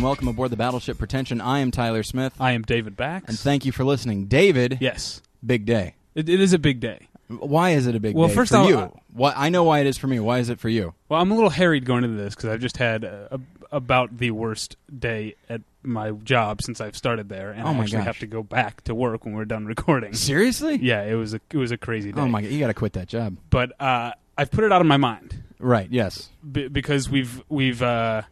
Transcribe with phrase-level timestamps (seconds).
[0.00, 1.42] and welcome aboard the Battleship Pretension.
[1.42, 3.28] I am Tyler Smith, I am David Bax.
[3.28, 4.24] and thank you for listening.
[4.28, 5.94] David, yes, big day.
[6.14, 7.08] it, it is a big day.
[7.28, 8.78] Why is it a big Well, day first for I'll- you?
[8.78, 10.18] I- Why, I know why it is for me.
[10.18, 10.94] Why is it for you?
[11.10, 14.16] Well, I'm a little harried going into this because I've just had uh, a, about
[14.16, 18.06] the worst day at my job since I've started there, and Oh I actually gosh.
[18.06, 20.14] have to go back to work when we're done recording.
[20.14, 20.76] Seriously?
[20.80, 22.18] Yeah, it was a it was a crazy day.
[22.22, 23.36] Oh my god, you got to quit that job.
[23.50, 25.88] But uh, I've put it out of my mind Right?
[25.90, 26.30] Yes.
[26.50, 28.22] b- because we've we've uh,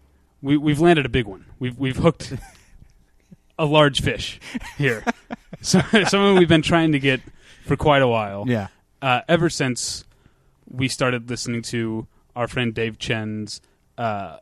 [0.42, 1.44] we, we've landed a big one.
[1.58, 2.32] We've we've hooked
[3.58, 4.40] a large fish
[4.76, 5.04] here.
[5.60, 7.20] so, someone we've been trying to get
[7.66, 8.44] for quite a while.
[8.46, 8.68] Yeah.
[9.02, 10.04] uh, ever since
[10.70, 13.60] we started listening to our friend Dave Chen's
[13.96, 14.36] uh,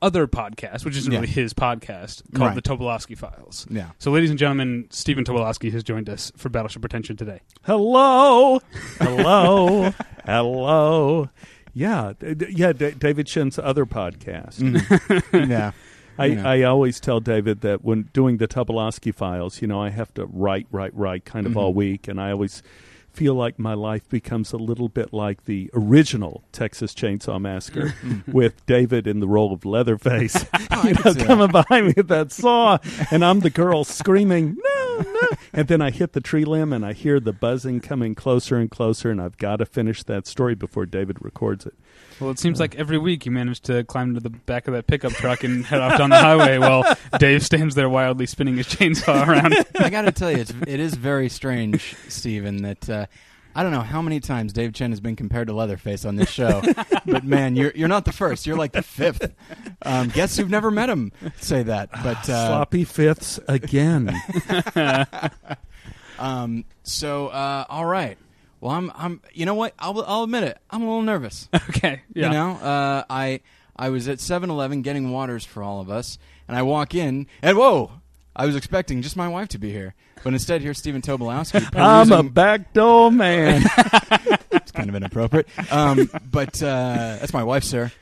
[0.00, 1.20] other podcast, which isn't Yeah.
[1.20, 2.54] really his podcast, called Right.
[2.54, 3.66] the Tobolowsky Files.
[3.70, 3.90] Yeah.
[3.98, 7.40] So, ladies and gentlemen, Stephen Tobolowsky has joined us for Battleship Pretension today.
[7.64, 8.60] Hello,
[9.00, 9.92] hello,
[10.24, 11.28] hello.
[11.74, 12.72] Yeah, d- yeah.
[12.72, 14.60] D- David Chen's other podcast.
[15.48, 15.72] yeah.
[16.16, 16.36] I.
[16.36, 20.26] I always tell David that when doing the Tobolowsky files, you know, I have to
[20.26, 21.76] write, write, write, kind of all Mhm.
[21.76, 22.62] week, and I always
[23.12, 27.94] feel like my life becomes a little bit like the original Texas Chainsaw Massacre
[28.26, 32.30] with David in the role of Leatherface, I you know, coming behind me with that
[32.32, 32.78] saw,
[33.12, 35.28] and I'm the girl screaming, no, no.
[35.52, 38.68] And then I hit the tree limb and I hear the buzzing coming closer and
[38.68, 41.74] closer, and I've got to finish that story before David records it.
[42.20, 44.86] Well, it seems like every week you manage to climb into the back of that
[44.86, 48.66] pickup truck and head off down the highway while Dave stands there wildly spinning his
[48.66, 49.54] chainsaw around.
[49.78, 53.06] I got to tell you, it's, it is very strange, Stephen, that uh,
[53.54, 56.28] I don't know how many times Dave Chen has been compared to Leatherface on this
[56.28, 56.62] show,
[57.06, 58.46] but man, you're you're not the first.
[58.46, 59.32] You're like the fifth.
[59.82, 64.14] Um, guests who've never met him say that, but uh, Sloppy fifths again.
[66.18, 68.18] um, so uh, all right.
[68.60, 69.20] Well, I'm I'm.
[69.32, 69.74] You know what?
[69.78, 70.58] I'll I'll admit it.
[70.70, 71.48] I'm a little nervous.
[71.54, 72.02] okay.
[72.14, 72.26] Yeah.
[72.26, 73.40] You know, uh, I
[73.76, 77.58] I was at 7-Eleven getting waters for all of us, and I walk in, and
[77.58, 77.90] whoa!
[78.36, 81.68] I was expecting just my wife to be here, but instead here's Stephen Tobolowsky.
[81.76, 83.62] I'm a backdoor man.
[84.50, 85.46] it's kind of inappropriate.
[85.70, 87.92] Um, but uh, that's my wife, sir.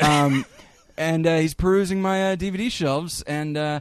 [0.00, 0.44] Um,
[0.96, 3.80] and uh, he's perusing my uh, DVD shelves, and uh,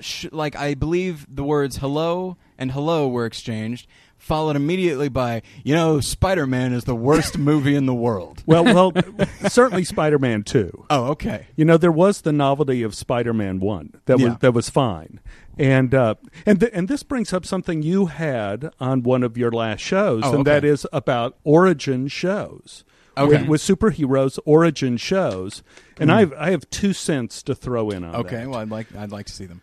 [0.00, 3.86] sh- like I believe the words "hello" and "hello" were exchanged,
[4.24, 8.92] followed immediately by, "You know, Spider-Man is the worst movie in the world." well, well,
[9.48, 10.84] certainly Spider-Man Two.
[10.90, 11.46] Oh, okay.
[11.56, 14.28] You know, there was the novelty of Spider-Man One that Yeah.
[14.30, 15.20] was that was fine,
[15.58, 16.14] and uh,
[16.46, 20.22] and th- and this brings up something you had on one of your last shows,
[20.24, 22.84] Oh, and that is about origin shows.
[23.16, 23.42] Okay.
[23.42, 25.62] With, with superheroes, origin shows,
[26.00, 28.16] and I have, I have two cents to throw in on.
[28.16, 28.38] Okay.
[28.38, 28.48] that.
[28.48, 29.62] Well, I'd like I'd like to see them.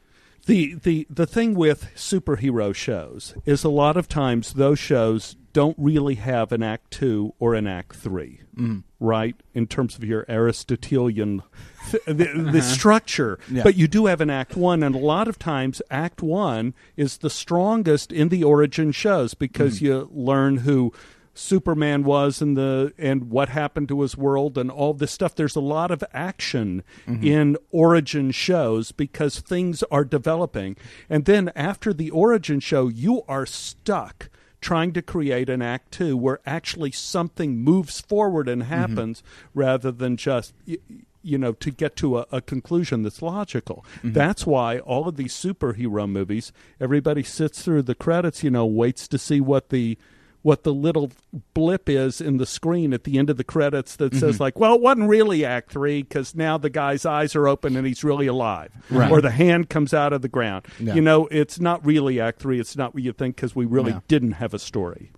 [0.52, 5.76] The the the thing with superhero shows is a lot of times those shows don't
[5.78, 8.84] really have an act 2 or an act 3 Mm.
[9.00, 11.42] right in terms of your aristotelian
[11.90, 13.64] th- the, the structure Yeah.
[13.64, 17.18] but you do have an act 1 and a lot of times act 1 is
[17.20, 20.92] the strongest in the origin shows because you learn who
[21.34, 25.36] Superman was and the and what happened to his world and all this stuff.
[25.36, 27.24] There's a lot of action mm-hmm.
[27.24, 30.76] in origin shows because things are developing.
[31.10, 36.16] And then after the origin show, you are stuck trying to create an act two
[36.16, 38.74] where actually something moves forward and mm-hmm.
[38.74, 40.78] happens rather than just y-
[41.24, 44.14] you know to get to a, a conclusion that's logical mm-hmm.
[44.14, 49.08] that's why all of these superhero movies everybody sits through the credits you know waits
[49.08, 49.98] to see what the
[50.44, 51.12] what the little
[51.54, 54.74] blip is in the screen at the end of the credits that says like well
[54.76, 58.28] it wasn't really act 3 cuz now the guy's eyes are open and he's really
[58.28, 59.12] alive Right.
[59.12, 60.96] or the hand comes out of the ground Yeah.
[60.96, 63.92] you know it's not really act 3 it's not what you think cuz we really
[63.92, 64.00] Yeah.
[64.08, 65.12] didn't have a story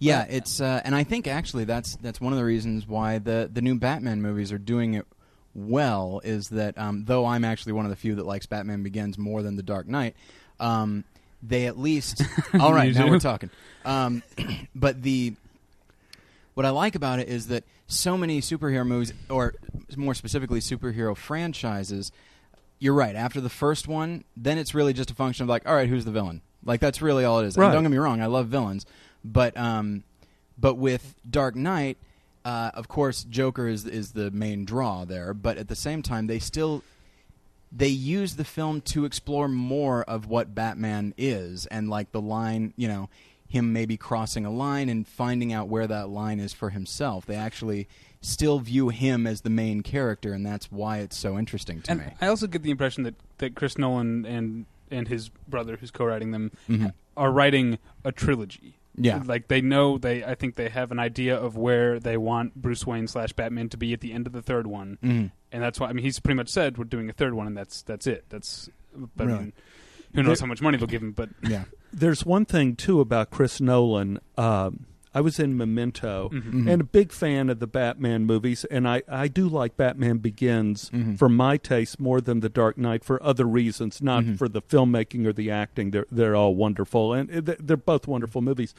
[0.00, 3.48] Yeah, it's uh, and I think actually that's that's one of the reasons why the
[3.50, 5.06] the new Batman movies are doing it
[5.54, 9.16] well is that um, though I'm actually one of the few that likes Batman Begins
[9.16, 10.16] more than The Dark Knight,
[10.58, 11.04] um,
[11.46, 12.22] they at least
[12.60, 13.10] all right now do?
[13.10, 13.50] we're talking.
[13.84, 14.22] Um,
[14.74, 15.34] but the
[16.54, 19.54] what I like about it is that so many superhero movies, or
[19.96, 22.12] more specifically superhero franchises,
[22.78, 23.14] you're right.
[23.16, 26.04] After the first one, then it's really just a function of like, all right, who's
[26.04, 26.40] the villain?
[26.64, 27.56] Like that's really all it is.
[27.56, 27.72] And Right.
[27.72, 28.86] don't get me wrong, I love villains,
[29.24, 30.04] but um,
[30.58, 31.98] but with Dark Knight,
[32.44, 35.34] uh, of course, Joker is is the main draw there.
[35.34, 36.82] But at the same time, they still
[37.76, 42.72] they use the film to explore more of what Batman is and like the line,
[42.76, 43.08] you know,
[43.48, 47.26] him maybe crossing a line and finding out where that line is for himself.
[47.26, 47.88] They actually
[48.20, 52.00] still view him as the main character, and that's why it's so interesting to and
[52.00, 52.06] me.
[52.20, 56.30] I also get the impression that, that Chris Nolan and and his brother, who's co-writing
[56.30, 56.92] them, Mhm.
[57.16, 58.76] are writing a trilogy.
[58.96, 59.22] Yeah.
[59.26, 60.22] like they know they.
[60.22, 63.76] I think they have an idea of where they want Bruce Wayne slash Batman to
[63.76, 65.32] be at the end of the third one, Mhm.
[65.54, 65.88] And that's why.
[65.88, 68.24] I mean, he's pretty much said we're doing a third one, and that's that's it.
[68.28, 68.68] That's.
[69.16, 69.38] But I Really?
[69.44, 69.52] mean,
[70.14, 71.12] who knows how much money they'll give him?
[71.12, 71.64] But Yeah.
[71.92, 74.18] There's one thing too about Chris Nolan.
[74.36, 74.86] Um,
[75.16, 76.68] I was in Memento, Mhm.
[76.68, 80.90] and a big fan of the Batman movies, and I, I do like Batman Begins
[80.90, 81.16] Mhm.
[81.16, 85.24] for my taste more than The Dark Knight for other reasons, not for the filmmaking
[85.24, 85.92] or the acting.
[85.92, 88.74] They're they're all wonderful, and they're they're both wonderful movies.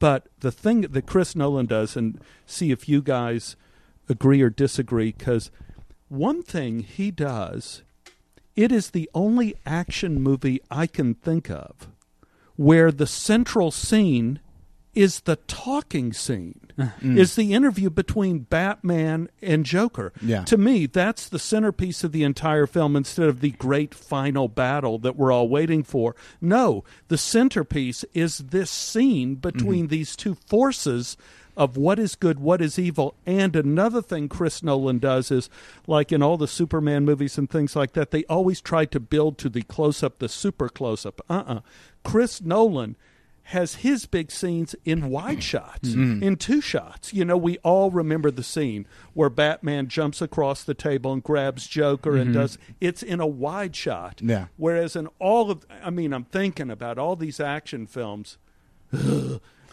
[0.00, 3.54] But the thing that Chris Nolan does, and see if you guys
[4.08, 5.52] agree or disagree, because
[6.08, 7.82] one thing he does,
[8.54, 11.88] it is the only action movie I can think of
[12.56, 14.40] where the central scene
[14.94, 16.60] is the talking scene.
[16.78, 17.16] Mm.
[17.18, 20.12] Is the interview between Batman and Joker.
[20.20, 20.44] Yeah.
[20.44, 24.98] To me, that's the centerpiece of the entire film instead of the great final battle
[24.98, 26.14] that we're all waiting for.
[26.38, 29.90] No, the centerpiece is this scene between Mm-hmm.
[29.90, 31.16] these two forces
[31.56, 33.14] of what is good, what is evil.
[33.24, 35.48] And another thing Chris Nolan does is,
[35.86, 39.38] like in all the Superman movies and things like that, they always try to build
[39.38, 41.20] to the close up, the super close up.
[41.30, 41.60] Uh uh
[42.04, 42.96] Chris Nolan
[43.50, 46.20] has his big scenes in wide shots, Mm-hmm.
[46.20, 47.14] in two shots.
[47.14, 51.68] You know, we all remember the scene where Batman jumps across the table and grabs
[51.68, 54.16] Joker and does it's in a wide shot.
[54.16, 54.30] Mm-hmm.
[54.30, 54.46] Yeah.
[54.56, 58.36] Whereas in all of I mean, I'm thinking about all these action films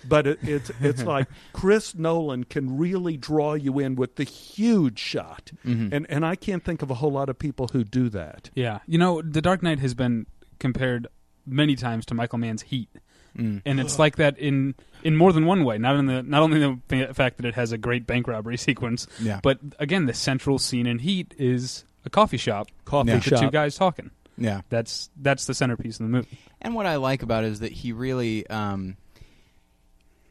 [0.08, 5.00] but it, it's it's like Chris Nolan can really draw you in with the huge
[5.00, 5.94] shot, Mm-hmm.
[5.94, 8.50] and and I can't think of a whole lot of people who do that.
[8.56, 10.26] yeah, you know, The Dark Knight has been
[10.60, 11.08] compared
[11.46, 12.90] many times to Michael Mann's Heat.
[13.38, 13.64] Mm.
[13.66, 15.80] and it's like that in in more than one way.
[15.80, 19.08] Not in the not only the fact that it has a great bank robbery sequence,
[19.20, 19.40] Yeah.
[19.42, 23.16] but again, the central scene in Heat is a coffee shop, Coffee Yeah.
[23.16, 24.12] with the two guys talking.
[24.38, 24.62] Yeah.
[24.70, 26.38] That's that's the centerpiece of the movie.
[26.62, 28.98] And what I like about it is that he really, um,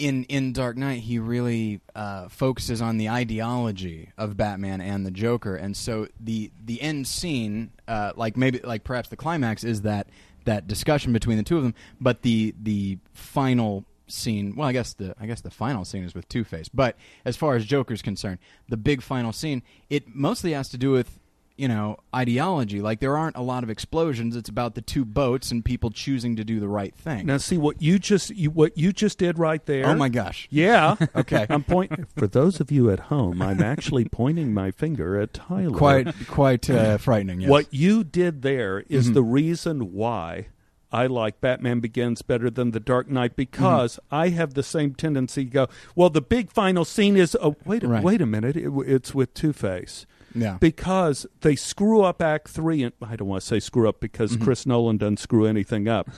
[0.02, 5.12] in in Dark Knight, he really uh, focuses on the ideology of Batman and the
[5.12, 9.82] Joker, and so the the end scene, uh, like maybe like perhaps the climax, is
[9.82, 10.08] that
[10.44, 14.92] that discussion between the two of them, but the the final scene well i guess
[14.92, 16.68] the i guess the final scene is with two-face.
[16.68, 20.90] But as far as joker's concerned the big final scene it mostly has to do
[20.90, 21.18] with
[21.56, 25.50] you know ideology like there aren't a lot of explosions it's about the two boats
[25.50, 28.76] and people choosing to do the right thing Now, see what you just you, what
[28.78, 29.86] you just did right there.
[29.86, 30.96] oh my gosh Yeah.
[31.16, 31.46] Okay.
[31.50, 32.06] I'm pointing.
[32.16, 35.76] For those of you at home, I'm actually pointing my finger at Tyler.
[35.76, 37.50] quite quite uh, frightening yes.
[37.50, 39.14] What you did there is Mhm.
[39.14, 40.46] the reason why
[40.94, 44.14] I like Batman Begins better than The Dark Knight because Mm-hmm.
[44.14, 45.66] I have the same tendency to go,
[45.96, 48.02] well, the big final scene is, oh, wait, a Right.
[48.04, 50.04] wait a minute, it, it's with Two Face.
[50.34, 54.00] Yeah Because they screw up Act Three, and I don't want to say screw up
[54.00, 54.42] because Mhm.
[54.44, 56.10] Chris Nolan doesn't screw anything up,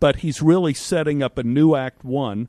[0.00, 2.48] but he's really setting up a new Act One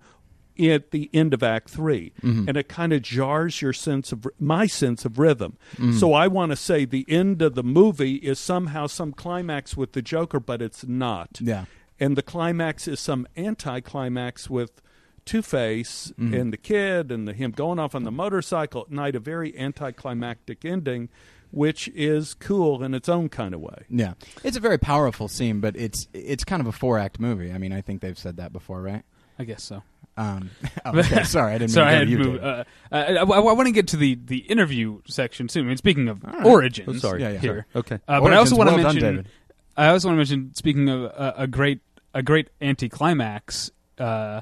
[0.59, 2.47] at the end of Act 3 Mhm.
[2.47, 5.55] and it kind of jars your sense of my sense of rhythm.
[5.75, 5.93] Mhm.
[5.99, 9.93] So I want to say the end of the movie is somehow some climax with
[9.93, 11.39] the Joker, but it's not.
[11.41, 11.65] yeah
[11.99, 14.81] And the climax is some anti-climax with
[15.27, 16.39] Two Face Mhm.
[16.41, 19.15] and the kid and the, him going off on the motorcycle at night.
[19.15, 21.09] A very anticlimactic ending,
[21.51, 23.83] which is cool in its own kind of way.
[23.89, 27.53] yeah it's a very powerful scene but it's it's kind of a four act movie
[27.53, 29.03] i mean i think they've said that before right
[29.39, 29.81] I guess so.
[30.17, 30.49] um
[30.85, 32.43] oh, okay sorry i didn't Sorry, I mean to to move.
[32.43, 35.65] Uh, uh, I, want to get to the, the interview section soon.
[35.65, 36.45] I mean, speaking of All right.
[36.45, 37.21] origins, Oh, sorry.
[37.21, 37.39] Yeah, yeah.
[37.39, 37.65] here.
[37.75, 37.99] Okay.
[38.07, 39.03] Uh, but I also want to well mention.
[39.03, 39.27] David.
[39.77, 40.53] I also want to mention.
[40.55, 41.79] Speaking of uh, a great
[42.13, 43.69] a great anticlimax
[43.99, 44.41] uh,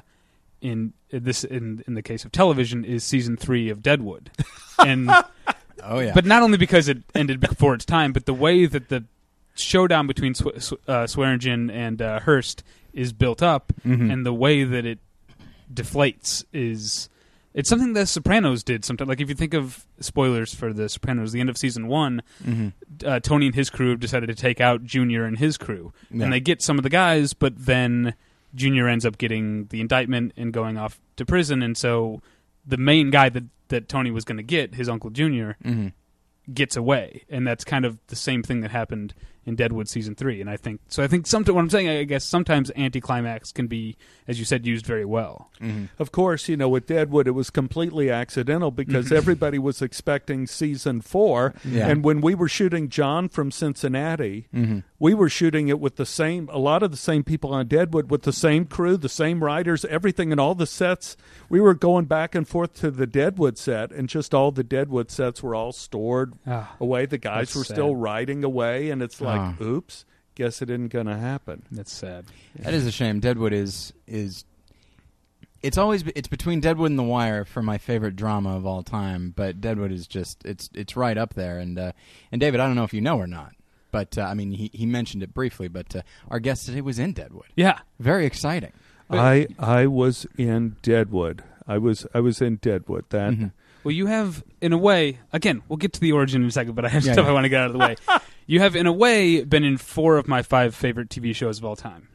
[0.66, 4.30] in this in in the case of television is season three of Deadwood,
[4.78, 5.10] and
[5.82, 8.88] oh yeah but not only because it ended before its time, but the way that
[8.88, 9.04] the
[9.54, 14.12] showdown between Sw- Sw- uh, Swearengen and uh, Hearst is built up, Mhm.
[14.12, 14.98] and the way that it
[15.72, 17.08] deflates is
[17.54, 18.84] it's something the Sopranos did.
[18.84, 22.22] Sometimes, like if you think of spoilers for the Sopranos, the end of season one,
[22.44, 22.72] Mhm.
[23.04, 26.24] uh, Tony and his crew have decided to take out Junior and his crew, Yeah.
[26.24, 28.14] and they get some of the guys, but then
[28.56, 32.20] Junior ends up getting the indictment and going off to prison, and so
[32.66, 35.92] the main guy that that Tony was going to get, his uncle Junior, Mhm.
[36.54, 39.12] gets away, and that's kind of the same thing that happened
[39.46, 40.40] in Deadwood season three.
[40.40, 41.02] And I think so.
[41.02, 43.96] I think sometimes what I'm saying, I guess sometimes anticlimax can be,
[44.28, 45.50] as you said, used very well.
[45.60, 45.88] Mhm.
[45.98, 51.00] Of course, you know, with Deadwood, it was completely accidental because everybody was expecting season
[51.00, 51.54] four.
[51.64, 51.88] Yeah.
[51.88, 54.82] And when we were shooting John from Cincinnati, Mhm.
[54.98, 58.10] we were shooting it with the same, a lot of the same people on Deadwood,
[58.10, 61.16] with the same crew, the same writers, everything, and all the sets.
[61.48, 65.10] We were going back and forth to the Deadwood set, and just all the Deadwood
[65.10, 67.06] sets were all stored Ah, away.
[67.06, 67.74] The guys were sad.
[67.74, 69.54] still writing away, and it's like, Ah.
[69.62, 71.62] oops, guess it isn't going to happen.
[71.70, 72.24] that's sad.
[72.58, 73.20] That is a shame.
[73.20, 74.44] Deadwood is is
[75.62, 79.32] it's always it's between Deadwood and The Wire for my favorite drama of all time.
[79.34, 81.58] But Deadwood is just it's it's right up there.
[81.58, 81.92] And uh,
[82.30, 83.54] and David, I don't know if you know or not,
[83.90, 85.68] but uh, I mean he he mentioned it briefly.
[85.68, 87.46] But uh, our guest today was in Deadwood.
[87.56, 87.80] Yeah.
[87.98, 88.72] Very exciting.
[89.08, 91.42] I I was in Deadwood.
[91.66, 93.06] I was I was in Deadwood.
[93.10, 93.52] That Mhm.
[93.84, 96.74] Well, you have, in a way, again, we'll get to the origin in a second,
[96.74, 97.30] but I have Yeah, stuff yeah.
[97.30, 97.94] I want to get out of the way.
[98.46, 101.64] you have, in a way, been in four of my five favorite TV shows of
[101.64, 102.08] all time.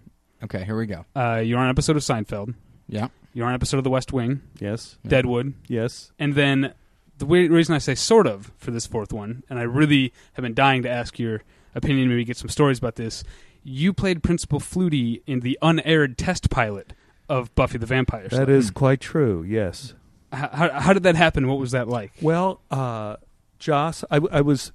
[0.43, 1.05] Okay, here we go.
[1.15, 2.55] Uh, you're on an episode of Seinfeld.
[2.87, 3.09] Yeah.
[3.33, 6.73] You're on an episode of The West Wing, yes Deadwood, yes and then
[7.17, 10.43] the way, reason I say sort of for this fourth one, and I really have
[10.43, 11.41] been dying to ask your
[11.75, 13.23] opinion, maybe get some stories about this.
[13.63, 16.93] You played Principal Flutie in the unaired test pilot
[17.29, 18.45] of Buffy the Vampire Slayer.
[18.45, 19.43] that is quite true.
[19.43, 19.93] Yes.
[20.33, 21.47] How, how, how did that happen?
[21.47, 22.11] What was that like?
[22.21, 23.17] Well, uh,
[23.59, 24.71] Joss, I, I was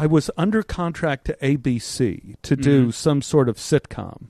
[0.00, 2.94] I was under contract to ABC to do Mhm.
[2.94, 4.28] some sort of sitcom,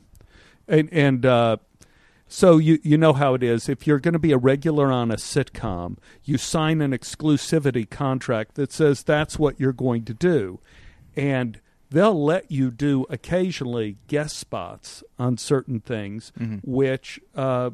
[0.67, 1.57] and and uh,
[2.27, 3.69] so you you know how it is.
[3.69, 8.57] If you're going to be a regular on a sitcom, you sign an exclusivity contract
[8.57, 10.59] that says that's what you're going to do,
[11.17, 16.61] and they'll let you do occasionally guest spots on certain things, Mhm.
[16.65, 17.71] which uh,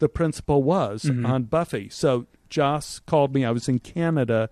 [0.00, 1.26] the principal was Mhm.
[1.26, 1.88] on Buffy.
[1.88, 3.44] So Joss called me.
[3.46, 4.50] I was in Canada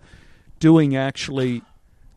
[0.61, 1.63] doing actually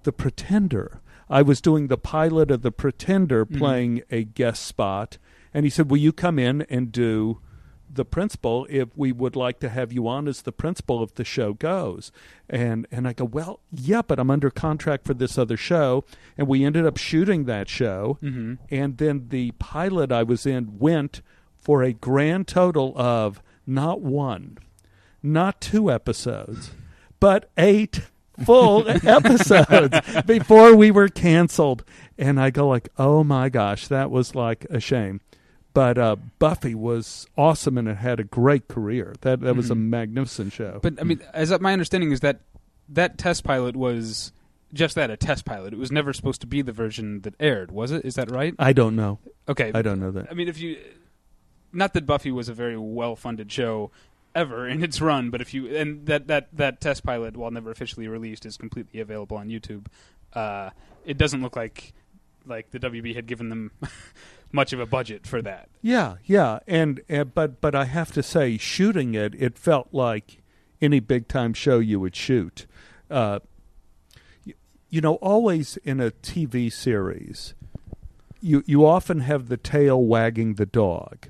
[0.03, 0.99] The Pretender.
[1.29, 3.57] I was doing the pilot of The Pretender, Mhm.
[3.57, 5.17] playing a guest spot,
[5.53, 7.39] and he said, "Will you come in and do?"
[7.91, 11.23] the principal if we would like to have you on as the principal if the
[11.25, 12.11] show goes
[12.47, 16.03] and and I go well yeah but I'm under contract for this other show
[16.37, 18.53] and we ended up shooting that show Mm-hmm.
[18.69, 21.23] and then the pilot I was in went
[21.57, 24.59] for a grand total of not one,
[25.23, 26.69] not two episodes,
[27.19, 28.01] but eight
[28.45, 31.83] full episodes before we were canceled.
[32.17, 35.21] And I go like, "Oh my gosh, that was like a shame."
[35.73, 39.13] But uh, Buffy was awesome and it had a great career.
[39.21, 39.89] That that was a Mhm.
[39.89, 40.79] magnificent show.
[40.81, 42.41] But I mean, as my understanding is that
[42.89, 44.31] that test pilot was
[44.73, 45.73] just that a test pilot.
[45.73, 48.03] It was never supposed to be the version that aired, was it?
[48.05, 48.53] Is that right?
[48.59, 49.19] I don't know.
[49.47, 49.71] Okay.
[49.73, 50.27] I don't know that.
[50.29, 50.77] I mean, if you,
[51.71, 53.91] not that Buffy was a very well-funded show
[54.35, 57.71] ever in its run, but if you and that that that test pilot, while never
[57.71, 59.87] officially released, is completely available on YouTube.
[60.33, 60.69] Uh,
[61.05, 61.93] it doesn't look like
[62.45, 63.71] like the WB had given them
[64.51, 65.69] much of a budget for that.
[65.81, 70.41] Yeah, yeah, and, and but but I have to say, shooting it, it felt like
[70.81, 72.65] any big time show you would shoot.
[73.09, 73.39] Uh,
[74.43, 74.53] you,
[74.89, 77.53] you know, always in a TV series,
[78.41, 81.29] you you often have the tail wagging the dog,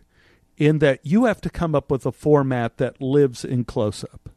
[0.59, 4.29] in that you have to come up with a format that lives in close up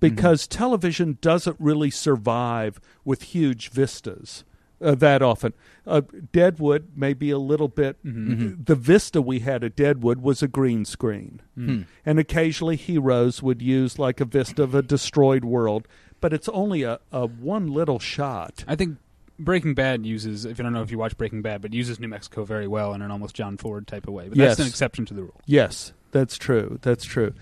[0.00, 4.42] because television doesn't really survive with huge vistas
[4.82, 5.52] uh, that often.
[5.86, 6.00] Uh,
[6.32, 7.96] Deadwood may be a little bit.
[8.04, 8.64] Mhm.
[8.66, 11.82] The vista we had at Deadwood was a green screen, Hmm.
[12.04, 15.86] and occasionally Heroes would use like a vista of a destroyed world,
[16.20, 18.64] but it's only a, a one little shot.
[18.66, 18.96] I think
[19.44, 22.08] Breaking Bad uses, if you don't know if you watch Breaking Bad, but uses New
[22.08, 24.28] Mexico very well in an almost John Ford type of way.
[24.28, 24.58] But that's Yes.
[24.60, 25.40] an exception to the rule.
[25.46, 26.78] Yes, that's true.
[26.82, 27.32] That's true.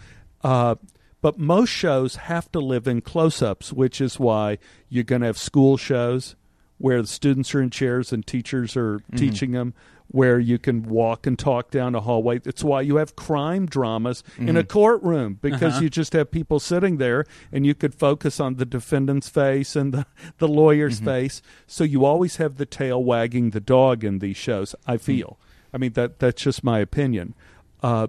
[0.43, 0.77] Uh,
[1.21, 5.27] but most shows have to live in close ups, which is why you're going to
[5.27, 6.37] have school shows
[6.79, 9.19] where the students are in chairs and teachers are Mhm.
[9.19, 9.75] teaching them,
[10.11, 12.41] where you can walk and talk down a hallway.
[12.47, 14.69] It's why you have crime dramas in a Mhm.
[14.69, 15.83] courtroom because Uh-huh.
[15.83, 19.93] you just have people sitting there and you could focus on the defendant's face and
[19.93, 20.07] the,
[20.39, 21.05] the lawyer's Mhm.
[21.05, 21.43] face.
[21.67, 25.39] So you always have the tail wagging the dog in these shows, I feel.
[25.75, 27.35] I mean, that that's just my opinion.
[27.83, 28.07] Uh,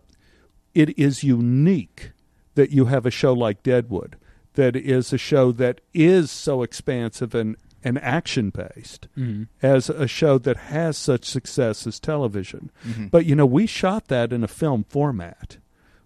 [0.73, 2.11] it is unique
[2.55, 4.15] that you have a show like Deadwood
[4.53, 9.43] that is a show that is so expansive and, and action based Mm-hmm.
[9.61, 12.71] as a show that has such success as television.
[12.87, 13.11] Mhm.
[13.11, 15.57] But you know, we shot that in a film format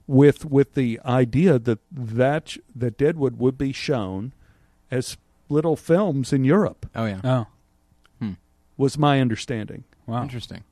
[0.08, 4.34] with with the idea that that that Deadwood would be shown
[4.92, 5.18] as
[5.50, 7.22] little films in Europe oh yeah.
[7.24, 7.48] Oh,
[8.76, 9.84] was my understanding.
[10.08, 10.24] wow.
[10.24, 10.64] Interesting.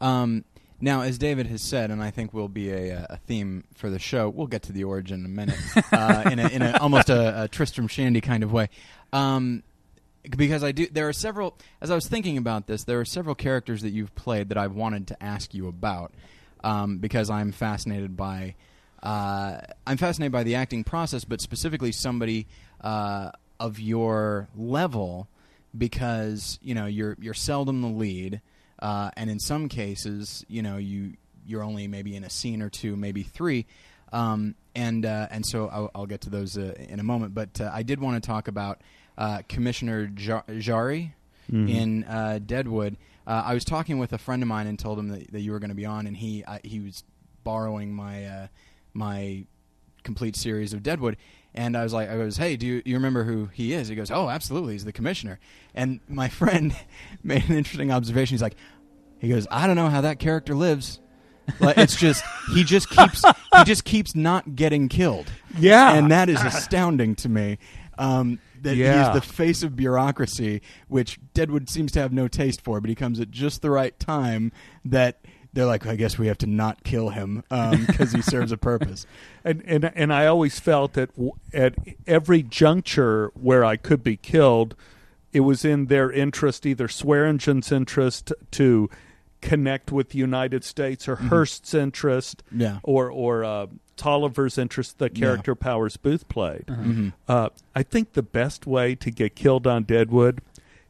[0.00, 0.44] Um,
[0.80, 4.00] now, as David has said, and I think will be a, a theme for the
[4.00, 5.58] show, we'll get to the origin in a minute,
[5.92, 8.68] uh, in a, in a almost a, a Tristram Shandy kind of way.
[9.12, 9.62] Um,
[10.30, 11.56] because I do, there are several.
[11.80, 14.74] As I was thinking about this, there are several characters that you've played that I've
[14.74, 16.12] wanted to ask you about,
[16.64, 18.54] um, because I'm fascinated by,
[19.02, 22.46] uh, I'm fascinated by the acting process, but specifically somebody
[22.80, 23.30] uh,
[23.60, 25.28] of your level,
[25.76, 28.40] because you know you're you're seldom the lead,
[28.80, 31.14] uh, and in some cases, you know you
[31.46, 33.66] you're only maybe in a scene or two, maybe three.
[34.12, 37.34] Um, and uh, and so I'll, I'll get to those uh, in a moment.
[37.34, 38.80] But uh, I did want to talk about
[39.18, 41.14] uh, Commissioner Ja- Jarry
[41.50, 41.70] Mhm.
[41.70, 42.96] in uh, Deadwood.
[43.26, 45.52] Uh, I was talking with a friend of mine and told him that, that you
[45.52, 47.04] were going to be on, and he he was
[47.44, 48.46] borrowing my uh,
[48.94, 49.44] my
[50.02, 51.16] complete series of Deadwood.
[51.54, 53.88] And I was like, I goes, hey, do you, you remember who he is?
[53.88, 55.38] He goes, oh, absolutely, he's the commissioner.
[55.74, 56.74] And my friend
[57.22, 58.34] made an interesting observation.
[58.34, 58.56] He's like,
[59.20, 61.00] he goes, I don't know how that character lives.
[61.60, 65.30] Like, it's just he just keeps he just keeps not getting killed.
[65.58, 65.94] Yeah.
[65.94, 67.56] and that is astounding to me.
[67.98, 69.12] Um, that Yeah.
[69.12, 72.94] he's the face of bureaucracy, which Deadwood seems to have no taste for, but he
[72.94, 74.52] comes at just the right time
[74.84, 75.20] that
[75.52, 77.42] they're like, I guess we have to not kill him
[77.86, 79.06] because he serves a purpose.
[79.44, 81.74] and and and I always felt that w- at
[82.06, 84.74] every juncture where I could be killed,
[85.32, 88.90] it was in their interest, either Swearengen's interest to
[89.40, 92.80] connect with the United States, or Hearst's interest, Yeah.
[92.82, 96.66] or or uh, Tolliver's interest, the character Powers Boothe played.
[96.66, 97.12] Mhm.
[97.28, 100.40] Uh, I think the best way to get killed on Deadwood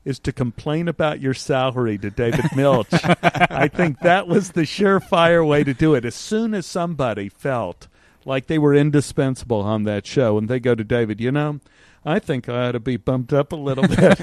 [0.05, 2.89] is to complain about your salary to David Milch.
[2.93, 6.05] I think that was the surefire way to do it.
[6.05, 7.89] As soon as somebody felt
[8.25, 11.61] like they were indispensable on that show, and they go to David, you know,
[12.05, 14.19] I think I ought to be bumped up a little bit.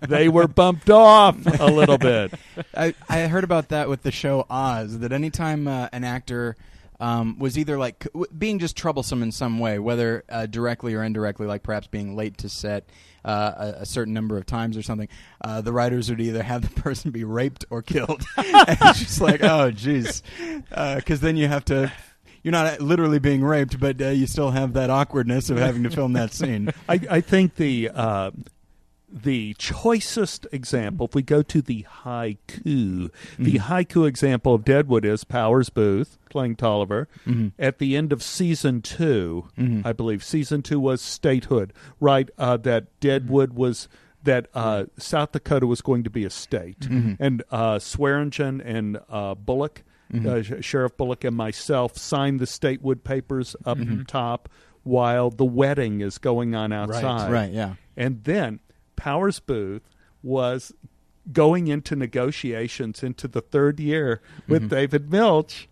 [0.08, 2.32] they were bumped off a little bit.
[2.74, 4.98] I, I heard about that with the show Oz.
[5.00, 6.56] That anytime uh, an actor
[7.00, 11.46] um, was either like being just troublesome in some way, whether uh, directly or indirectly,
[11.46, 12.88] like perhaps being late to set
[13.24, 15.08] uh, a, a certain number of times or something,
[15.42, 18.24] uh, the writers would either have the person be raped or killed.
[18.36, 20.22] and it's just like, oh, jeez,
[20.96, 21.92] because then you have to.
[22.44, 25.90] You're not literally being raped, but uh, you still have that awkwardness of having to
[25.90, 26.70] film that scene.
[26.88, 28.30] I, I think the uh,
[29.10, 35.24] the choicest example, if we go to the haiku, the haiku example of Deadwood is
[35.24, 37.08] Powers Boothe playing Tolliver.
[37.58, 39.48] At the end of season 2
[39.84, 42.28] I believe season two was statehood, right?
[42.38, 43.88] Uh, that Deadwood was
[44.24, 46.86] that uh, South Dakota was going to be a state,
[47.18, 49.84] and uh, Swearengen and uh, Bullock.
[50.26, 54.48] Uh, Sheriff Bullock and myself signed the statehood papers up top
[54.82, 57.30] while the wedding is going on outside.
[57.30, 57.74] Right, yeah.
[57.96, 58.60] And then
[58.98, 59.82] Powers Boothe
[60.22, 60.72] was
[61.32, 65.68] going into negotiations into the third year with David Milch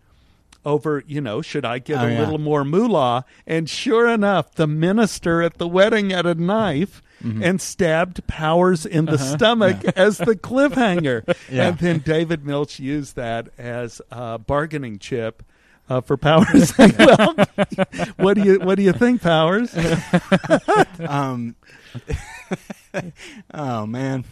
[0.65, 2.19] over, you know, should I give Oh, a yeah.
[2.19, 3.25] little more moolah?
[3.45, 7.41] And sure enough, the minister at the wedding had a knife Mm-hmm.
[7.43, 11.27] and stabbed Powers in the stomach as the cliffhanger.
[11.27, 11.33] Uh-huh.
[11.51, 11.69] Yeah.
[11.69, 15.41] And then David Milch used that as a bargaining chip.
[15.89, 17.33] Uh, for Powers, well,
[18.17, 19.73] what do you what do you think, Powers?
[21.07, 21.55] um,
[23.53, 24.25] oh man,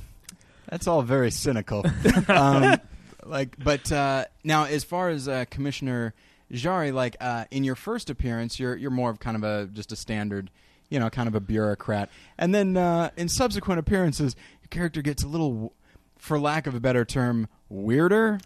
[0.70, 1.86] that's all very cynical.
[2.28, 2.80] um,
[3.26, 6.14] like, but uh, now as far as uh, Commissioner
[6.52, 9.92] Jarry, like uh, in your first appearance, you're you're more of kind of a just
[9.92, 10.52] a standard,
[10.90, 15.24] you know, kind of a bureaucrat, and then uh, in subsequent appearances, your character gets
[15.24, 15.74] a little,
[16.18, 18.40] for lack of a better term, weirder.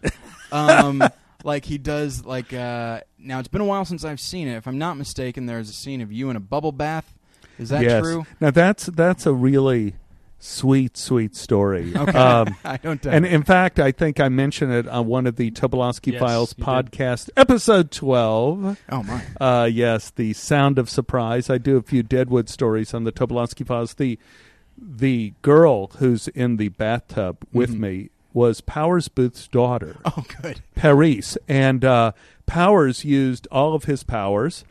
[0.52, 1.04] Um,
[1.44, 4.56] like he does, like uh, now it's been a while since I've seen it.
[4.56, 7.14] If I'm not mistaken, there's a scene of you in a bubble bath.
[7.58, 8.02] Is that yes.
[8.02, 8.26] true?
[8.40, 9.96] Now that's that's a really
[10.40, 11.94] sweet, sweet story.
[11.96, 12.18] Okay.
[12.18, 15.36] Um, I don't doubt and in fact, I think I mentioned it on one of
[15.36, 16.70] the Tobolowsky Yes, Files you did.
[16.92, 18.78] podcast, episode twelve.
[18.90, 19.22] Oh my!
[19.40, 21.50] Uh, yes, the sound of surprise.
[21.50, 23.96] I do a few Deadwood stories on the Tobolowsky Files.
[23.96, 24.18] The
[24.78, 27.80] the girl who's in the bathtub with Mhm.
[27.80, 29.98] me was Powers Boothe's daughter.
[30.06, 30.62] Oh, good.
[30.76, 32.12] Paris, and uh,
[32.46, 34.64] Powers used all of his powers.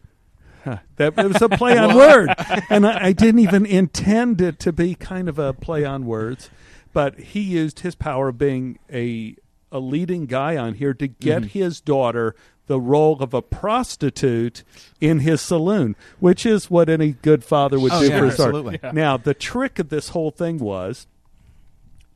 [0.69, 2.31] Huh, that it was a play on word,
[2.71, 6.51] and I, I didn't even intend it to be kind of a play on words,
[6.93, 9.37] but he used his power of being a
[9.71, 11.47] a leading guy on here to get Mhm.
[11.51, 12.35] his daughter
[12.69, 14.63] the role of a prostitute
[15.01, 18.37] in his saloon, which is what any good father would Oh, do yeah, for his
[18.37, 18.49] daughter.
[18.51, 18.81] absolutely.
[18.83, 18.93] Yeah.
[18.93, 21.07] Now, the trick of this whole thing was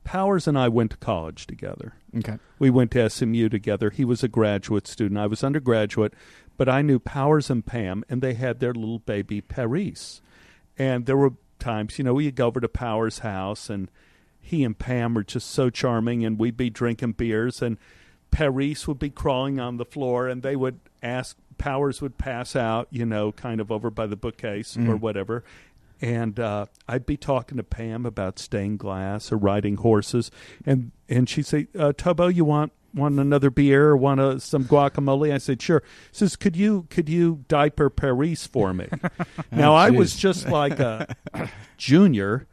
[0.05, 1.95] Powers and I went to college together.
[2.17, 2.39] Okay.
[2.59, 3.91] We went to SMU together.
[3.91, 5.19] He was a graduate student.
[5.21, 6.13] I was undergraduate,
[6.63, 10.23] but I knew Powers and Pam, and they had their little baby Paris.
[10.79, 13.91] And there were times, you know, we'd go over to Powers' house, and
[14.41, 17.79] he and Pam were just so charming, and we'd be drinking beers, and
[18.31, 21.37] Paris would be crawling on the floor, and they would ask.
[21.59, 25.01] Powers would pass out, you know, kind of over by the bookcase or Mhm.
[25.01, 25.43] whatever,
[26.03, 30.31] and uh, I'd be talking to Pam about stained glass or riding horses,
[30.67, 34.65] and and she'd say, uh, "Tobo, you want want another beer or want a, some
[34.65, 38.89] guacamole?" I said, "Sure." Says, "Could you could you diaper Paris for me?"
[39.53, 41.15] now I was just like a
[41.79, 42.47] junior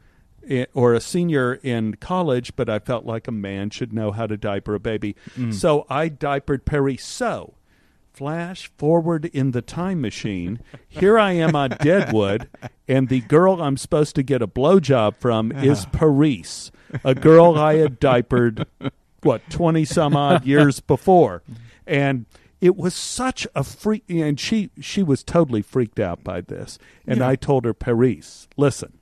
[0.72, 4.36] or a senior in college, but I felt like a man should know how to
[4.36, 5.52] diaper a baby, Mm.
[5.52, 7.04] so I diapered Paris.
[7.04, 7.54] So
[8.12, 10.60] flash forward in the time machine.
[10.88, 12.48] Here I am on Deadwood,
[12.88, 16.70] and the girl I'm supposed to get a blowjob from is Paris,
[17.04, 18.66] a girl I had diapered,
[19.22, 21.42] what, 20 some odd years before.
[21.86, 22.26] And
[22.60, 26.78] it was such a freak, and she she was totally freaked out by this.
[27.06, 27.28] And Yeah.
[27.28, 28.98] I told her, Paris, listen,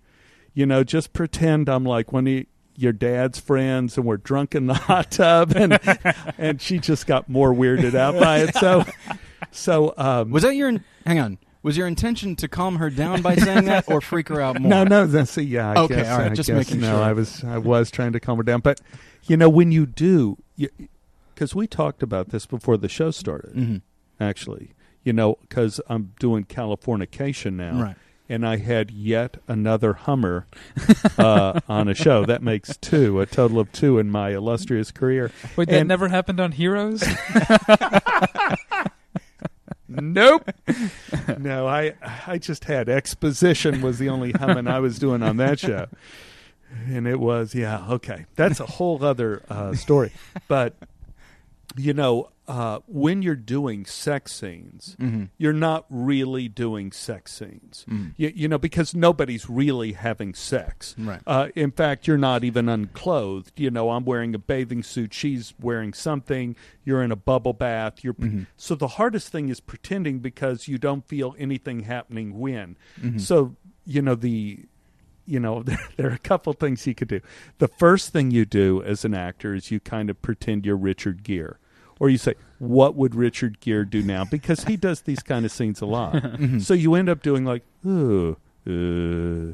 [0.54, 2.44] you know, just pretend I'm like one of
[2.78, 5.78] your dad's friends, and we're drunk in the hot tub, and
[6.38, 8.54] and she just got more weirded out by it.
[8.54, 8.84] So,
[9.50, 10.72] so um, Was that your?
[11.04, 11.38] Hang on.
[11.64, 14.70] Was your intention to calm her down by saying that, or freak her out more?
[14.70, 15.06] No, no.
[15.06, 15.72] That's yeah.
[15.72, 17.02] I Okay, guess, all right, I just guess, making no, sure.
[17.02, 18.80] I was I was trying to calm her down, but
[19.24, 20.38] you know when you do,
[21.34, 23.52] because we talked about this before the show started.
[23.54, 23.76] hmm
[24.20, 24.72] Actually,
[25.04, 27.96] you know, because I'm doing Californication now, Right.
[28.28, 30.46] And I had yet another Hummer
[31.16, 32.24] uh, on a show.
[32.26, 35.30] That makes two, a total of two in my illustrious career.
[35.56, 37.02] Wait, that And- never happened on Heroes?
[39.90, 40.50] Nope.
[41.38, 41.94] no, I
[42.26, 45.86] I just had exposition was the only humming I was doing on that show,
[46.86, 48.26] and it was yeah okay.
[48.36, 50.12] That's a whole other uh, story,
[50.46, 50.76] but
[51.74, 57.84] you know uh, when you're doing sex scenes, hmm you're not really doing sex scenes.
[57.88, 58.14] Mm.
[58.16, 60.94] You, you know because nobody's really having sex.
[60.98, 61.20] Right.
[61.26, 63.52] Uh, in fact, you're not even unclothed.
[63.60, 65.12] You know, I'm wearing a bathing suit.
[65.12, 66.56] She's wearing something.
[66.84, 68.02] You're in a bubble bath.
[68.02, 68.46] You're Mhm.
[68.56, 72.76] so the hardest thing is pretending because you don't feel anything happening when.
[73.00, 73.20] Mhm.
[73.20, 74.60] So you know the.
[75.26, 77.20] You know, there, there are a couple things you could do.
[77.58, 81.22] The first thing you do as an actor is you kind of pretend you're Richard
[81.22, 81.58] Gere,
[82.00, 85.52] or you say, "What would Richard Gere do now?" Because he does these kind of
[85.52, 86.14] scenes a lot.
[86.38, 86.62] Mhm.
[86.62, 89.52] So you end up doing like, ooh, uh.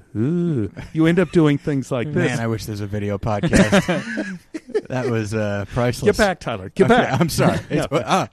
[0.92, 2.30] You end up doing things like this.
[2.30, 4.38] Man, I wish there's a video podcast.
[4.88, 6.16] that was uh, priceless.
[6.16, 6.70] Get back, Tyler.
[6.70, 7.20] Get Okay, back.
[7.20, 7.58] I'm sorry.
[7.70, 7.86] No.
[7.92, 8.28] ah,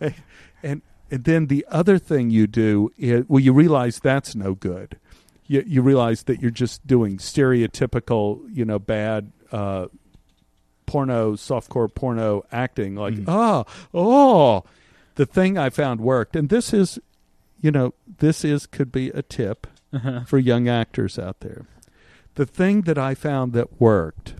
[0.64, 4.98] And and then the other thing you do is well, you realize that's no good.
[5.48, 9.88] You you realize that you're just doing stereotypical, you know, bad uh,
[10.92, 12.96] porno, softcore porno acting.
[12.96, 13.24] Like, Mhm.
[13.28, 14.64] oh, oh.
[15.16, 17.00] The thing I found worked, and this is,
[17.62, 20.22] you know, this is could be a tip Uh-huh.
[20.26, 21.66] for young actors out there.
[22.36, 24.34] The thing that I found that worked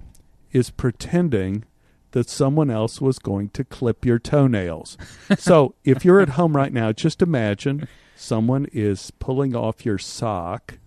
[0.52, 1.64] is pretending
[2.12, 4.98] that someone else was going to clip your toenails.
[5.38, 7.88] so if you're at home right now, just imagine
[8.18, 10.80] someone is pulling off your sock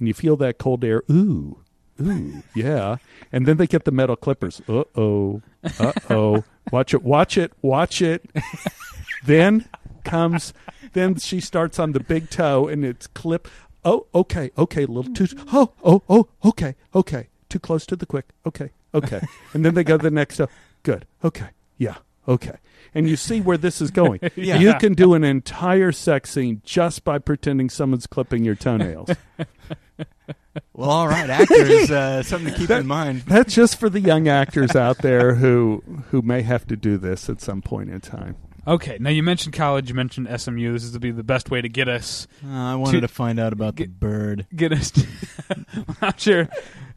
[0.00, 1.02] and you feel that cold air.
[1.10, 1.58] Ooh,
[2.00, 2.96] ooh, yeah.
[3.32, 4.60] And then they get the metal clippers.
[4.68, 5.42] Uh oh,
[5.78, 6.44] uh oh.
[6.70, 8.28] Watch it, watch it, watch it.
[9.24, 9.68] then
[10.04, 10.54] comes,
[10.92, 13.48] then she starts on the big toe and it's clip.
[13.84, 15.26] Oh, okay, okay, a little too.
[15.52, 17.28] Oh, oh, oh, okay, okay.
[17.48, 18.26] Too close to the quick.
[18.46, 19.20] Okay, okay.
[19.52, 20.48] And then they go to the next toe.
[20.84, 21.06] Good.
[21.24, 21.48] Okay.
[21.78, 21.96] Yeah.
[22.28, 22.58] Okay.
[22.94, 24.20] And you see where this is going.
[24.36, 24.58] Yeah.
[24.58, 29.10] You can do an entire sex scene just by pretending someone's clipping your toenails.
[30.72, 31.90] well, all right, actors.
[31.90, 33.22] Uh, something to keep That- in mind.
[33.26, 37.28] That's just for the young actors out there who who may have to do this
[37.28, 38.36] at some point in time.
[38.66, 40.72] Okay, now you mentioned college, you mentioned SMU.
[40.72, 43.08] This is to be the best way to get us Uh, I wanted To- to
[43.08, 44.46] find out about the bird.
[44.56, 44.90] get us.
[44.92, 45.06] To,
[46.00, 46.48] I'm sure,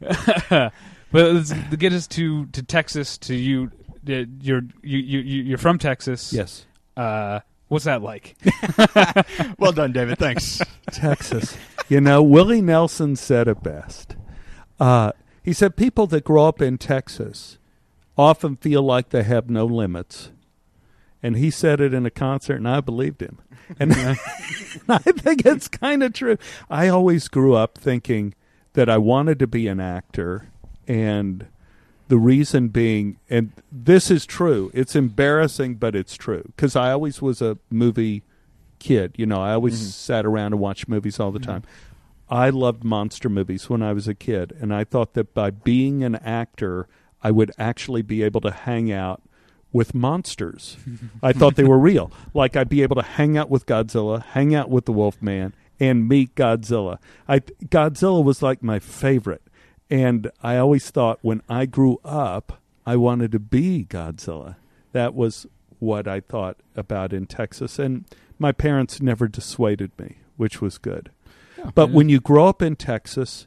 [0.50, 0.72] but
[1.12, 3.18] it's to get us to to Texas.
[3.18, 3.70] To you,
[4.08, 6.32] uh, you're you you you- you're from Texas.
[6.32, 6.64] Yes.
[6.96, 8.34] Uh, what's that like?
[9.58, 10.18] well done, David.
[10.18, 10.60] Thanks.
[10.90, 11.56] Texas.
[11.88, 14.14] You know, Willie Nelson said it best.
[14.78, 17.56] Uh, he said people that grow up in Texas
[18.18, 20.30] often feel like they have no limits.
[21.22, 23.38] And he said it in a concert, and I believed him.
[23.78, 23.92] And
[24.88, 26.36] I think it's kind of true.
[26.68, 28.34] I always grew up thinking
[28.74, 30.50] that I wanted to be an actor,
[30.86, 31.46] and
[32.08, 37.20] the reason being, and this is true, it's embarrassing, but it's true, because I always
[37.20, 38.22] was a movie
[38.78, 39.14] kid.
[39.16, 39.92] You know, I always Mhm.
[39.92, 41.62] sat around and watched movies all the time.
[42.30, 46.04] I loved monster movies when I was a kid, and I thought that by being
[46.04, 46.86] an actor,
[47.22, 49.22] I would actually be able to hang out
[49.72, 50.76] with monsters.
[51.22, 52.10] I thought they were real.
[52.34, 56.08] Like I'd be able to hang out with Godzilla, hang out with the Wolfman, and
[56.08, 56.98] meet Godzilla.
[57.28, 59.42] I Godzilla was like my favorite,
[59.90, 64.56] and I always thought when I grew up, I wanted to be Godzilla.
[64.92, 65.46] That was
[65.78, 68.04] what I thought about in Texas, and
[68.38, 71.10] my parents never dissuaded me, which was good.
[71.74, 73.46] But when you grow up in Texas,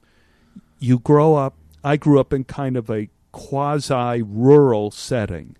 [0.80, 1.56] you grow up.
[1.84, 5.56] I grew up in kind of a quasi rural setting.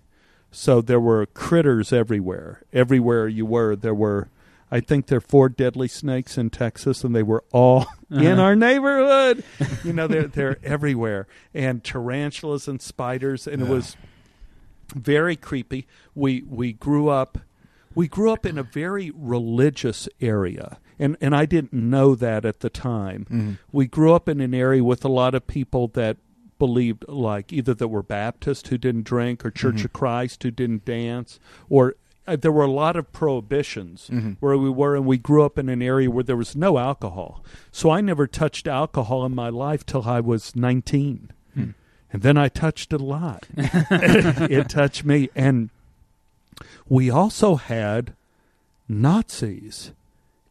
[0.50, 2.62] So there were critters everywhere.
[2.72, 4.28] Everywhere you were, there were,
[4.70, 8.42] I think there are four deadly snakes in Texas, and they were all in uh-huh.
[8.42, 9.44] our neighborhood.
[9.84, 11.26] you know, they're, they're everywhere.
[11.54, 13.96] And tarantulas and spiders, and it was
[14.94, 15.86] very creepy.
[16.14, 17.38] We, we grew up.
[17.94, 22.60] We grew up in a very religious area, and, and I didn't know that at
[22.60, 23.58] the time Mhm.
[23.72, 26.16] we grew up in an area with a lot of people that
[26.58, 29.84] believed like either that were Baptist who didn't drink or Church Mhm.
[29.86, 34.36] of Christ who didn't dance or uh, there were a lot of prohibitions Mhm.
[34.38, 37.44] where we were, and we grew up in an area where there was no alcohol.
[37.72, 41.30] So I never touched alcohol in my life till I was 19.
[41.54, 41.70] Hmm.
[42.12, 43.48] And then I touched it a lot.
[43.56, 45.30] it touched me.
[45.34, 45.70] And
[46.88, 48.12] we also had
[48.88, 49.92] Nazis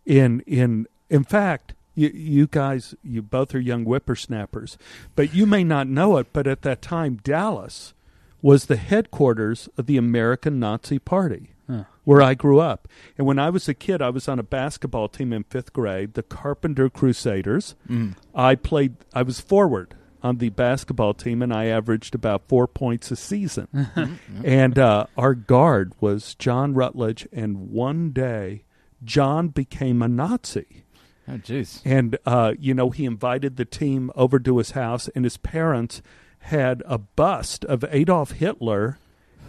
[0.06, 4.78] in in in fact you, you guys you both are young whippersnappers
[5.16, 7.94] but you may not know it but at that time Dallas
[8.42, 11.84] was the headquarters of the American Nazi Party Huh.
[12.04, 15.08] where I grew up and when I was a kid I was on a basketball
[15.08, 18.16] team in 5th grade the Carpenter Crusaders Mm.
[18.34, 23.12] I played I was forward on the basketball team and I averaged about 4 points
[23.12, 27.28] a season and uh, our guard was John Rutledge.
[27.32, 28.64] And one day,
[29.04, 30.84] John became a Nazi.
[31.28, 31.82] Oh, jeez.
[31.86, 36.02] And, uh, you know, he invited the team over to his house, and his parents
[36.40, 38.98] had a bust of Adolf Hitler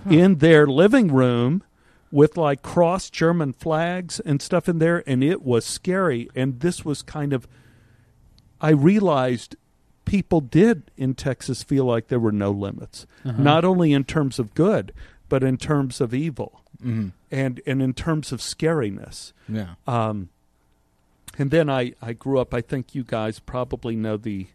[0.09, 1.63] in their living room
[2.11, 5.03] with like cross German flags and stuff in there.
[5.07, 6.29] And it was scary.
[6.35, 7.49] And this was kind of,
[8.61, 9.57] I realized
[10.13, 13.43] people did in Texas feel like there were no limits, Uh-huh.
[13.43, 14.93] not only in terms of good,
[15.31, 17.13] but in terms of evil Mm.
[17.31, 19.33] and, and in terms of scariness.
[19.49, 19.75] Yeah.
[19.87, 20.29] Um,
[21.39, 24.49] and then I, I grew up, I think you guys probably know the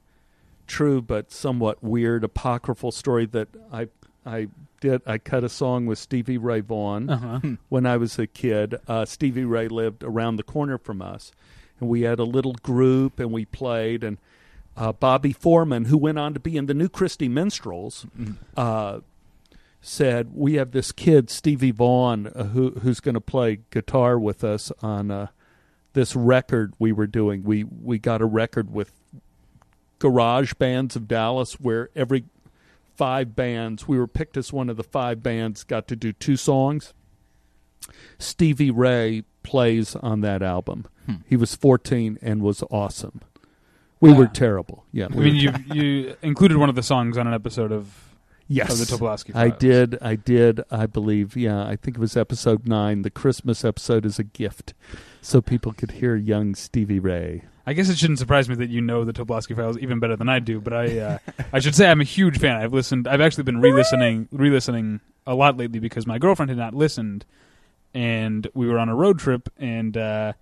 [0.68, 3.88] true but somewhat weird apocryphal story that I
[4.26, 4.50] I
[4.82, 7.40] did I cut a song with Stevie Ray Vaughan Uh-huh.
[7.70, 8.76] when I was a kid.
[8.88, 11.32] Uh, Stevie Ray lived around the corner from us,
[11.80, 14.04] and we had a little group and we played.
[14.04, 14.18] And
[14.78, 18.36] uh, Bobby Foreman, who went on to be in the New Christy Minstrels, Mm.
[18.56, 19.00] uh,
[19.82, 24.44] said, "We have this kid, Stevie Vaughan, uh, who who's going to play guitar with
[24.44, 25.28] us on uh,
[25.94, 27.44] this record we were doing.
[27.44, 28.92] We we got a record with
[30.00, 32.26] Garage Bands of Dallas, where every
[32.96, 36.36] five bands we were picked as one of the five bands got to do two
[36.38, 36.94] songs.
[38.20, 40.86] Stevie Ray plays on that album.
[41.06, 41.16] Hmm.
[41.28, 43.22] He was 14 and was awesome.
[44.00, 44.86] We were terrible.
[44.92, 47.72] Yeah, I we mean, were you you included one of the songs on an episode
[47.72, 48.16] of,
[48.48, 49.60] yes, of the Tobolowsky I Files.
[49.60, 49.98] did.
[50.02, 50.62] I did.
[50.70, 51.36] I believe.
[51.36, 53.02] Yeah, I think it was episode nine.
[53.02, 54.74] The Christmas episode is a gift,
[55.22, 57.44] so people could hear young Stevie Ray.
[57.66, 60.30] I guess it shouldn't surprise me that you know the Tobolowsky Files even better than
[60.30, 61.18] I do, but I uh,
[61.52, 62.56] I should say I'm a huge fan.
[62.62, 63.08] I've listened.
[63.08, 67.26] I've actually been re-listening, re-listening a lot lately because my girlfriend had not listened,
[67.94, 70.34] and we were on a road trip, and uh,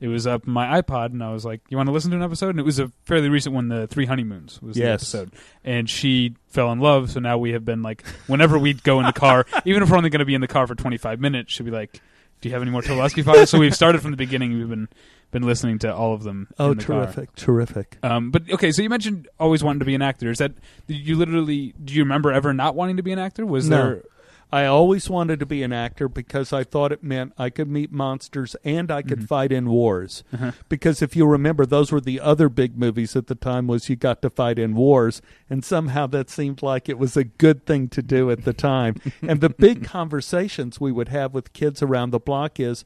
[0.00, 2.22] it was up my iPod, and I was like, "You want to listen to an
[2.22, 5.02] episode?" And it was a fairly recent one, the Three Honeymoons was the Yes.
[5.14, 5.32] episode,
[5.64, 7.10] and she fell in love.
[7.10, 9.96] So now we have been like, whenever we go in the car, even if we're
[9.96, 12.00] only going to be in the car for 25 minutes, she'll be like.
[12.40, 13.50] Do you have any more Tobolowsky files?
[13.50, 14.56] so we've started from the beginning.
[14.56, 14.88] We've been
[15.32, 16.46] been listening to all of them.
[16.56, 17.02] Oh, in the car.
[17.06, 17.98] terrific, terrific.
[18.04, 20.30] Um, but okay, so you mentioned always wanting to be an actor.
[20.30, 20.52] Is that
[20.86, 21.74] did you literally?
[21.84, 23.44] Do you remember ever not wanting to be an actor?
[23.44, 23.76] Was No.
[23.76, 24.02] there?
[24.50, 27.92] I always wanted to be an actor because I thought it meant I could meet
[27.92, 29.26] monsters and I could Mhm.
[29.28, 30.24] fight in wars.
[30.32, 30.52] Uh-huh.
[30.70, 33.66] Because if you remember, those were the other big movies at the time.
[33.66, 37.24] Was you got to fight in wars, and somehow that seemed like it was a
[37.24, 38.94] good thing to do at the time.
[39.22, 42.84] and the big conversations we would have with kids around the block is.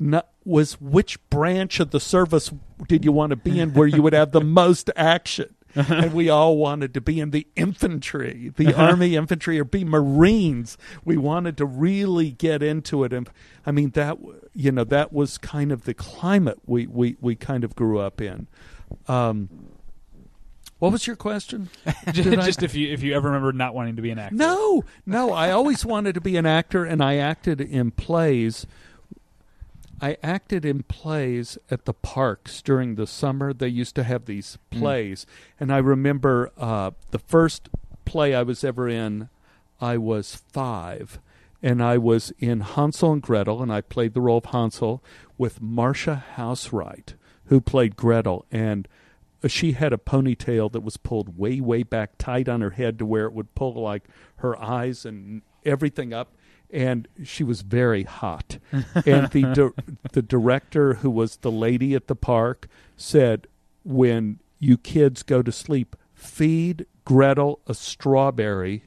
[0.00, 2.52] Not, was which branch of the service
[2.86, 5.52] did you want to be in where you would have the most action?
[5.74, 10.78] and we all wanted to be in the infantry, the army infantry, or be Marines.
[11.04, 13.28] We wanted to really get into it, and
[13.66, 14.18] I mean that
[14.54, 18.20] you know that was kind of the climate we we we kind of grew up
[18.20, 18.46] in.
[19.06, 19.48] Um,
[20.78, 21.68] what was your question?
[21.86, 24.36] I- just if you if you ever remember not wanting to be an actor?
[24.36, 25.32] No, no.
[25.32, 28.66] I always wanted to be an actor, and I acted in plays.
[30.00, 33.52] I acted in plays at the parks during the summer.
[33.52, 34.78] They used to have these Mm.
[34.78, 35.26] plays,
[35.58, 37.68] and I remember uh, the first
[38.04, 39.28] play I was ever in.
[39.80, 41.18] I was five,
[41.62, 45.02] and I was in Hansel and Gretel, and I played the role of Hansel
[45.36, 47.14] with Marcia Housewright,
[47.46, 48.86] who played Gretel, and
[49.46, 53.06] she had a ponytail that was pulled way, way back tight on her head to
[53.06, 54.04] where it would pull like
[54.36, 56.32] her eyes and everything up.
[56.70, 58.58] And she was very hot.
[59.06, 63.46] and the di- the director, who was the lady at the park, said,
[63.84, 68.84] "When you kids go to sleep, feed Gretel a strawberry,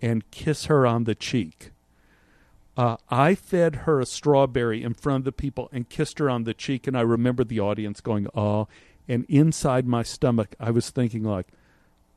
[0.00, 1.70] and kiss her on the cheek."
[2.76, 6.44] Uh, I fed her a strawberry in front of the people and kissed her on
[6.44, 8.66] the cheek, and I remember the audience going, "Oh!"
[9.06, 11.48] And inside my stomach, I was thinking, like,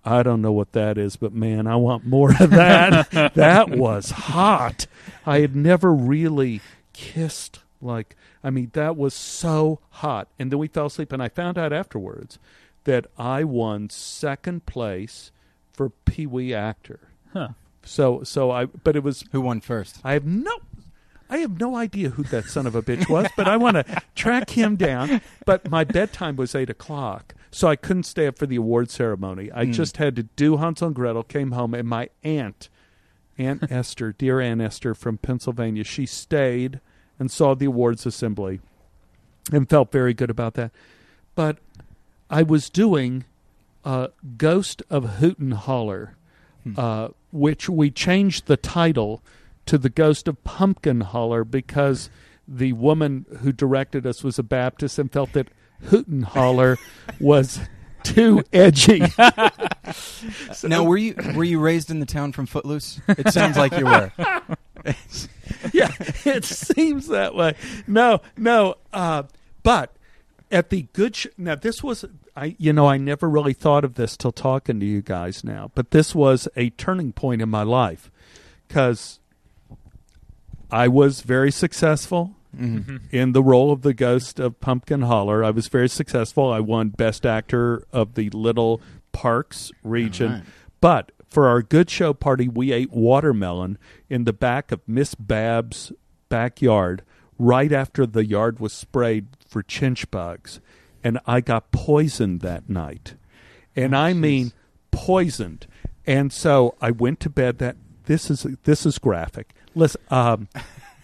[0.06, 3.12] I don't know what that is, but man, I want more of that.
[3.36, 4.86] that was hot.
[5.26, 6.62] I had never really
[6.94, 10.28] kissed like, I mean, that was so hot.
[10.40, 12.40] And then we fell asleep, and I found out afterwards
[12.84, 15.32] that I won second place
[15.74, 17.00] for Pee Wee actor.
[17.34, 17.50] Huh.
[17.84, 20.00] So, so I, but it was Who won first?
[20.04, 20.52] I have no.
[21.28, 24.02] I have no idea who that son of a bitch was, but I want to
[24.16, 25.22] track him down.
[25.44, 29.50] But my bedtime was eight o'clock, so I couldn't stay up for the award ceremony.
[29.54, 29.72] I Mm.
[29.74, 31.24] just had to do Hansel and Gretel.
[31.24, 32.68] Came home, and my aunt,
[33.38, 36.82] Aunt Esther, dear Aunt Esther from Pennsylvania, she stayed
[37.18, 38.60] and saw the awards assembly,
[39.54, 40.72] and felt very good about that.
[41.34, 41.60] But
[42.30, 43.24] I was doing
[43.86, 46.16] uh, Ghost of Hooten Holler,
[46.76, 49.24] uh, which we changed the title
[49.68, 52.10] to The Ghost of Pumpkin Holler because
[52.48, 55.48] the woman who directed us was a Baptist and felt that
[55.84, 56.78] Hoot and Holler
[57.20, 57.60] was
[58.04, 59.02] too edgy.
[60.64, 63.02] now, were you were you raised in the town from Footloose?
[63.08, 64.12] It sounds like you were.
[65.74, 65.92] yeah,
[66.26, 67.56] it seems that way.
[67.88, 68.76] No, no.
[68.94, 69.24] Uh,
[69.64, 69.96] but
[70.52, 72.56] at the good sh- now, this was I.
[72.58, 75.72] You know, I never really thought of this till talking to you guys now.
[75.76, 78.12] But this was a turning point in my life
[78.68, 79.20] because
[80.72, 83.02] I was very successful Mhm.
[83.12, 85.44] in the role of the ghost of Pumpkin Holler.
[85.44, 86.52] I was very successful.
[86.52, 90.32] I won Best Actor of the Little Parks region.
[90.32, 90.44] Right.
[90.82, 93.78] But for our good show party, we ate watermelon
[94.10, 95.92] in the back of Miss Bab's
[96.30, 97.04] backyard
[97.38, 100.60] right after the yard was sprayed for chinch bugs.
[101.04, 103.16] And I got poisoned that night.
[103.76, 104.54] And I mean
[104.92, 105.68] poisoned.
[106.08, 109.54] And so I went to bed that this is this is graphic.
[109.76, 110.48] Listen, um,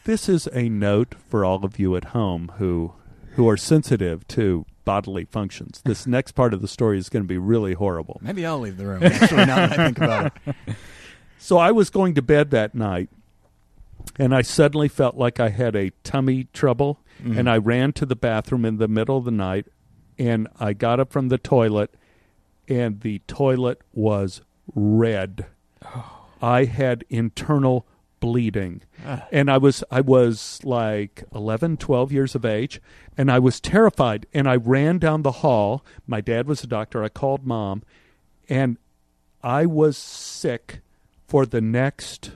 [0.05, 2.93] this is a note for all of you at home who
[3.35, 5.81] who are sensitive to bodily functions.
[5.85, 8.19] This next part of the story is going to be really horrible.
[8.21, 9.03] Maybe I'll leave the room.
[9.03, 10.55] Actually, now that I think about it.
[11.43, 13.09] So I was going to bed that night,
[14.19, 17.35] and I suddenly felt like I had a tummy trouble, Mhm.
[17.35, 19.65] and I ran to the bathroom in the middle of the night,
[20.19, 21.95] and I got up from the toilet,
[22.67, 24.41] and the toilet was
[24.75, 25.47] red.
[26.43, 27.87] I had internal
[28.21, 28.83] bleeding.
[29.05, 29.27] Ah.
[29.33, 32.79] and I was I was like 11 12 years of age
[33.17, 35.83] and I was terrified and I ran down the hall.
[36.07, 37.03] My dad was a doctor.
[37.03, 37.83] I called mom
[38.47, 38.77] and
[39.43, 40.79] I was sick
[41.27, 42.31] for the next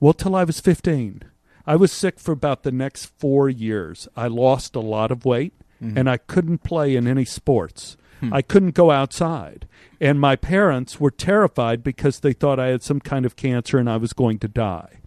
[0.00, 1.22] well till I was 15
[1.66, 4.08] I was sick for about the next 4 years.
[4.16, 5.96] I lost a lot of weight Mhm.
[5.96, 8.32] and I couldn't play in any sports Hmm.
[8.34, 9.66] I couldn't go outside
[10.00, 13.88] and my parents were terrified because they thought I had some kind of cancer and
[13.90, 15.00] I was going to die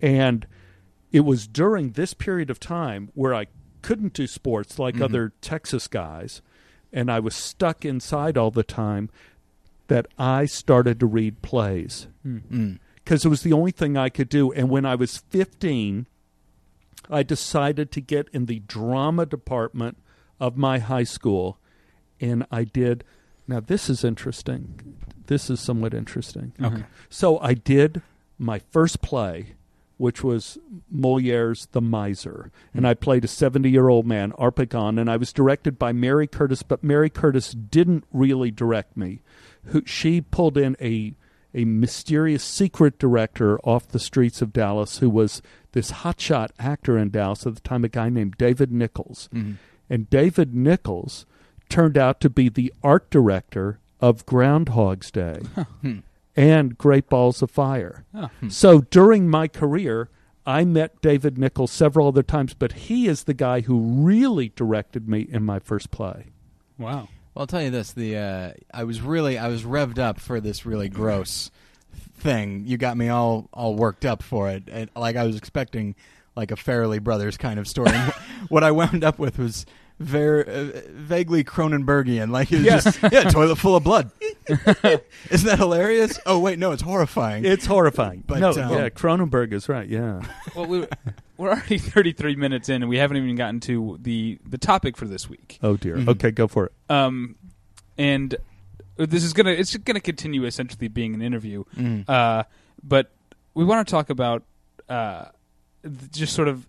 [0.00, 0.46] and
[1.12, 3.46] it was during this period of time where I
[3.82, 5.02] couldn't do sports like Mhm.
[5.02, 6.42] other Texas guys,
[6.92, 9.08] and I was stuck inside all the time,
[9.86, 12.08] that I started to read plays
[13.04, 14.52] because it was the only thing I could do.
[14.52, 16.06] And when I was 15,
[17.08, 19.96] I decided to get in the drama department
[20.38, 21.58] of my high school,
[22.20, 23.04] and I did.
[23.46, 24.96] Now, this is interesting.
[25.26, 26.52] This is somewhat interesting.
[26.62, 26.84] Okay.
[27.08, 28.02] So I did
[28.38, 29.54] my first play,
[29.96, 30.58] which was
[30.90, 32.50] Moliere's The Miser.
[32.74, 36.26] And I played a 70 year old man, Harpagon, and I was directed by Mary
[36.26, 39.20] Curtis, but Mary Curtis didn't really direct me.
[39.64, 41.14] Who, she pulled in a,
[41.54, 47.10] a mysterious secret director off the streets of Dallas who was this hotshot actor in
[47.10, 49.28] Dallas at the time, a guy named David Nichols.
[49.34, 49.56] Mhm.
[49.90, 51.26] And David Nichols
[51.68, 55.40] turned out to be the art director of Groundhog's Day
[55.82, 55.98] Hmm.
[56.36, 58.04] and Great Balls of Fire.
[58.14, 58.30] Oh.
[58.48, 60.08] So during my career,
[60.46, 65.08] I met David Nichols several other times, but he is the guy who really directed
[65.08, 66.26] me in my first play.
[66.78, 67.08] Wow.
[67.34, 70.40] Well, I'll tell you this: the uh, I was really I was revved up for
[70.40, 71.50] this really gross
[72.18, 72.64] thing.
[72.66, 75.94] You got me all all worked up for it, and, like I was expecting
[76.34, 77.92] like a Farrelly Brothers kind of story.
[78.48, 79.66] What I wound up with was
[79.98, 82.30] very uh, vaguely Cronenbergian.
[82.30, 82.80] Like it was Yeah.
[82.80, 84.10] just yeah, toilet full of blood.
[84.48, 86.18] Isn't that hilarious?
[86.24, 87.44] Oh wait, no, it's horrifying.
[87.44, 88.24] It's horrifying.
[88.26, 89.88] But, no, um, yeah, Cronenberg is right.
[89.88, 90.22] Yeah.
[90.54, 90.86] Well, we,
[91.36, 95.04] we're already 33 minutes in, and we haven't even gotten to the the topic for
[95.06, 95.58] this week.
[95.62, 95.96] Oh dear.
[95.96, 96.08] Mhm.
[96.08, 96.72] Okay, go for it.
[96.88, 97.36] Um,
[97.96, 98.34] and
[98.96, 101.64] this is gonna it's gonna continue essentially being an interview.
[101.76, 102.08] Mhm.
[102.08, 102.44] Uh,
[102.82, 103.12] but
[103.54, 104.42] we want to talk about
[104.88, 105.26] uh,
[106.12, 106.66] just sort of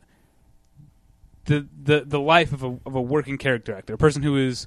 [1.49, 4.65] the the the life of a of a working character actor, a person who is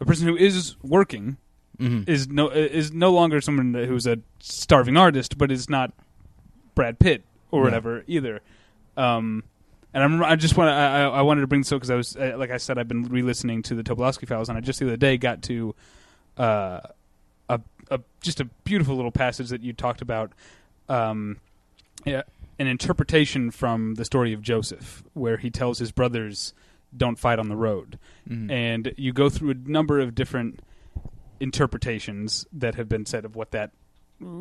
[0.00, 1.36] a person who is working
[1.78, 2.06] Mhm.
[2.08, 5.92] is no is no longer someone who's a starving artist, but is not
[6.74, 7.64] Brad Pitt or Yeah.
[7.64, 8.40] whatever either.
[8.96, 9.44] Um,
[9.94, 11.94] and I'm, I just want to I, I wanted to bring this up because I
[11.96, 14.78] was uh, like I said I've been re-listening to the Tobolowsky Files and I just
[14.78, 15.74] the other day got to
[16.38, 16.80] uh,
[17.48, 17.60] a,
[17.90, 20.32] a just a beautiful little passage that you talked about
[20.88, 21.38] um,
[22.04, 22.22] yeah,
[22.60, 26.52] an interpretation from the story of Joseph where he tells his brothers
[26.96, 27.98] don't fight on the road
[28.28, 28.50] Mhm.
[28.50, 30.60] and you go through a number of different
[31.40, 33.70] interpretations that have been said of what that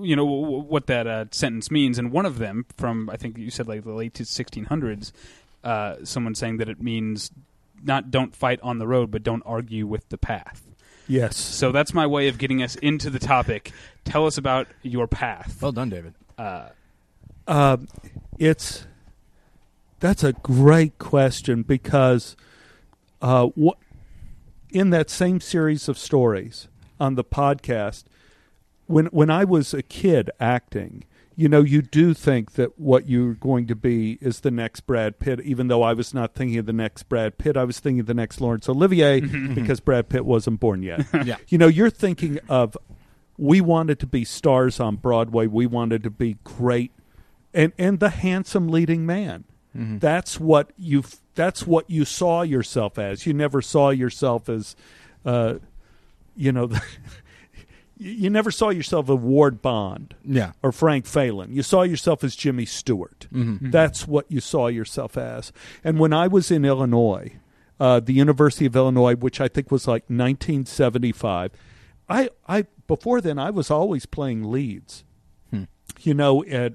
[0.03, 3.49] you know what that uh, sentence means, and one of them from I think you
[3.49, 5.13] said like the late 1600s,
[5.63, 7.31] uh, someone saying that it means
[7.81, 10.65] not don't fight on the road, but don't argue with the path.
[11.07, 11.37] Yes.
[11.37, 13.71] So that's my way of getting us into the topic.
[14.03, 15.61] Tell us about your path.
[15.61, 16.13] Well done, David.
[16.37, 16.69] Uh,
[17.49, 17.77] Uh,
[18.37, 18.85] it's
[19.99, 22.37] that's a great question because
[23.23, 23.77] uh, what
[24.71, 26.67] in that same series of stories
[26.99, 28.03] on the podcast,
[28.85, 33.33] when when I was a kid acting, you know, you do think that what you're
[33.33, 35.41] going to be is the next Brad Pitt.
[35.41, 38.05] Even though I was not thinking of the next Brad Pitt, I was thinking of
[38.05, 39.21] the next Laurence Olivier
[39.55, 41.05] because Brad Pitt wasn't born yet.
[41.25, 41.37] Yeah.
[41.47, 42.77] You know, you're thinking of
[43.37, 45.47] we wanted to be stars on Broadway.
[45.47, 46.91] We wanted to be great
[47.53, 49.43] and and the handsome leading man.
[49.75, 49.99] Mhm.
[49.99, 51.03] That's what you
[51.35, 53.25] that's what you saw yourself as.
[53.25, 54.75] You never saw yourself as
[55.25, 55.55] uh
[56.35, 56.69] you know
[57.97, 60.51] you you never saw yourself as Ward Bond Yeah.
[60.63, 61.53] or Frank Faylen.
[61.53, 63.27] You saw yourself as Jimmy Stewart.
[63.33, 63.71] Mhm.
[63.71, 65.51] That's what you saw yourself as.
[65.83, 67.33] And when I was in Illinois,
[67.79, 71.51] uh, the University of Illinois, which I think was like 1975,
[72.09, 75.03] I, I before then I was always playing leads.
[75.51, 75.63] Hmm.
[76.01, 76.73] You know, at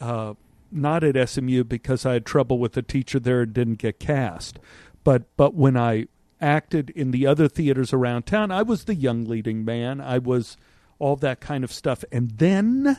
[0.00, 0.34] uh,
[0.70, 4.58] not at SMU because I had trouble with the teacher there and didn't get cast,
[5.04, 6.06] but but when I
[6.40, 10.00] acted in the other theaters around town, I was the young leading man.
[10.00, 10.56] I was
[10.98, 12.98] all that kind of stuff, and then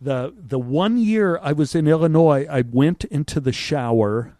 [0.00, 4.36] the the one year I was in Illinois, I went into the shower.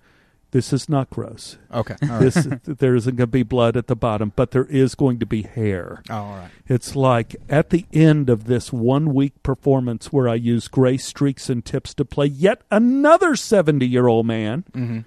[0.55, 1.59] This is not gross.
[1.73, 1.97] Okay.
[2.03, 2.21] All right.
[2.21, 5.27] This there isn't going to be blood at the bottom, but there is going to
[5.27, 6.01] be hair.
[6.09, 6.51] oh, all right.
[6.69, 11.51] It's like at the end of this one week performance where I use gray streaks
[11.51, 15.01] and tips to play yet another seventy year old man Mm-hmm.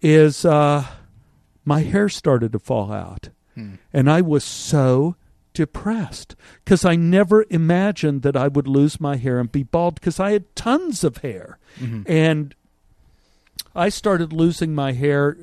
[0.00, 0.86] is uh,
[1.64, 3.28] my hair started to fall out.
[3.54, 3.74] Hmm.
[3.92, 5.16] And I was so
[5.52, 10.18] depressed because I never imagined that I would lose my hair and be bald because
[10.20, 11.58] I had tons of hair.
[11.78, 12.08] Mhm.
[12.08, 12.54] And
[13.74, 15.36] I started losing my hair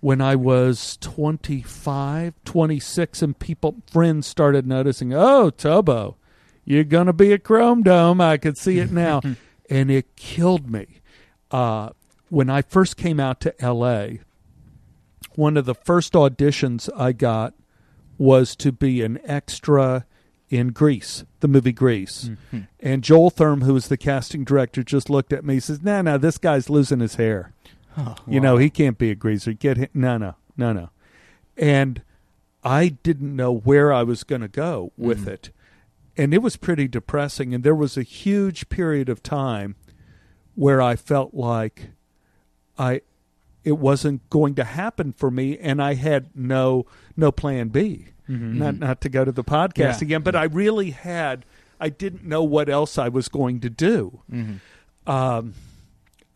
[0.00, 6.16] when I was 25, 26, and people, friends started noticing, oh, Tobo,
[6.64, 8.20] you're going to be a chrome dome.
[8.20, 9.22] I could see it now.
[9.70, 11.00] and it killed me.
[11.50, 11.90] Uh,
[12.28, 14.18] when I first came out to LA,
[15.36, 17.54] one of the first auditions I got
[18.18, 20.06] was to be an extra
[20.50, 22.30] in Grease, the movie Grease.
[22.52, 22.68] Mhm.
[22.80, 26.02] And Joel Thurm, who was the casting director, just looked at me and says, No,
[26.02, 27.52] no, this guy's losing his hair.
[27.96, 29.52] Oh, You know, he can't be a greaser.
[29.52, 29.88] Get him.
[29.94, 30.90] No, no, no, no.
[31.56, 32.02] And
[32.64, 35.28] I didn't know where I was going to go with Mhm.
[35.28, 35.50] it.
[36.16, 37.54] And it was pretty depressing.
[37.54, 39.76] And there was a huge period of time
[40.54, 41.90] where I felt like
[42.78, 43.02] I
[43.64, 46.84] it wasn't going to happen for me and I had no
[47.16, 48.08] no plan B.
[48.28, 48.54] Mhm.
[48.54, 49.98] Not not to go to the podcast Yeah.
[50.02, 51.44] again, but I really had
[51.80, 54.20] I didn't know what else I was going to do.
[54.32, 54.60] Mhm.
[55.06, 55.54] Um,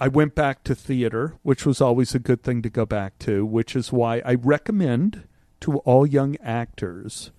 [0.01, 3.47] I went back to theater, which was always a good thing to go back to,
[3.47, 5.23] which is why I recommend
[5.61, 7.31] to all young actors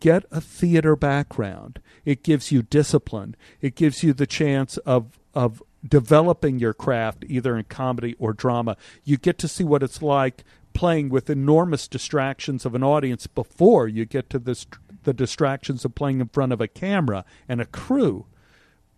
[0.00, 1.78] get a theater background.
[2.04, 3.36] It gives you discipline.
[3.60, 8.76] It gives you the chance of of developing your craft either in comedy or drama.
[9.04, 10.42] You get to see what it's like
[10.72, 14.66] playing with enormous distractions of an audience before you get to this
[15.04, 18.26] the distractions of playing in front of a camera and a crew.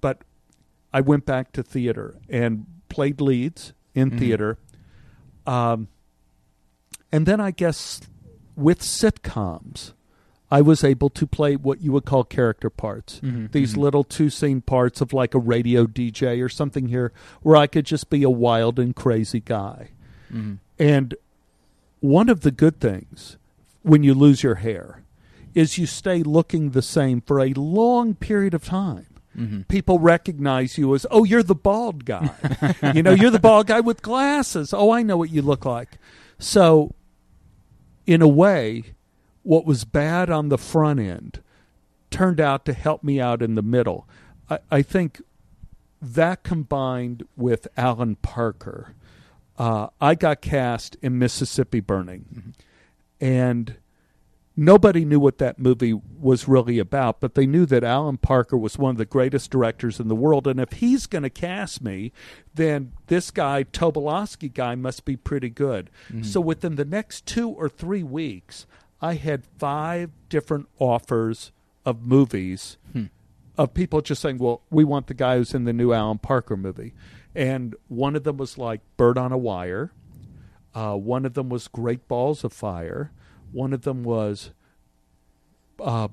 [0.01, 0.23] But
[0.93, 4.19] I went back to theater and played leads in Mhm.
[4.19, 4.59] theater.
[5.47, 5.87] Um,
[7.13, 8.01] and then I guess
[8.57, 9.93] with sitcoms,
[10.51, 13.21] I was able to play what you would call character parts.
[13.21, 13.53] Mhm.
[13.53, 13.79] These Mhm.
[13.79, 17.13] little two scene parts of like a radio DJ or something here
[17.43, 19.91] where I could just be a wild and crazy guy.
[20.31, 20.59] Mhm.
[20.79, 21.15] And
[22.03, 23.37] one of the good things
[23.83, 25.03] when you lose your hair
[25.55, 29.07] is you stay looking the same for a long period of time.
[29.39, 29.67] Mhm.
[29.69, 32.31] People recognize you as, oh, you're the bald guy.
[32.95, 34.75] you know, you're the bald guy with glasses.
[34.75, 35.97] Oh, I know what you look like.
[36.39, 36.95] So,
[38.07, 38.85] in a way,
[39.43, 41.41] what was bad on the front end
[42.11, 44.07] turned out to help me out in the middle.
[44.51, 45.23] I, I think
[46.01, 48.95] that combined with Alan Parker,
[49.59, 52.55] uh, I got cast in Mississippi Burning,
[53.21, 53.77] and
[54.57, 58.79] nobody knew what that movie was really about, but they knew that Alan Parker was
[58.79, 62.13] one of the greatest directors in the world, and if he's going to cast me,
[62.55, 65.91] then this guy Tobolowsky guy must be pretty good.
[66.11, 66.25] Mhm.
[66.25, 68.67] So within the next two or three weeks,
[69.01, 71.51] I had five different offers
[71.85, 73.07] of movies Hmm.
[73.59, 76.57] of people just saying, "Well, we want the guy who's in the new Alan Parker
[76.57, 76.93] movie,"
[77.35, 79.93] and one of them was like Bird on a Wire.
[80.75, 83.13] Uh, one of them was Great Balls of Fire.
[83.53, 84.51] One of them was
[85.81, 86.09] uh,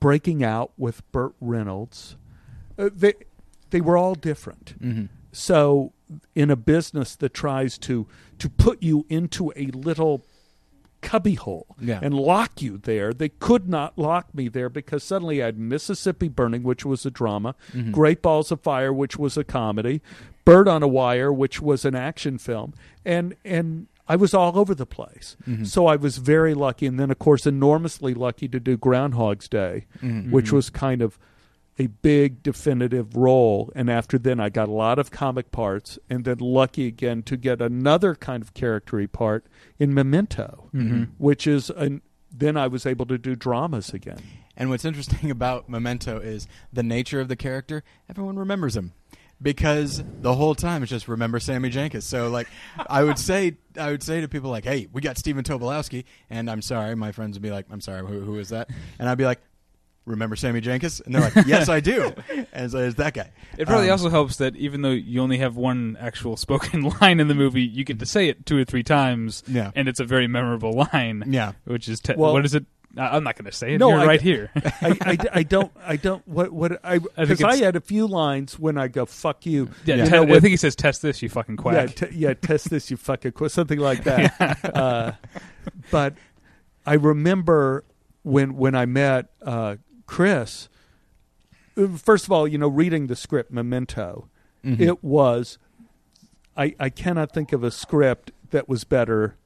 [0.00, 2.16] breaking out with Burt Reynolds.
[2.76, 3.14] Uh, they
[3.70, 4.80] they were all different.
[4.82, 5.06] Mm-hmm.
[5.32, 5.92] So
[6.34, 8.06] in a business that tries to
[8.38, 10.24] to put you into a little
[11.02, 12.00] cubbyhole Yeah.
[12.02, 16.28] and lock you there, they could not lock me there because suddenly I had Mississippi
[16.28, 17.92] Burning, which was a drama, Mm-hmm.
[17.92, 20.00] Great Balls of Fire, which was a comedy,
[20.44, 22.72] Bird on a Wire, which was an action film,
[23.04, 25.36] and and I was all over the place.
[25.46, 25.64] Mm-hmm.
[25.64, 29.84] So I was very lucky, and then of course enormously lucky to do Groundhog's Day,
[30.02, 30.30] Mm-hmm.
[30.30, 31.18] which was kind of
[31.78, 36.24] a big definitive role and after then I got a lot of comic parts and
[36.24, 39.46] then lucky again to get another kind of charactery part
[39.78, 41.04] in Memento Mm-hmm.
[41.18, 44.20] which is an then I was able to do dramas again.
[44.56, 47.82] And what's interesting about Memento is the nature of the character.
[48.10, 48.92] Everyone remembers him
[49.40, 52.04] because the whole time it's just remember Sammy Jenkins.
[52.04, 52.48] So like,
[52.88, 56.50] I would say, I would say to people like, "Hey, we got Stephen Tobolowsky," and
[56.50, 58.68] I'm sorry, my friends would be like, "I'm sorry, who, who is that?"
[58.98, 59.40] And I'd be like,
[60.08, 62.12] "Remember Sammy Jenkins?" And they're like, "Yes, I do."
[62.52, 63.30] And so there's that guy.
[63.56, 67.20] It probably Um, also helps that even though you only have one actual spoken line
[67.20, 69.70] in the movie, you get to say it two or three times, Yeah.
[69.76, 71.24] and it's a very memorable line.
[71.28, 71.52] Yeah.
[71.64, 72.64] which is te- Well- what is it?
[72.96, 73.78] I- I'm not going to say it.
[73.78, 74.50] No, You're I- right here.
[74.56, 78.06] I, I, I don't I don't what what I because I, it's- had a few
[78.06, 79.68] lines when I go fuck you.
[79.84, 81.94] yeah, You te- know, I with- think he says, "Test this, you fucking yeah, quack."
[81.94, 84.74] t- yeah, test this, you fucking quit, something like that.
[84.74, 85.12] uh,
[85.90, 86.14] but
[86.86, 87.84] I remember
[88.22, 89.76] when when I met uh,
[90.08, 90.68] Chris.
[91.76, 94.28] uh, First of all, you know, reading the script Memento,
[94.64, 94.80] Mhm.
[94.80, 95.58] it was.
[96.56, 99.36] I I cannot think of a script that was better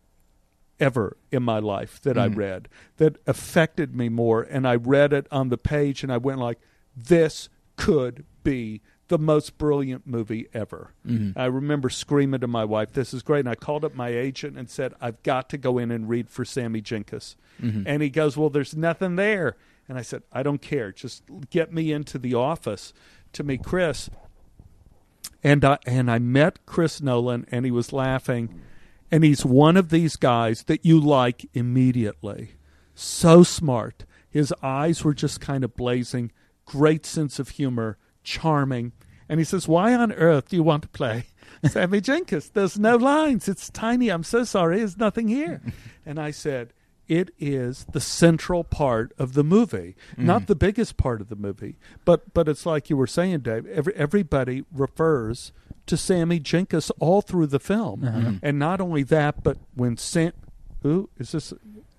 [0.81, 2.37] ever in my life that I Mhm.
[2.37, 6.39] read that affected me more and I read it on the page and I went
[6.41, 6.59] like
[6.97, 10.93] this could be the most brilliant movie ever.
[11.07, 11.35] Mhm.
[11.37, 14.57] I remember screaming to my wife, "This is great!" And I called up my agent
[14.59, 17.83] and said, "I've got to go in and read for Sammy Jenkins." Mhm.
[17.87, 19.57] And he goes, "Well, there's nothing there."
[19.89, 20.93] And I said, "I don't care.
[20.93, 22.93] Just get me into the office
[23.33, 24.09] to meet Chris."
[25.43, 28.61] And I and I met Chris Nolan, and he was laughing,
[29.11, 32.53] and he's one of these guys that you like immediately.
[32.95, 34.05] So smart.
[34.31, 36.33] His eyes were just kind of blazing.
[36.65, 38.93] Great sense of humor, charming.
[39.29, 41.27] And he says, "Why on earth do you want to play
[41.65, 42.51] Sammy Jenkins?
[42.51, 43.49] There's no lines.
[43.49, 44.11] It's tiny.
[44.11, 44.79] I'm so sorry.
[44.79, 45.61] There's nothing here."
[46.07, 46.73] and I said,
[47.09, 51.77] "It is the central part of the movie, not the biggest part of the movie,
[52.05, 53.67] but but it's like you were saying, Dave.
[53.67, 55.53] Every, everybody refers
[55.87, 60.33] to Sammy Jenkins all through the film, and not only that, but when Sam,
[60.83, 61.53] who is this?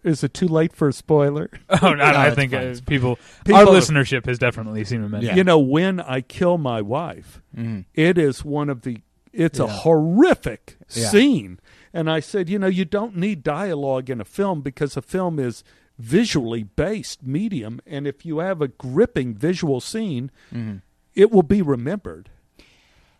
[0.03, 1.49] Is it too late for a spoiler?
[1.81, 5.25] oh, no, I think uh, people, People- our listenership has definitely seen Memento.
[5.27, 5.35] Yeah.
[5.35, 7.85] You know, when I kill my wife, Mhm.
[7.93, 8.97] it is one of the
[9.31, 11.07] it's a horrific Yeah.
[11.09, 11.59] scene
[11.93, 15.39] and i said you know you don't need dialogue in a film because a film
[15.39, 15.63] is
[15.99, 20.81] visually based medium and if you have a gripping visual scene Mhm.
[21.15, 22.29] it will be remembered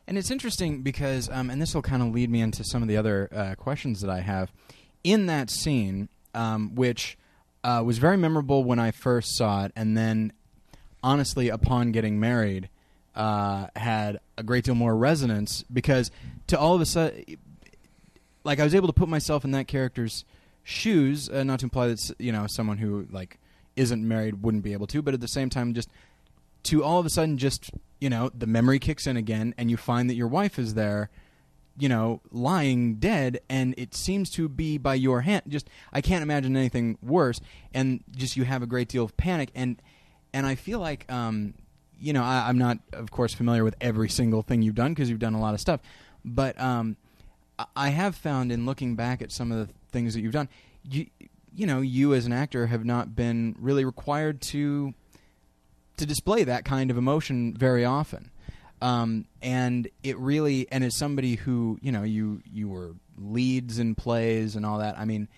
[0.05, 2.89] And it's interesting because, um, and this will kind of lead me into some of
[2.89, 4.51] the other uh, questions that I have.
[5.05, 7.17] In that scene, um, which
[7.63, 10.33] uh, was very memorable when I first saw it, and then,
[11.01, 12.67] honestly, upon getting married,
[13.15, 16.11] uh, had a great deal more resonance because
[16.47, 17.23] to all of a sudden,
[18.43, 20.25] like I was able to put myself in that character's
[20.63, 21.29] shoes.
[21.29, 23.39] Uh, not to imply that you know someone who like
[23.75, 25.89] isn't married wouldn't be able to, but at the same time, just
[26.63, 29.77] to all of a sudden just you know the memory kicks in again and you
[29.77, 31.09] find that your wife is there
[31.77, 36.23] you know lying dead and it seems to be by your hand just i can't
[36.23, 37.39] imagine anything worse
[37.73, 39.81] and just you have a great deal of panic and
[40.33, 41.53] and i feel like um
[41.99, 45.09] you know I, i'm not of course familiar with every single thing you've done because
[45.09, 45.81] you've done a lot of stuff
[46.23, 46.95] but um
[47.75, 50.49] I- have found in looking back at some of the things that you've done
[50.89, 51.05] you
[51.55, 54.93] you know you as an actor have not been really required to
[55.97, 58.31] to display that kind of emotion very often.
[58.81, 63.95] Um, and it really, and as somebody who, you know, you you were leads in
[63.95, 64.97] plays and all that.
[64.97, 65.29] I mean,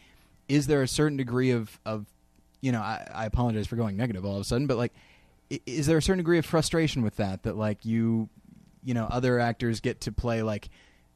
[0.48, 2.06] is there a certain degree of of,
[2.62, 4.94] you know, I, I apologize for going negative all of a sudden, but like,
[5.66, 7.44] is there a certain degree of frustration with that?
[7.44, 8.30] That like you,
[8.84, 10.70] you know, other actors get to play like,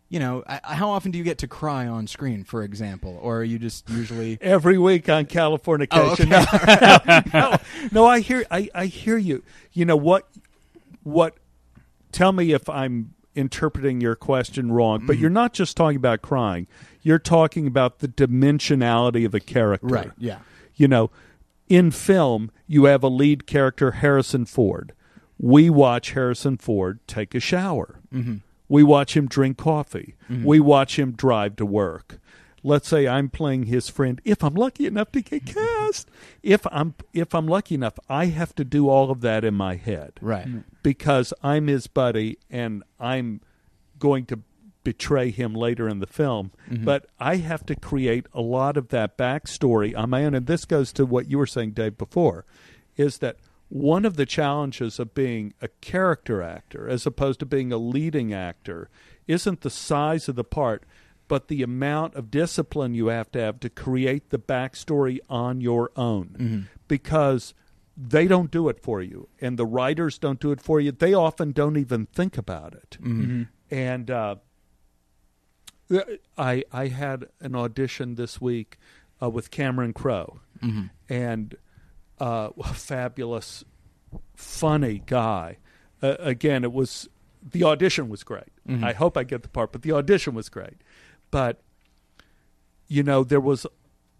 [0.10, 3.40] you know, I, how often do you get to cry on screen, for example, or
[3.40, 4.38] are you just usually?
[4.42, 5.92] every week on Californication.
[5.92, 7.24] Oh, okay.
[7.34, 7.58] no, no,
[7.92, 9.44] no, I hear, I, I hear you.
[9.74, 10.28] You know what?
[11.04, 11.38] What?
[12.12, 15.06] Tell me if I'm interpreting your question wrong.
[15.06, 15.22] But Mhm.
[15.22, 16.66] you're not just talking about crying.
[17.04, 19.88] You're talking about the dimensionality of a character.
[19.88, 20.12] Right.
[20.18, 20.40] Yeah.
[20.76, 21.12] You know,
[21.70, 24.94] in film, you have a lead character, Harrison Ford.
[25.38, 28.00] We watch Harrison Ford take a shower.
[28.14, 28.38] Mm-hmm.
[28.70, 30.16] We watch him drink coffee.
[30.30, 30.44] Mhm.
[30.46, 32.20] We watch him drive to work.
[32.62, 34.20] let's say I'm playing his friend.
[34.26, 36.10] If I'm lucky enough to get cast,
[36.44, 39.76] if I'm if I'm lucky enough, I have to do all of that in my
[39.76, 40.46] head Right.
[40.84, 43.40] because I'm his buddy and I'm
[43.98, 44.40] going to
[44.84, 46.52] betray him later in the film.
[46.70, 50.34] But I have to create a lot of that backstory on my own.
[50.36, 52.44] And this goes to what you were saying, Dave, before,
[52.98, 53.38] is that
[53.70, 58.34] one of the challenges of being a character actor as opposed to being a leading
[58.34, 58.90] actor
[59.28, 60.84] isn't the size of the part,
[61.28, 65.92] but the amount of discipline you have to have to create the backstory on your
[65.96, 66.36] own.
[66.38, 66.60] Mm-hmm.
[66.88, 67.54] Because
[67.96, 70.92] they don't do it for you, and the writers don't do it for you.
[70.92, 72.98] They often don't even think about it.
[73.02, 73.22] Mm-hmm.
[73.22, 73.44] Mm-hmm.
[73.76, 74.36] And uh,
[75.94, 76.00] uh,
[76.38, 78.78] I I had an audition this week
[79.22, 80.40] uh, with Cameron Crowe,
[81.10, 81.56] and
[82.20, 83.64] uh, a fabulous,
[84.36, 85.58] funny guy.
[86.02, 87.10] Uh, again, it was
[87.42, 88.52] the audition was great.
[88.84, 90.78] I hope I get the part, but the audition was great.
[91.32, 91.62] But
[92.88, 93.66] you know, there was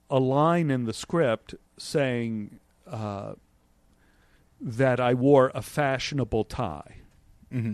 [0.10, 3.34] a line in the script saying uh,
[4.60, 6.98] that I wore a fashionable tie.
[7.54, 7.74] Mm-hmm.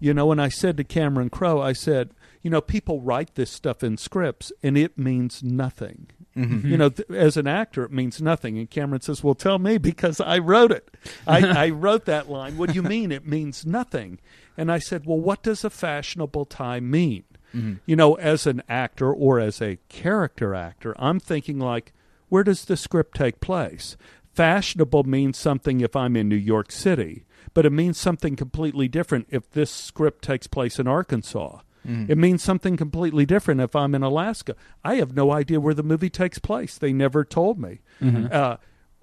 [0.00, 2.10] You know, and I said to Cameron Crowe, I said,
[2.42, 6.08] you know, people write this stuff in scripts and it means nothing.
[6.36, 6.66] Mm-hmm.
[6.66, 8.58] You know, th- as an actor, it means nothing.
[8.58, 10.90] And Cameron says, well, tell me because I wrote it.
[11.26, 12.56] I, I wrote that line.
[12.56, 14.18] What do you mean it means nothing?
[14.56, 17.24] And I said, well, what does a fashionable tie mean?
[17.84, 21.92] You know, as an actor or as a character actor, I'm thinking like,
[22.30, 23.98] where does the script take place?
[24.32, 29.26] Fashionable means something if I'm in New York City, but it means something completely different
[29.28, 31.58] if this script takes place in Arkansas.
[31.84, 34.54] It means something completely different if I'm in Alaska.
[34.84, 36.78] I have no idea where the movie takes place.
[36.78, 37.80] They never told me.
[38.32, 38.56] Uh,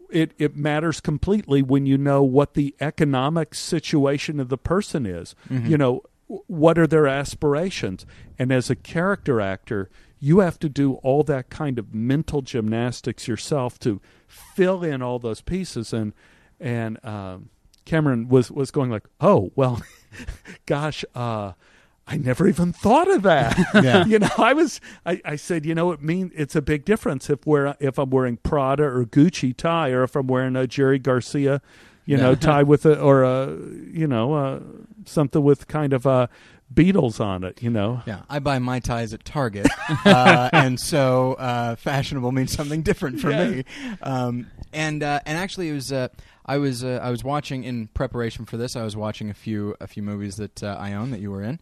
[0.09, 5.35] it it matters completely when you know what the economic situation of the person is.
[5.49, 6.03] You know
[6.47, 8.05] what are their aspirations,
[8.37, 13.27] and as a character actor, you have to do all that kind of mental gymnastics
[13.27, 15.93] yourself to fill in all those pieces.
[15.93, 16.13] And
[16.59, 17.49] and um,
[17.85, 19.81] Cameron was was going like, oh well,
[20.65, 21.03] gosh.
[21.13, 21.53] Uh,
[22.09, 23.57] I never even thought of that.
[23.83, 24.05] Yeah.
[24.07, 27.29] you know, I was I, I said, you know, it mean it's a big difference
[27.29, 30.99] if we're if I'm wearing Prada or Gucci tie or if I'm wearing a Jerry
[30.99, 31.61] Garcia,
[32.05, 33.55] you know, tie with a or a
[33.91, 34.59] you know, uh,
[35.05, 36.27] something with kind of uh
[36.71, 38.03] Beatles on it, you know.
[38.05, 39.67] Yeah, I buy my ties at Target,
[40.05, 43.49] uh, and so uh, fashionable means something different for Yeah.
[43.49, 43.63] me.
[44.03, 46.09] Um, and uh, and actually, it was uh,
[46.45, 48.75] I was uh, I was watching in preparation for this.
[48.75, 51.41] I was watching a few a few movies that uh, I own that you were
[51.41, 51.59] in,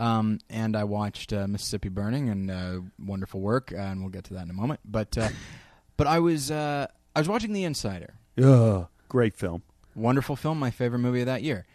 [0.00, 4.24] um, and I watched uh, Mississippi Burning and uh, wonderful work, uh, and we'll get
[4.24, 4.80] to that in a moment.
[4.84, 5.28] But uh,
[5.98, 8.14] but I was uh, I was watching The Insider.
[8.42, 9.62] Ugh, great film.
[9.94, 11.66] Wonderful film, my favorite movie of that year.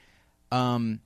[0.52, 1.02] Um,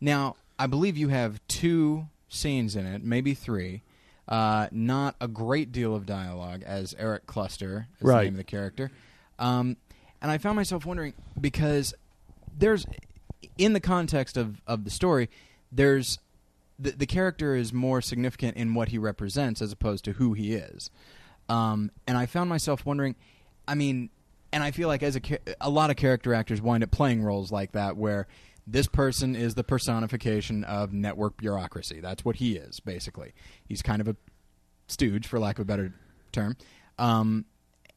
[0.00, 3.82] now, I believe you have two scenes in it, maybe three.
[4.26, 8.44] Uh, not a great deal of dialogue, as Eric Kluster is the name of the
[8.44, 8.90] character.
[9.38, 9.78] Um,
[10.20, 11.94] and I found myself wondering because
[12.54, 12.84] there's,
[13.56, 15.30] in the context of, of the story,
[15.72, 16.18] there's
[16.78, 20.54] the, the character is more significant in what he represents as opposed to who he
[20.54, 20.90] is.
[21.48, 23.16] Um, and I found myself wondering,
[23.66, 24.10] I mean,
[24.52, 25.20] and I feel like as a
[25.60, 28.26] a lot of character actors wind up playing roles like that where
[28.66, 32.00] this person is the personification of network bureaucracy.
[32.00, 33.32] That's what he is basically.
[33.66, 34.16] He's kind of a
[34.86, 35.92] stooge, for lack of a better
[36.32, 36.56] term.
[36.98, 37.44] Um,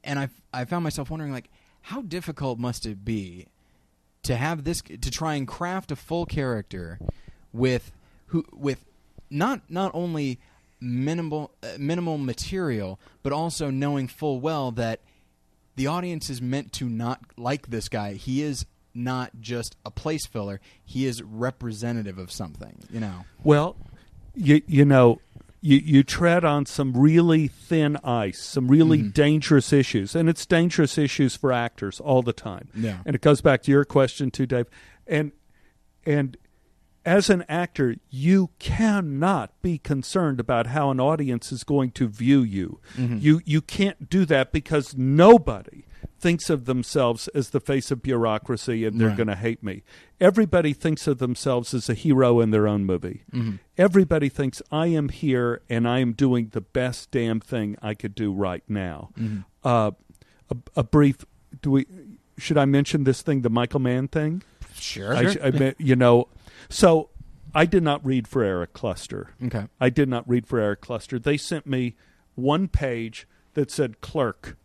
[0.04, 1.50] and I I found myself wondering like
[1.82, 3.48] how difficult must it be
[4.24, 7.00] to have this to try and craft a full character
[7.54, 7.92] with
[8.32, 8.84] who with
[9.30, 10.40] not not only
[10.80, 15.00] minimal uh, minimal material but also knowing full well that
[15.76, 20.26] the audience is meant to not like this guy he is not just a place
[20.26, 23.76] filler he is representative of something you know Well,
[24.36, 25.20] you you know,
[25.62, 29.10] you you tread on some really thin ice, some really Mm-hmm.
[29.10, 32.70] dangerous issues, and it's dangerous issues for actors all the time.
[32.74, 32.98] Yeah.
[33.06, 34.66] And it goes back to your question too, Dave.
[35.06, 35.32] And
[36.06, 36.36] and
[37.06, 42.41] as an actor, you cannot be concerned about how an audience is going to view
[42.41, 42.80] you.
[42.95, 43.18] Mm-hmm.
[43.20, 45.86] You you can't do that because nobody
[46.20, 49.18] thinks of themselves as the face of bureaucracy and they're Right.
[49.18, 49.82] going to hate me.
[50.20, 53.24] Everybody thinks of themselves as a hero in their own movie.
[53.34, 53.56] Mm-hmm.
[53.78, 58.14] Everybody thinks I am here and I am doing the best damn thing I could
[58.14, 59.10] do right now.
[59.20, 59.39] Mm-hmm.
[59.64, 59.91] Uh,
[60.52, 61.26] a, a brief.
[61.64, 61.86] Do we?
[62.38, 64.43] Should I mention this thing, the Michael Mann thing?
[64.76, 66.28] sure, I, I you know,
[66.72, 67.09] so
[67.53, 69.32] I did not read for Eric Kluster.
[69.43, 71.19] okay I did not read for Eric Kluster.
[71.19, 71.95] They sent me
[72.36, 74.57] one page that said clerk.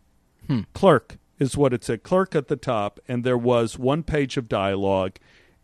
[0.47, 0.61] Hmm.
[0.73, 2.03] Clerk is what it said.
[2.03, 5.17] Clerk at the top, and there was one page of dialogue,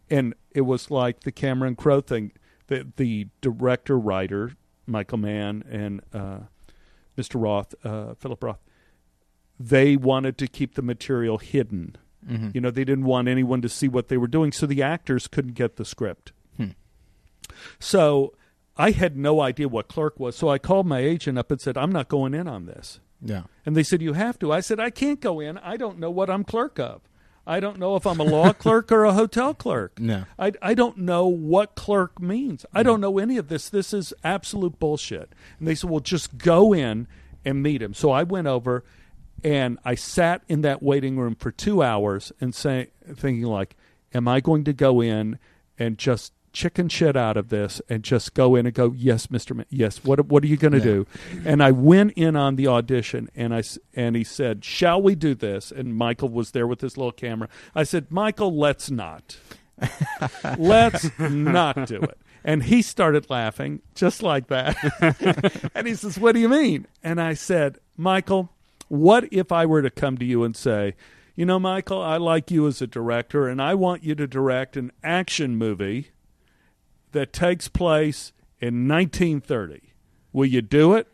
[0.09, 2.33] and it was like the Cameron Crowe thing.
[2.67, 4.51] The the director writer
[4.85, 6.39] Michael Mann and uh,
[7.17, 7.41] Mr.
[7.41, 8.59] Roth, uh, Philip Roth,
[9.59, 11.95] they wanted to keep the material hidden.
[12.27, 12.49] Mm-hmm.
[12.53, 15.27] You know, they didn't want anyone to see what they were doing, so the actors
[15.27, 16.31] couldn't get the script.
[16.57, 16.69] Hmm.
[17.79, 18.33] So
[18.77, 21.77] I had no idea what clerk was, so I called my agent up and said,
[21.77, 22.99] I'm not going in on this.
[23.21, 23.43] Yeah.
[23.65, 24.51] And they said, You have to.
[24.51, 25.57] I said, I can't go in.
[25.59, 27.01] I don't know what I'm clerk of.
[27.45, 29.99] I don't know if I'm a law clerk or a hotel clerk.
[29.99, 30.25] No.
[30.39, 32.65] I, I don't know what clerk means.
[32.73, 33.69] I don't know any of this.
[33.69, 35.33] This is absolute bullshit.
[35.59, 37.07] And they said, Well, just go in
[37.45, 37.93] and meet him.
[37.93, 38.83] So I went over
[39.43, 43.75] and I sat in that waiting room for two hours and say, thinking, like,
[44.15, 45.39] Am I going to go in
[45.79, 49.63] and just chicken shit out of this and just go in and go, yes, Ma-
[49.71, 50.03] yes.
[50.03, 50.83] What what are you going to Yeah.
[50.83, 51.07] do?
[51.45, 53.63] And I went in on the audition, and I,
[53.95, 57.49] and he said, "Shall we do this?" And Michael was there with his little camera.
[57.73, 59.37] I said, "Michael, let's not.
[60.57, 64.75] let's not do it." And he started laughing just like that.
[65.75, 68.51] and he says, "What do you mean?" And I said, "Michael,
[68.93, 70.95] what if I were to come to you and say?"
[71.35, 74.77] You know, Michael, I like you as a director, and I want you to direct
[74.77, 76.11] an action movie
[77.11, 79.93] that takes place in 1930.
[80.31, 81.07] Will you do it?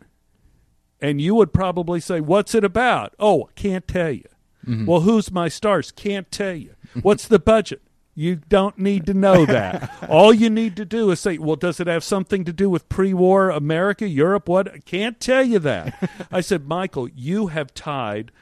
[1.00, 3.14] And you would probably say, What's it about?
[3.18, 4.28] Oh, can't tell you.
[4.66, 4.86] Mm-hmm.
[4.86, 5.90] Well, who's my stars?
[5.90, 6.74] Can't tell you.
[7.02, 7.82] What's the budget?
[8.14, 9.90] You don't need to know that.
[10.08, 12.88] All you need to do is say, Well, does it have something to do with
[12.88, 14.48] pre war America, Europe?
[14.48, 14.72] What?
[14.72, 16.26] I can't tell you that.
[16.30, 18.32] I said, Michael, you have tied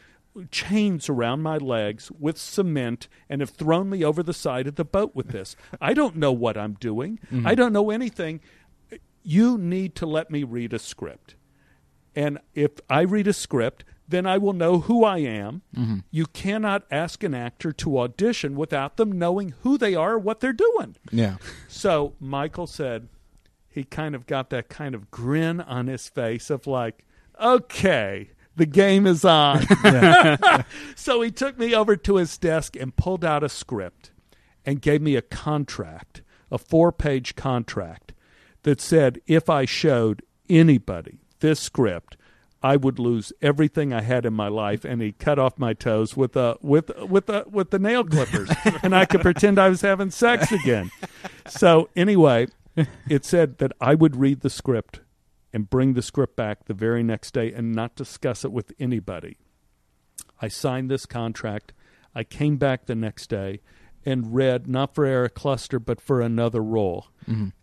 [0.51, 4.85] chains around my legs with cement and have thrown me over the side of the
[4.85, 5.57] boat with this.
[5.81, 7.19] I don't know what I'm doing.
[7.27, 7.47] Mm-hmm.
[7.47, 8.41] I don't know anything.
[9.23, 11.35] You need to let me read a script.
[12.15, 15.63] And if I read a script, then I will know who I am.
[15.77, 15.99] Mm-hmm.
[16.11, 20.41] You cannot ask an actor to audition without them knowing who they are or what
[20.41, 20.97] they're doing.
[21.13, 21.37] Yeah.
[21.69, 23.09] So Michael said
[23.69, 27.05] he kind of got that kind of grin on his face of like,
[27.41, 29.67] okay, the game is on.
[30.97, 34.11] so he took me over to his desk and pulled out a script
[34.65, 38.15] and gave me a contract, a four page contract
[38.63, 42.17] that said if I showed anybody this script,
[42.63, 46.17] I would lose everything I had in my life, and he cut off my toes
[46.17, 48.51] with a with with a with the nail clippers,
[48.83, 50.91] and I could pretend I was having sex again.
[51.47, 52.49] So anyway,
[53.09, 55.01] it said that I would read the script
[55.53, 59.39] and bring the script back the very next day and not discuss it with anybody.
[60.43, 61.73] I signed this contract.
[62.15, 63.61] I came back the next day
[64.05, 67.07] and read not for Eric Kluster but for another role.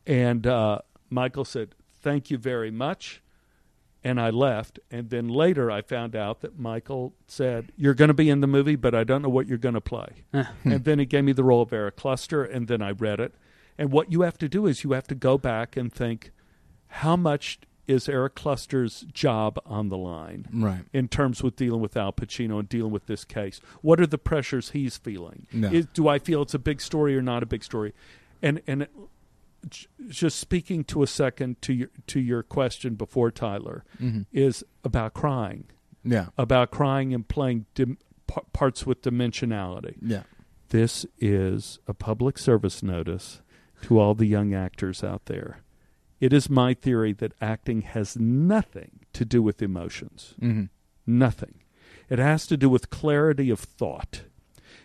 [0.05, 0.79] And uh,
[1.09, 3.21] Michael said, "Thank you very much."
[4.05, 4.79] And I left.
[4.91, 8.47] And then later I found out that Michael said, You're going to be in the
[8.47, 10.23] movie, but I don't know what you're going to play.
[10.33, 13.19] Uh, and then he gave me the role of Eric Kluster, and then I read
[13.19, 13.33] it.
[13.77, 16.31] And what you have to do is you have to go back and think,
[16.87, 20.47] How much is Eric Kluster's job on the line?
[20.53, 20.85] Right.
[20.93, 24.17] In terms with dealing with Al Pacino and dealing with this case, what are the
[24.17, 25.47] pressures he's feeling?
[25.51, 25.71] Yeah.
[25.71, 27.93] Is, do I feel it's a big story or not a big story?
[28.41, 28.87] And and
[30.07, 34.21] just speaking to a second to your to your question before Tyler Mm-hmm.
[34.31, 35.65] is about crying,
[36.03, 36.27] Yeah.
[36.37, 37.97] about crying and playing dim,
[38.27, 39.95] p- parts with dimensionality.
[40.01, 40.23] Yeah.
[40.69, 43.41] This is a public service notice
[43.83, 45.59] to all the young actors out there.
[46.19, 50.33] It is my theory that acting has nothing to do with emotions.
[50.41, 50.65] Mm-hmm.
[51.05, 51.55] Nothing.
[52.09, 54.21] It has to do with clarity of thought.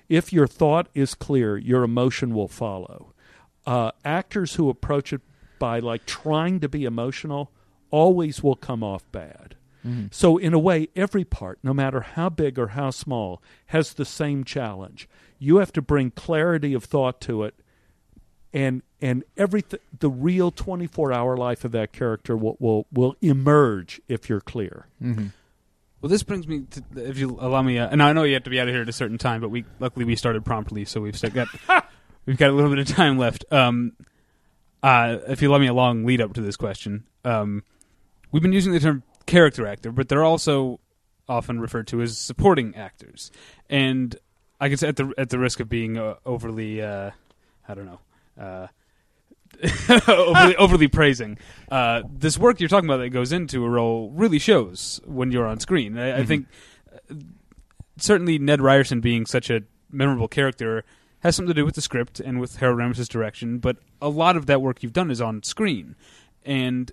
[0.08, 3.14] If your thought is clear, your emotion will follow.
[3.70, 5.20] Uh, actors who approach it
[5.60, 7.52] by like trying to be emotional
[7.92, 9.54] always will come off bad.
[9.86, 10.06] Mm-hmm.
[10.10, 14.04] So, in a way, every part, no matter how big or how small, has the
[14.04, 15.08] same challenge.
[15.38, 17.54] You have to bring clarity of thought to it,
[18.52, 19.78] and and everything.
[19.96, 24.40] The real twenty four hour life of that character will will, will emerge if you're
[24.40, 24.88] clear.
[25.00, 25.26] Mm-hmm.
[26.00, 28.42] Well, this brings me to, if you allow me, uh, and I know you have
[28.44, 30.84] to be out of here at a certain time, but we luckily we started promptly,
[30.84, 31.46] so we've still got
[32.30, 33.44] we've got a little bit of time left.
[33.50, 33.94] Um,
[34.84, 37.64] uh, if you allow me a long lead up to this question, um,
[38.30, 40.78] we've been using the term character actor, but they're also
[41.28, 43.32] often referred to as supporting actors,
[43.68, 44.14] and
[44.60, 47.10] I guess at the at the risk of being uh, overly, uh,
[47.68, 48.00] I don't know.
[48.40, 48.66] Uh,
[50.08, 51.36] overly, overly praising.
[51.68, 55.46] Uh, this work you're talking about that goes into a role really shows when you're
[55.46, 55.98] on screen.
[55.98, 56.26] I, I Mhm.
[56.28, 56.46] think
[57.10, 57.14] uh,
[57.96, 60.84] certainly Ned Ryerson being such a memorable character
[61.20, 64.36] has something to do with the script and with Harold Ramis' direction, but a lot
[64.36, 65.94] of that work you've done is on screen.
[66.44, 66.90] And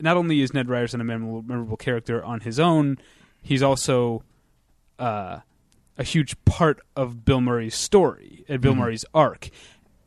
[0.00, 2.98] not only is Ned Ryerson a memorable, memorable character on his own,
[3.42, 4.22] he's also
[4.98, 5.38] uh,
[5.96, 8.78] a huge part of Bill Murray's story and Bill Mhm.
[8.78, 9.50] Murray's arc.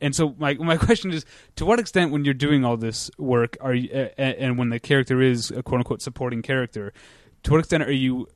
[0.00, 1.24] And so my my question is,
[1.56, 4.78] to what extent, when you're doing all this work, are you, uh, and when the
[4.78, 6.92] character is a quote unquote supporting character,
[7.44, 8.28] to what extent are you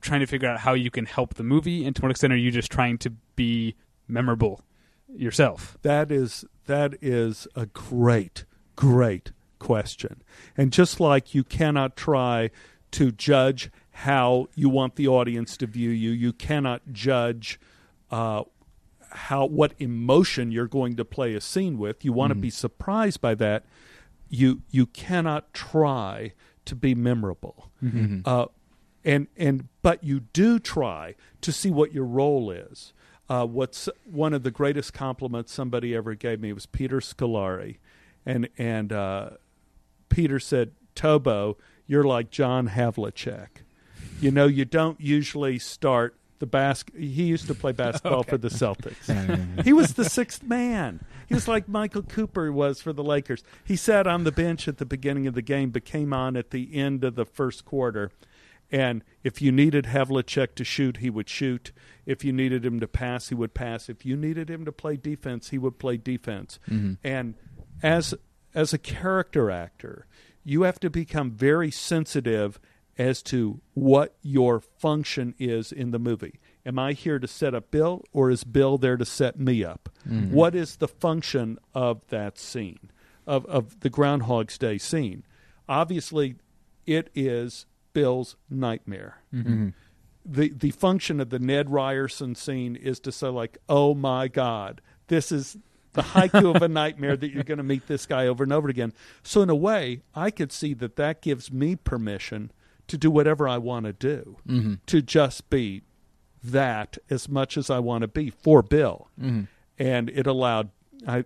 [0.00, 2.36] trying to figure out how you can help the movie, and to what extent are
[2.36, 3.74] you just trying to be
[4.08, 4.62] memorable
[5.08, 5.76] yourself?
[5.82, 8.44] That is that is a great,
[8.74, 10.22] great question.
[10.56, 12.50] And just like you cannot try
[12.92, 17.58] to judge how you want the audience to view you, you cannot judge
[18.10, 18.42] uh,
[19.10, 22.04] how what emotion you're going to play a scene with.
[22.04, 23.64] You want to be surprised by that.
[24.28, 26.32] You you cannot try
[26.66, 27.70] to be memorable.
[28.24, 28.46] Uh,
[29.04, 32.92] and and but you do try to see what your role is.
[33.28, 37.78] Uh, what's one of the greatest compliments somebody ever gave me was Peter Scolari,
[38.24, 39.30] and and uh,
[40.08, 41.56] Peter said, "Tobo,
[41.86, 43.48] you're like John Havlicek.
[44.20, 46.84] You know, you don't usually start the bas.
[46.96, 49.64] He used to play basketball for the Celtics.
[49.64, 51.00] he was the sixth man.
[51.28, 53.42] He was like Michael Cooper was for the Lakers.
[53.64, 56.50] He sat on the bench at the beginning of the game, but came on at
[56.50, 58.10] the end of the first quarter.
[58.70, 61.72] And if you needed Havlicek to shoot, he would shoot.
[62.04, 63.88] If you needed him to pass, he would pass.
[63.88, 66.58] If you needed him to play defense, he would play defense.
[66.68, 66.94] Mm-hmm.
[67.04, 67.34] And
[67.82, 68.14] as
[68.54, 70.06] as a character actor,
[70.42, 72.58] you have to become very sensitive
[72.98, 76.40] as to what your function is in the movie.
[76.64, 79.90] Am I here to set up Bill, or is Bill there to set me up?
[80.08, 80.32] Mm-hmm.
[80.32, 82.90] What is the function of that scene,
[83.26, 85.24] of, of the Groundhog's Day scene?
[85.68, 86.36] Obviously,
[86.86, 87.66] it is
[87.96, 89.22] Bill's nightmare.
[89.34, 89.48] Mm-hmm.
[89.50, 89.68] Mm-hmm.
[90.26, 94.82] The the function of the Ned Ryerson scene is to say like, oh my God,
[95.06, 95.56] this is
[95.94, 98.68] the haiku of a nightmare that you're going to meet this guy over and over
[98.68, 98.92] again.
[99.22, 102.50] So in a way, I could see that that gives me permission
[102.88, 104.74] to do whatever I want to do, mm-hmm.
[104.84, 105.80] to just be
[106.44, 109.08] that as much as I want to be for Bill.
[109.78, 110.68] And it allowed
[111.08, 111.24] I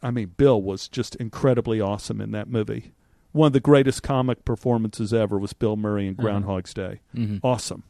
[0.00, 2.92] I mean Bill was just incredibly awesome in that movie.
[3.34, 7.00] One of the greatest comic performances ever was Bill Murray in Groundhog's Day.
[7.42, 7.82] Awesome.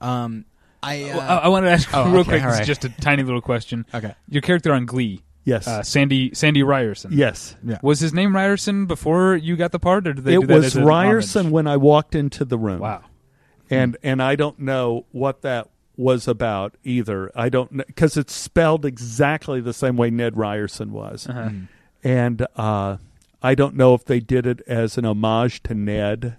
[0.00, 0.44] Um,
[0.82, 2.42] I, uh, I, I wanted to ask oh, real okay, quick.
[2.42, 2.66] all This is right.
[2.66, 3.84] just a tiny little question.
[3.92, 4.14] okay.
[4.28, 5.66] Your character on Glee, Yes.
[5.66, 7.10] uh, Sandy Sandy Ryerson.
[7.12, 7.56] yes.
[7.64, 7.78] Yeah.
[7.82, 10.54] Was his name Ryerson before you got the part, or did they do It that
[10.54, 11.52] was as Ryerson homage?
[11.52, 12.80] when I walked into the room.
[12.80, 13.02] Wow.
[13.70, 17.32] and and I don't know what that was about either.
[17.34, 21.50] I don't because it's spelled exactly the same way Ned Ryerson was, Uh-huh.
[22.04, 22.98] and uh,
[23.42, 26.36] I don't know if they did it as an homage to Ned.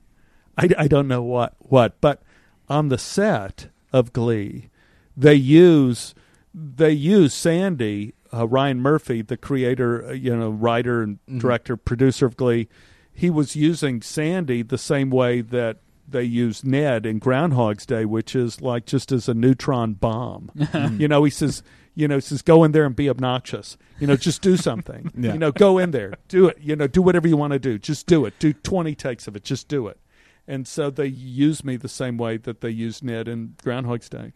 [0.57, 2.21] I, I don't know what what, but
[2.67, 4.69] on the set of Glee,
[5.15, 6.13] they use
[6.53, 12.25] they use Sandy uh, Ryan Murphy, the creator, uh, you know, writer and director, producer
[12.25, 12.67] of Glee.
[13.11, 15.77] He was using Sandy the same way that
[16.07, 20.51] they use Ned in Groundhog's Day, which is like just as a neutron bomb.
[20.97, 21.63] you know, he says,
[21.99, 23.77] you know, says, go in there and be obnoxious.
[23.99, 25.11] You know, just do something.
[25.19, 25.33] Yeah.
[25.33, 26.59] You know, go in there, do it.
[26.61, 27.77] You know, do whatever you want to do.
[27.77, 28.39] Just do it.
[28.39, 29.43] Do twenty takes of it.
[29.43, 29.99] Just do it.
[30.47, 34.31] And so they use me the same way that they use Ned in Groundhog's Day.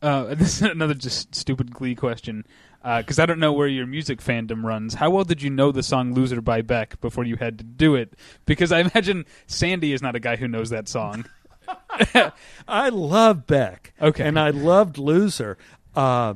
[0.00, 2.46] Uh, this is another just stupid Glee question,
[2.82, 4.94] because I don't know where your music fandom runs.
[4.94, 7.94] How well did you know the song "Loser" by Beck before you had to do
[7.94, 8.14] it?
[8.46, 11.26] Because I imagine Sandy is not a guy who knows that song.
[12.68, 13.92] I love Beck.
[14.00, 14.24] Okay.
[14.26, 15.58] And I loved Loser.
[15.94, 16.34] Uh,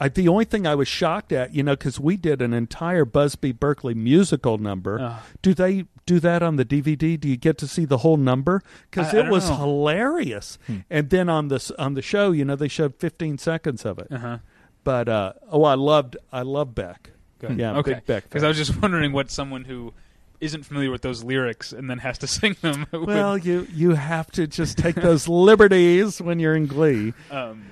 [0.00, 3.04] I, the only thing I was shocked at, you know, because we did an entire
[3.04, 4.98] Busby Berkeley musical number.
[5.00, 5.22] Oh.
[5.42, 7.18] Do they do that on the DVD?
[7.18, 8.62] Do you get to see the whole number?
[8.90, 9.56] Because it was know.
[9.56, 10.58] hilarious.
[10.88, 14.06] And then on this on the show, you know, they showed 15 seconds of it.
[14.10, 14.38] Uh-huh.
[14.84, 17.10] But uh, oh, I loved I love Beck.
[17.40, 17.58] Good.
[17.58, 18.00] Yeah, okay.
[18.06, 18.24] Beck.
[18.24, 18.42] Because.
[18.44, 19.92] I was just wondering what someone who
[20.40, 22.86] isn't familiar with those lyrics and then has to sing them.
[22.92, 27.12] would- well, you you have to just take those liberties when you're in Glee.
[27.30, 27.64] Um,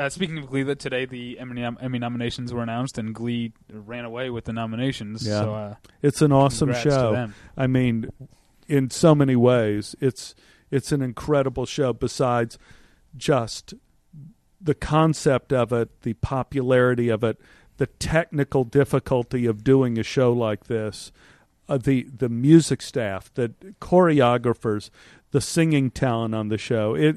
[0.00, 4.06] uh, speaking of Glee, that today the Emmy, Emmy nominations were announced, and Glee ran
[4.06, 5.26] away with the nominations.
[5.26, 5.40] Yeah.
[5.40, 7.28] So, uh, It's an awesome show.
[7.56, 8.08] I mean,
[8.66, 10.34] in so many ways, it's
[10.70, 11.92] it's an incredible show.
[11.92, 12.58] Besides
[13.14, 13.74] just
[14.58, 17.38] the concept of it, the popularity of it,
[17.76, 21.12] the technical difficulty of doing a show like this,
[21.68, 24.88] uh, the the music staff, the choreographers,
[25.32, 26.94] the singing talent on the show.
[26.94, 27.16] It,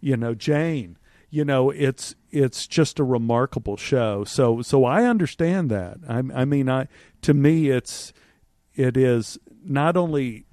[0.00, 0.96] you know, Jane.
[1.36, 4.24] You know, it's it's just a remarkable show.
[4.24, 5.98] So so I understand that.
[6.08, 6.88] I, I mean, I
[7.20, 8.14] to me, it's
[8.74, 10.46] it is not only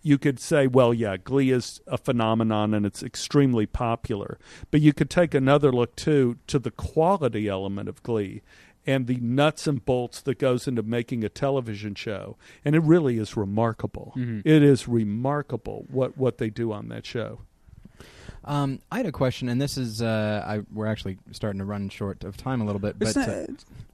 [0.00, 4.38] you could say, well, yeah, Glee is a phenomenon and it's extremely popular,
[4.70, 8.42] but you could take another look too to the quality element of Glee
[8.86, 13.18] and the nuts and bolts that goes into making a television show, and it really
[13.18, 14.12] is remarkable.
[14.16, 14.48] Mm-hmm.
[14.48, 17.40] It is remarkable what what they do on that show.
[18.48, 21.88] Um, I had a question, and this is uh, I, we're actually starting to run
[21.90, 23.46] short of time a little bit, but It's uh,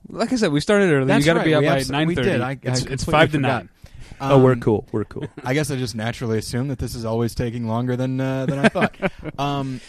[0.09, 1.07] like I said, we started early.
[1.07, 2.40] that's you got to right, be up we by abs- nine We did.
[2.40, 3.48] I, I it's, it's five to forgot.
[3.64, 3.68] nine.
[4.20, 4.86] oh, we're Um, cool.
[4.92, 5.26] We're cool.
[5.44, 8.61] I guess I just naturally assume that this is always taking longer than uh, than
[8.61, 8.94] I thought.
[9.40, 9.80] um,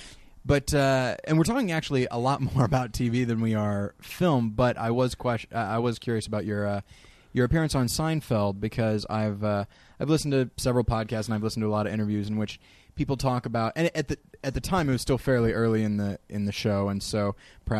[0.43, 4.49] but uh, and we're talking actually a lot more about TV than we are film.
[4.49, 6.81] But I was question uh, I was curious about your uh,
[7.33, 9.65] your appearance on Seinfeld because I've uh,
[9.99, 12.59] I've listened to several podcasts and I've listened to a lot of interviews in which
[12.95, 15.97] people talk about and at the at the time it was still fairly early in
[15.97, 17.35] the in the show and so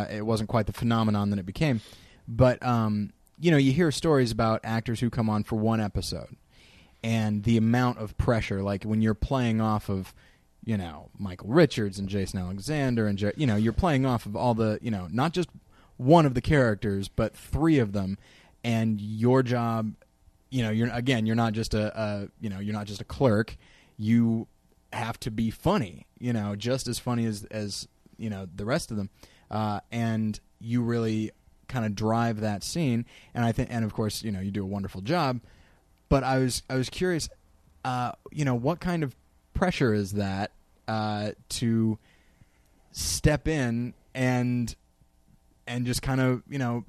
[0.09, 1.81] it wasn't quite the phenomenon that it became.
[2.27, 6.35] But um, you know, you hear stories about actors who come on for one episode
[7.03, 10.13] and the amount of pressure like when you're playing off of
[10.63, 14.53] you know Michael Richards and Jason Alexander and you know you're playing off of all
[14.55, 15.49] the you know not just
[15.97, 18.17] one of the characters but three of them
[18.63, 19.93] and your job
[20.49, 23.05] you know you're again you're not just a, a you know you're not just a
[23.05, 23.55] clerk
[23.97, 24.47] you
[24.95, 27.87] have to be funny you know just as funny as as
[28.17, 29.09] you know the rest of them.
[29.51, 31.31] Uh, and you really
[31.67, 33.05] kind of drive that scene.
[33.33, 35.41] And I think and of course you know you do a wonderful job.
[36.09, 37.29] But I was I was curious,
[37.83, 39.15] uh, you know, what kind of
[39.53, 40.51] pressure is that
[40.87, 41.97] uh, to
[42.91, 44.75] step in and
[45.67, 46.85] and just kind of you know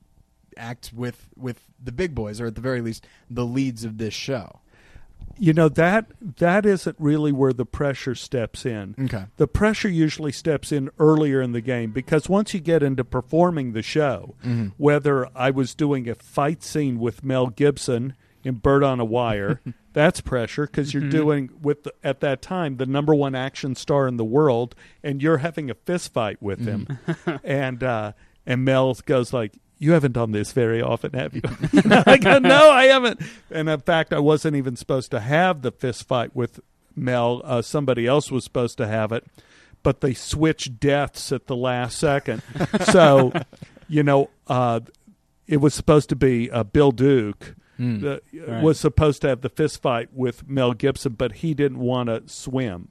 [0.56, 4.14] act with with the big boys or at the very least the leads of this
[4.14, 4.60] show.
[5.38, 6.06] You know that
[6.38, 8.94] that isn't really where the pressure steps in.
[8.98, 9.24] Okay.
[9.36, 13.72] The pressure usually steps in earlier in the game because once you get into performing
[13.72, 14.68] the show, Mm-hmm.
[14.76, 18.14] whether I was doing a fight scene with Mel Gibson
[18.44, 19.60] in Bird on a Wire,
[19.92, 24.06] that's pressure because you're doing with the, at that time the number one action star
[24.08, 26.98] in the world, and you're having a fist fight with him,
[27.44, 28.12] and uh,
[28.46, 29.52] and Mel goes like.
[29.78, 31.42] You haven't done this very often, have you?
[32.06, 33.20] I go, no, I haven't.
[33.50, 36.60] And in fact, I wasn't even supposed to have the fist fight with
[36.94, 37.42] Mel.
[37.44, 39.24] Uh, somebody else was supposed to have it,
[39.82, 42.42] but they switched deaths at the last second.
[42.84, 43.32] so,
[43.86, 44.80] you know, uh,
[45.46, 48.02] it was supposed to be uh, Bill Duke Mm.
[48.02, 48.20] uh,
[48.50, 48.62] Right.
[48.62, 52.22] was supposed to have the fist fight with Mel Gibson, but he didn't want to
[52.26, 52.88] swim.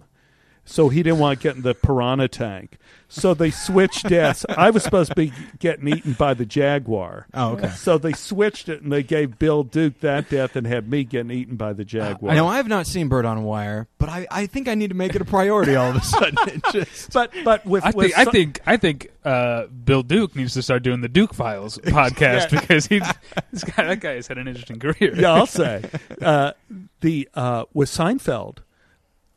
[0.66, 2.78] So he didn't want to get in the piranha tank.
[3.08, 4.48] So they switched deaths.
[4.50, 7.28] I was supposed to be getting eaten by the jaguar.
[7.36, 7.70] Oh, okay.
[7.70, 11.30] So they switched it and they gave Bill Duke that death and had me getting
[11.30, 12.34] eaten by the jaguar.
[12.34, 14.96] Now I have not seen Bird on Wire, but I, I think I need to
[14.96, 16.36] make it a priority all of a sudden.
[16.72, 20.56] Just but but with I with think I think I think uh, Bill Duke needs
[20.56, 22.60] to start doing the Duke Files podcast Yeah.
[22.60, 23.04] because he's
[23.52, 25.14] this guy, that guy has had an interesting career.
[25.16, 25.84] yeah, I'll say
[26.24, 26.54] uh,
[27.02, 28.58] the uh, with Seinfeld.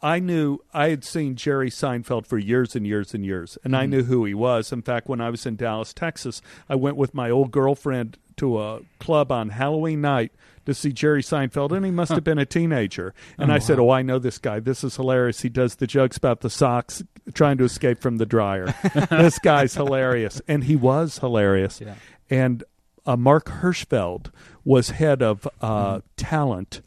[0.00, 3.86] I knew I had seen Jerry Seinfeld for years and years and years, and I
[3.86, 4.72] knew who he was.
[4.72, 8.60] In fact, when I was in Dallas, Texas, I went with my old girlfriend to
[8.60, 10.32] a club on Halloween night
[10.66, 13.12] to see Jerry Seinfeld, and he must have been a teenager.
[13.38, 14.60] And I said, "Oh, I know this guy.
[14.60, 15.40] This is hilarious.
[15.40, 17.02] He does the jokes about the socks
[17.34, 18.74] trying to escape from the dryer.
[19.10, 21.80] this guy's hilarious, and he was hilarious.
[21.80, 21.94] Yeah.
[22.30, 22.62] And
[23.04, 24.30] uh, Marc Hirschfeld
[24.64, 26.82] was head of uh, talent.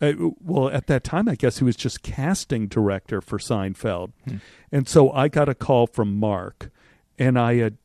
[0.00, 4.36] Uh, well, at that time, I guess he was just casting director for Seinfeld, hmm.
[4.72, 6.70] and so I got a call from Marc,
[7.18, 7.78] and I had,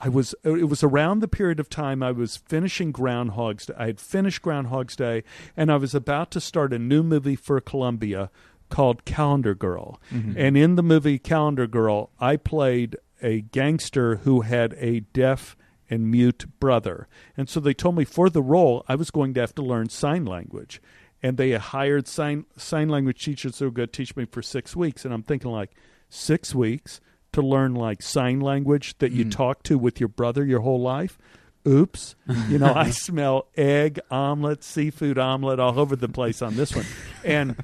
[0.00, 3.66] I was, uh, it was around the period of time I was finishing Groundhog's.
[3.66, 3.74] Day.
[3.76, 5.24] I had finished Groundhog's Day,
[5.56, 8.30] and I was about to start a new movie for Columbia
[8.68, 10.34] called Calendar Girl, mm-hmm.
[10.38, 15.56] and in the movie Calendar Girl, I played a gangster who had a deaf
[15.92, 17.06] and mute brother.
[17.36, 19.90] And so they told me for the role, I was going to have to learn
[19.90, 20.80] sign language.
[21.22, 24.74] And they hired sign sign language teachers who were going to teach me for six
[24.74, 25.04] weeks.
[25.04, 25.70] And I'm thinking, like,
[26.08, 27.00] six weeks
[27.32, 29.30] to learn like sign language that you mm-hmm.
[29.30, 31.18] talk to with your brother your whole life?
[31.66, 32.14] Oops.
[32.48, 36.86] You know, I smell egg omelet, seafood omelet all over the place on this one.
[37.24, 37.56] And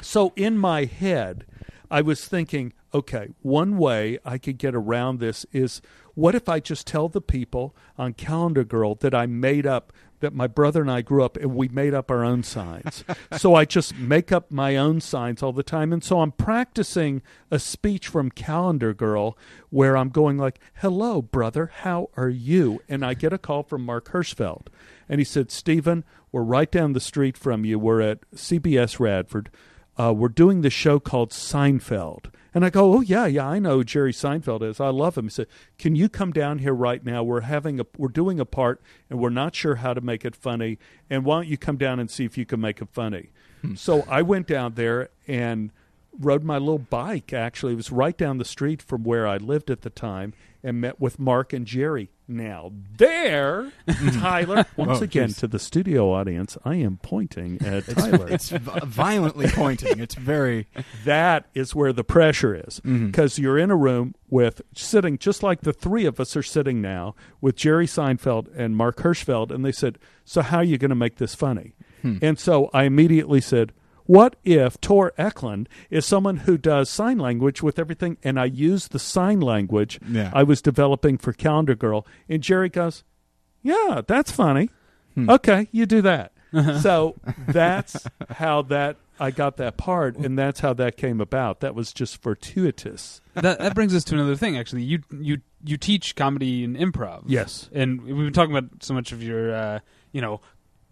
[0.00, 1.44] so in my head,
[1.90, 5.82] I was thinking, okay, one way I could get around this is
[6.14, 9.92] what if I just tell the people on Calendar Girl that I made up
[10.22, 13.04] that my brother and I grew up and we made up our own signs.
[13.38, 17.22] so I just make up my own signs all the time and so I'm practicing
[17.50, 19.36] a speech from Calendar Girl
[19.70, 23.84] where I'm going like, "Hello brother, how are you?" and I get a call from
[23.84, 24.68] Marc Hirschfeld
[25.08, 27.78] and he said, "Stephen, we're right down the street from you.
[27.78, 29.50] We're at CBS Radford."
[29.98, 32.26] uh, we're doing the show called Seinfeld.
[32.54, 34.78] And I go, oh, yeah, yeah, I know who Jerry Seinfeld is.
[34.78, 35.24] I love him.
[35.24, 35.46] He said,
[35.78, 37.22] can you come down here right now?
[37.22, 40.36] We're having a, we're doing a part and we're not sure how to make it
[40.36, 40.78] funny.
[41.08, 43.30] And why don't you come down and see if you can make it funny?
[43.62, 43.74] Hmm.
[43.76, 45.70] so I went down there and
[46.18, 47.72] rode my little bike, actually.
[47.72, 50.34] It was right down the street from where I lived at the time.
[50.64, 52.08] And met with Marc and Jerry.
[52.28, 53.72] Now there,
[54.12, 54.64] Tyler.
[54.76, 55.38] Once Oh, again, geez.
[55.38, 58.28] to the studio audience, I am pointing at Tyler.
[58.30, 59.98] It's vi- violently pointing.
[59.98, 60.68] It's very.
[61.04, 65.62] that is where the pressure is because you're in a room with sitting just like
[65.62, 69.72] the three of us are sitting now with Jerry Seinfeld and Marc Hirschfeld, and they
[69.72, 72.18] said, "So how are you going to make this funny?" Hmm.
[72.22, 73.72] And so I immediately said,
[74.06, 78.88] "What if Tor Eckman is someone who does sign language with everything?" And I use
[78.88, 80.30] the sign language Yeah.
[80.34, 83.04] I was developing for Calendar Girl, and Jerry goes,
[83.62, 84.70] "Yeah, that's funny.
[85.14, 85.28] Hmm.
[85.30, 86.32] Okay, you do that."
[86.82, 87.16] so
[87.48, 91.60] that's how that I got that part, and that's how that came about.
[91.60, 93.20] That was just fortuitous.
[93.34, 94.58] that that brings us to another thing.
[94.58, 97.22] Actually, you you you teach comedy and improv.
[97.26, 97.70] Yes.
[97.72, 99.78] and we've been talking about so much of your, uh,
[100.10, 100.40] you know,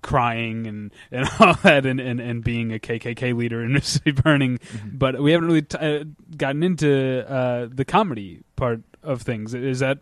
[0.03, 4.59] crying and, and all that, and, and, and being a KKK leader in Mississippi Burning,
[4.59, 4.96] Mm-hmm.
[4.98, 6.05] but we haven't really t- uh,
[6.36, 9.55] gotten into uh, the comedy part of things.
[9.55, 9.98] Is that?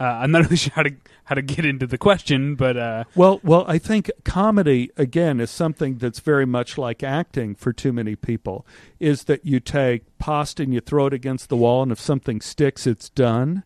[0.00, 0.92] Uh, I'm not really sure how to
[1.24, 5.50] how to get into the question, but uh, Well, well, I think comedy again is
[5.50, 8.64] something that's very much like acting for too many people.
[9.00, 12.40] Is that you take pasta and you throw it against the wall, and if something
[12.40, 13.64] sticks, it's done.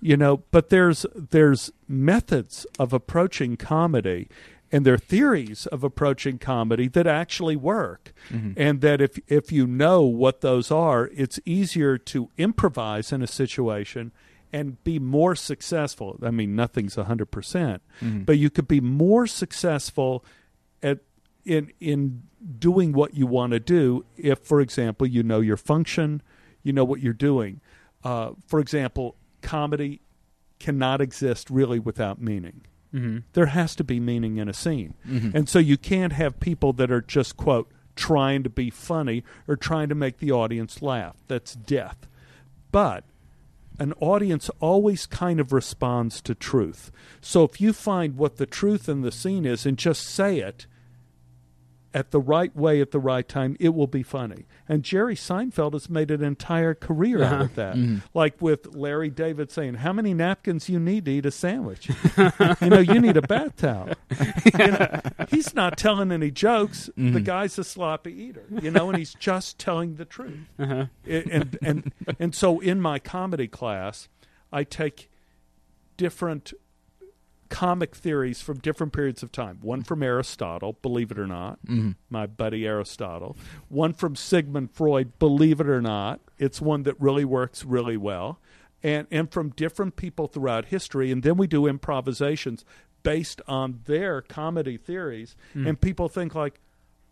[0.00, 4.28] You know, but there's there's methods of approaching comedy,
[4.72, 8.54] and their theories of approaching comedy that actually work, Mhm.
[8.56, 13.26] and that if if you know what those are, it's easier to improvise in a
[13.26, 14.12] situation.
[14.52, 16.18] And be more successful.
[16.24, 18.26] I mean, nothing's a hundred percent, Mhm.
[18.26, 20.24] but you could be more successful
[20.82, 20.98] at
[21.44, 22.22] in in
[22.58, 26.20] doing what you want to do if for example you know your function
[26.64, 27.60] you know what you're doing
[28.04, 30.00] uh, for example comedy
[30.58, 32.62] cannot exist really without meaning
[32.94, 33.22] mhm.
[33.32, 35.34] there has to be meaning in a scene Mhm.
[35.34, 39.56] and so you can't have people that are just quote trying to be funny or
[39.56, 42.06] trying to make the audience laugh that's death
[42.72, 43.04] but
[43.78, 46.92] an audience always kind of responds to truth.
[47.22, 50.66] So if you find what the truth in the scene is and just say it
[51.92, 54.46] at the right way at the right time, it will be funny.
[54.68, 57.74] And Jerry Seinfeld has made an entire career out of that.
[57.74, 58.02] Mhm.
[58.14, 61.88] Like with Larry David saying, How many napkins you need to eat a sandwich?
[62.60, 63.88] you know, you need a bath towel.
[64.58, 66.86] You know, he's not telling any jokes.
[66.96, 67.24] The Mhm.
[67.24, 70.86] guy's a sloppy eater, you know, and he's just telling the truth Uh-huh.
[71.04, 74.08] it- and and and so in my comedy class,
[74.52, 75.10] I take
[75.96, 76.52] different
[77.50, 79.58] comic theories from different periods of time.
[79.60, 81.96] One from Aristotle, believe it or not, Mhm.
[82.08, 83.36] my buddy Aristotle.
[83.68, 88.38] One from Sigmund Freud, believe it or not, it's one that really works really well.
[88.82, 92.64] And and from different people throughout history, and then we do improvisations
[93.02, 96.60] based on their comedy theories, and people think like,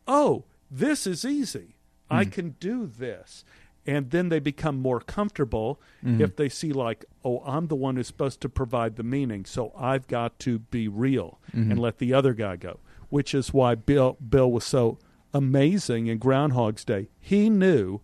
[0.07, 1.77] "Oh, this is easy.
[2.11, 3.45] I can do this."
[3.89, 6.21] And then they become more comfortable mm-hmm.
[6.21, 9.73] if they see like, "Oh, I'm the one who's supposed to provide the meaning, so
[9.77, 11.71] I've got to be real mm-hmm.
[11.71, 14.99] and let the other guy go." Which is why Bill Bill was so
[15.33, 17.09] amazing in Groundhog's Day.
[17.19, 18.01] He knew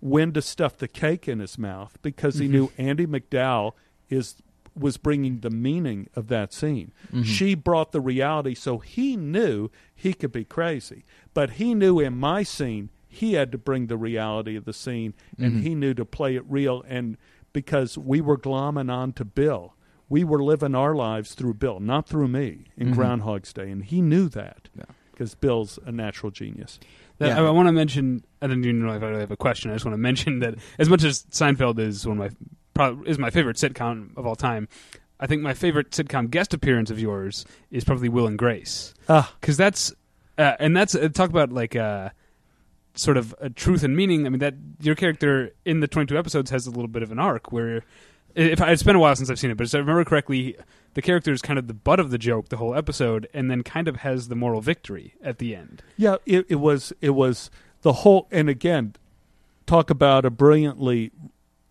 [0.00, 2.52] when to stuff the cake in his mouth because he mm-hmm.
[2.52, 3.72] knew Andie MacDowell
[4.10, 4.36] is
[4.74, 6.92] was bringing the meaning of that scene.
[7.24, 12.18] She brought the reality, so he knew he could be crazy, but he knew in
[12.18, 16.04] my scene he had to bring the reality of the scene, and he knew to
[16.04, 16.82] play it real.
[16.88, 17.16] And
[17.52, 19.74] because we were glomming on to Bill,
[20.08, 22.94] we were living our lives through Bill, not through me in Mhm.
[22.94, 24.84] Groundhog's Day, and he knew that Yeah.
[25.12, 26.80] because Bill's a natural genius.
[27.18, 27.42] That- Yeah.
[27.42, 28.24] I, I want to mention.
[28.40, 29.70] I don't even know if I really have a question.
[29.70, 32.36] I just want to mention that as much as Seinfeld is one of my
[32.74, 34.66] probably is my favorite sitcom of all time,
[35.20, 39.32] I think my favorite sitcom guest appearance of yours is probably Will and Grace Ah,
[39.40, 39.92] because that's
[40.38, 42.08] uh, and that's uh, talk about like uh,
[42.94, 44.26] sort of a truth and meaning.
[44.26, 47.18] I mean that your character in the 22 episodes has a little bit of an
[47.18, 47.84] arc where.
[48.34, 50.56] If I, it's been a while since I've seen it, but if I remember correctly,
[50.94, 53.62] the character is kind of the butt of the joke the whole episode, and then
[53.62, 55.82] kind of has the moral victory at the end.
[55.98, 57.50] Yeah, it, it was it was
[57.82, 58.94] the whole and again,
[59.66, 61.10] talk about a brilliantly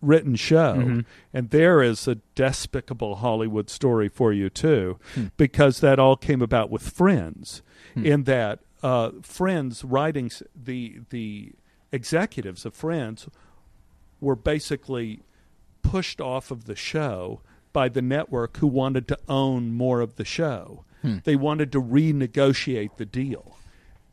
[0.00, 0.74] written show.
[0.76, 1.04] Mhm.
[1.34, 5.26] And there is a despicable Hollywood story for you too, Hmm.
[5.36, 7.62] because that all came about with Friends.
[7.94, 8.06] Hmm.
[8.06, 11.52] In that uh, Friends writing the the
[11.90, 13.28] executives of Friends
[14.20, 15.22] were basically
[15.82, 17.40] pushed off of the show
[17.72, 20.84] by the network who wanted to own more of the show.
[21.02, 21.18] Hmm.
[21.24, 23.58] They wanted to renegotiate the deal.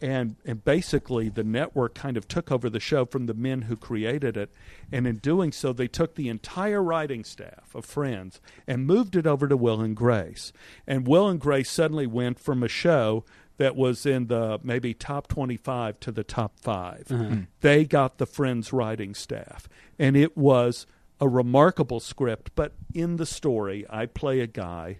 [0.02, 3.76] And and basically the network kind of took over the show from the men who
[3.76, 4.50] created it.
[4.92, 9.28] And in doing so they took the entire writing staff of Friends and moved it
[9.28, 10.54] over to Will and Grace.
[10.88, 13.26] And Will and Grace suddenly went from a show
[13.60, 17.36] that was in the maybe top 25 to the top 5 Uh-huh.
[17.62, 19.70] they got the Friends writing staff,
[20.00, 20.86] and it was
[21.22, 25.00] a remarkable script, but in the story, I play a guy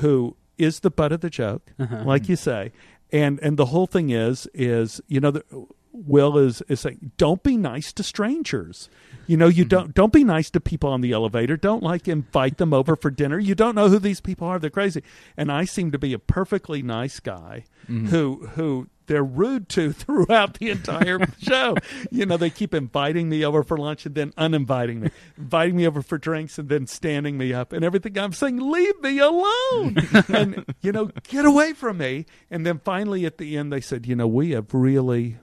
[0.00, 2.02] who is the butt of the joke, Uh-huh.
[2.04, 2.72] like you say,
[3.12, 5.44] and and the whole thing is is you know the,
[5.92, 8.88] Will is is saying don't be nice to strangers.
[9.26, 9.68] You know you hmm.
[9.68, 11.56] don't don't be nice to people on the elevator.
[11.56, 13.38] Don't like invite them over for dinner.
[13.38, 14.58] You don't know who these people are.
[14.58, 15.02] They're crazy.
[15.36, 18.06] And I seem to be a perfectly nice guy mm-hmm.
[18.06, 21.76] who who they're rude to throughout the entire show.
[22.10, 25.86] You know, they keep inviting me over for lunch and then uninviting me, inviting me
[25.86, 28.16] over for drinks and then standing me up and everything.
[28.16, 29.96] I'm saying, leave me alone.
[30.28, 32.26] and, you know, get away from me.
[32.50, 35.38] And then finally at the end, they said, you know, we have really,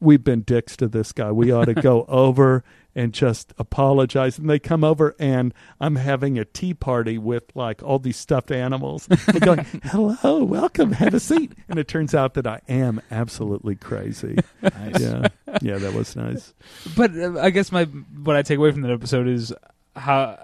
[0.00, 1.30] we've been dicks to this guy.
[1.30, 2.64] We ought to go over
[2.94, 4.38] and just apologize.
[4.38, 8.50] And they come over, and I'm having a tea party with like all these stuffed
[8.50, 9.06] animals.
[9.06, 13.76] They're going, "Hello, welcome, have a seat." And it turns out that I am absolutely
[13.76, 14.36] crazy.
[14.62, 15.00] Nice.
[15.00, 15.28] Yeah,
[15.62, 16.52] yeah, that was nice.
[16.96, 19.52] But uh, I guess my what I take away from that episode is
[19.94, 20.38] how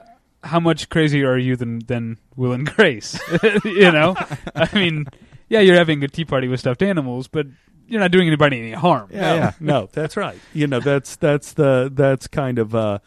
[0.44, 3.18] how much crazier are you than than Will and Grace?
[3.64, 4.14] you know,
[4.54, 5.06] I mean,
[5.48, 7.46] yeah, you're having a tea party with stuffed animals, but
[7.88, 9.08] you're not doing anybody any harm.
[9.12, 9.52] Yeah, yeah.
[9.60, 10.38] no, that's right.
[10.52, 12.98] You know, that's that's the that's kind of uh,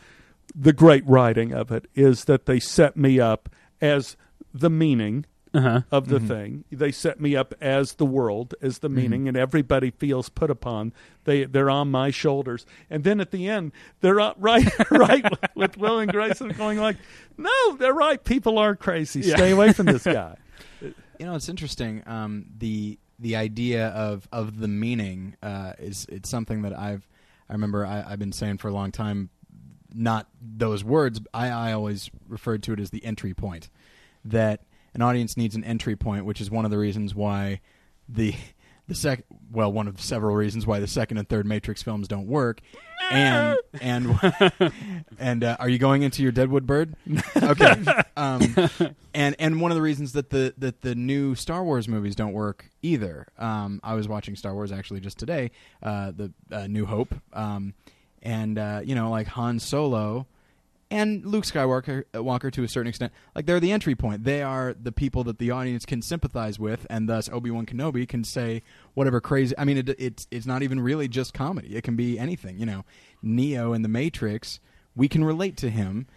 [0.55, 3.49] the great writing of it is that they set me up
[3.81, 4.17] as
[4.53, 5.81] the meaning Uh-huh.
[5.91, 6.27] of the Mhm.
[6.27, 6.63] thing.
[6.71, 10.93] They set me up as the world, as the meaning, and everybody feels put upon.
[11.23, 15.39] They they're on my shoulders, and then at the end, they're up right right with,
[15.55, 16.97] with Will and Grace and going like,
[17.35, 18.23] "No, they're right.
[18.23, 19.21] People are crazy.
[19.21, 19.35] Yeah.
[19.37, 20.35] Stay away from this guy."
[21.19, 22.01] You know, it's interesting.
[22.07, 27.07] Um, the the idea of of the meaning uh, is it's something that I've
[27.49, 29.29] I remember I, I've been saying for a long time.
[29.91, 31.19] Not those words.
[31.33, 33.69] I, I always referred to it as the entry point.
[34.23, 34.61] That
[34.93, 37.61] an audience needs an entry point, which is one of the reasons why
[38.07, 38.35] the
[38.89, 42.27] the sec well one of several reasons why the second and third Matrix films don't
[42.27, 42.59] work.
[43.11, 44.19] And and
[45.19, 46.95] and uh, are you going into your Deadwood Bird?
[47.41, 47.73] Okay.
[48.17, 48.53] Um,
[49.13, 52.33] and and one of the reasons that the that the new Star Wars movies don't
[52.33, 53.27] work either.
[53.37, 55.51] Um, I was watching Star Wars actually just today,
[55.81, 57.73] uh, the uh, New Hope, um,
[58.21, 60.27] and uh, you know like Han Solo
[60.91, 64.23] and Luke Skywalker uh, Walker to a certain extent, like they're the entry point.
[64.23, 68.07] They are the people that the audience can sympathize with, and thus Obi Wan Kenobi
[68.07, 68.63] can say
[68.93, 69.55] whatever crazy.
[69.57, 71.75] I mean, it, it's it's not even really just comedy.
[71.75, 72.59] It can be anything.
[72.59, 72.85] You know,
[73.21, 74.59] Neo in the Matrix,
[74.95, 76.07] we can relate to him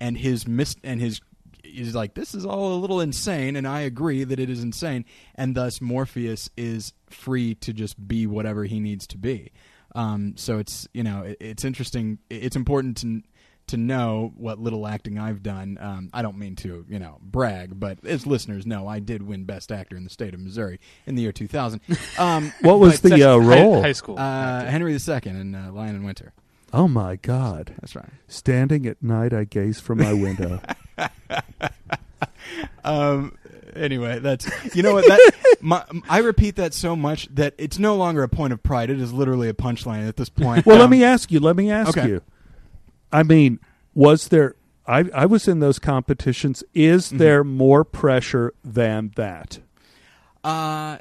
[0.00, 1.20] and his mis and his
[1.62, 5.04] is like this is all a little insane, and I agree that it is insane,
[5.34, 9.52] and thus Morpheus is free to just be whatever he needs to be.
[9.94, 12.18] Um, so it's you know it, it's interesting.
[12.30, 13.22] It's important to
[13.70, 15.78] to know what little acting I've done.
[15.80, 19.44] Um, I don't mean to, you know, brag, but as listeners know, I did win
[19.44, 21.80] Best Actor in the state of Missouri in the year 2000.
[22.18, 23.82] Um, What was the uh, role?
[23.82, 24.18] High, school.
[24.18, 26.32] uh, Henry II in uh, Lion in Winter?
[26.72, 27.74] oh my God!
[27.80, 28.10] That's right.
[28.28, 30.60] Standing at night, I gaze from my window.
[32.84, 33.36] Um,
[33.74, 37.94] anyway, that's you know what that my, I repeat that so much that it's no
[37.96, 38.90] longer a point of pride.
[38.90, 40.66] It is literally a punchline at this point.
[40.66, 41.40] Well, let Um, me ask you.
[41.40, 42.08] Let me ask okay.
[42.08, 42.22] you.
[43.12, 43.58] I mean,
[43.94, 44.54] was there?
[44.86, 46.62] I I was in those competitions.
[46.74, 47.18] Is Mm-hmm.
[47.18, 49.58] there more pressure than that?
[50.42, 50.98] Uh,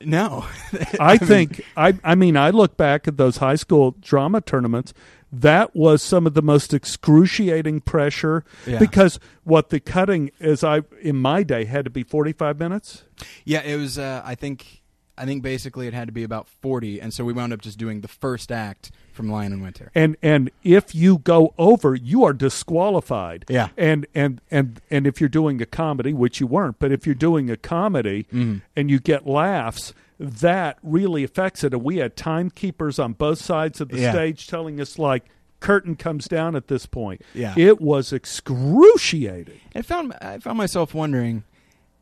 [0.00, 0.46] no.
[1.00, 4.94] I mean, think I I mean I look back at those high school drama tournaments.
[5.30, 8.78] That was some of the most excruciating pressure Yeah.
[8.78, 13.04] because what the cutting is I in my day had to be 45 minutes.
[13.44, 13.98] Yeah, it was.
[13.98, 14.77] Uh, I think.
[15.18, 17.76] I think basically it had to be about forty, and so we wound up just
[17.78, 19.90] doing the first act from Lion in Winter.
[19.96, 23.68] and and if you go over you are disqualified Yeah.
[23.76, 27.16] and and and and if you're doing a comedy which you weren't but if you're
[27.16, 28.62] doing a comedy Mhm.
[28.76, 33.80] and you get laughs that really affects it and we had timekeepers on both sides
[33.80, 34.12] of the Yeah.
[34.12, 35.24] stage telling us like
[35.58, 37.54] curtain comes down at this point Yeah.
[37.56, 41.42] it was excruciating I found I found myself wondering,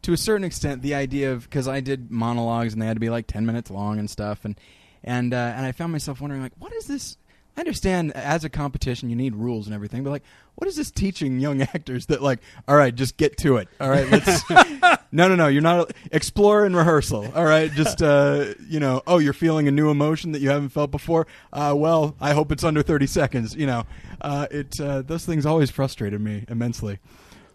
[0.06, 3.00] to a certain extent, the idea of because I did monologues and they had to
[3.00, 4.56] be like ten minutes long and stuff, and
[5.02, 7.16] and uh, and I found myself wondering like, what is this?
[7.56, 10.22] I understand as a competition you need rules and everything, but like,
[10.54, 12.38] what is this teaching young actors that like,
[12.68, 13.66] all right, just get to it.
[13.80, 14.48] All right, let's.
[15.10, 15.48] no, no, no.
[15.48, 17.32] You're not explore and rehearsal.
[17.34, 20.68] All right, just uh, you know, oh, you're feeling a new emotion that you haven't
[20.68, 21.26] felt before.
[21.52, 23.56] Uh, well, I hope it's under thirty seconds.
[23.56, 23.82] You know,
[24.20, 27.00] uh, it uh, those things always frustrated me immensely.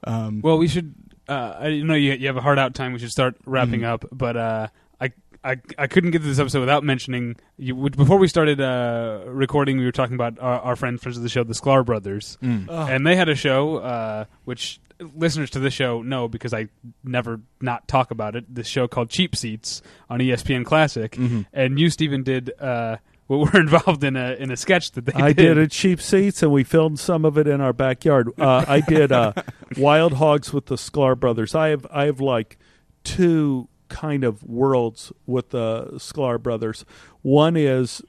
[0.04, 0.96] Um, Well, we should.
[1.28, 2.94] Uh, I know you you have a hard out time.
[2.94, 3.86] We should start wrapping Mhm.
[3.94, 4.06] up.
[4.12, 4.68] But uh,
[5.00, 5.12] I,
[5.44, 7.76] I I couldn't get to this episode without mentioning you.
[7.92, 11.30] Before we started uh, recording, we were talking about our, our friends, friends of the
[11.30, 12.68] show, the Sklar brothers, mm.
[12.70, 14.80] and they had a show uh, which
[15.16, 16.68] listeners to this show know because I
[17.04, 18.54] never not talk about it.
[18.54, 21.46] This show called Cheap Seats on ESPN Classic, Mhm.
[21.54, 22.52] and you, Stephen, did.
[22.60, 22.98] Uh,
[23.40, 25.56] were involved in a in a sketch that they I did.
[25.56, 28.30] did at Cheap Seats, and we filmed some of it in our backyard.
[28.40, 29.34] Uh, I did uh,
[29.78, 31.54] Wild Hogs with the Sklar brothers.
[31.56, 32.58] I have I have like
[33.04, 36.86] two kind of worlds with the Sklar brothers.
[37.22, 38.02] One is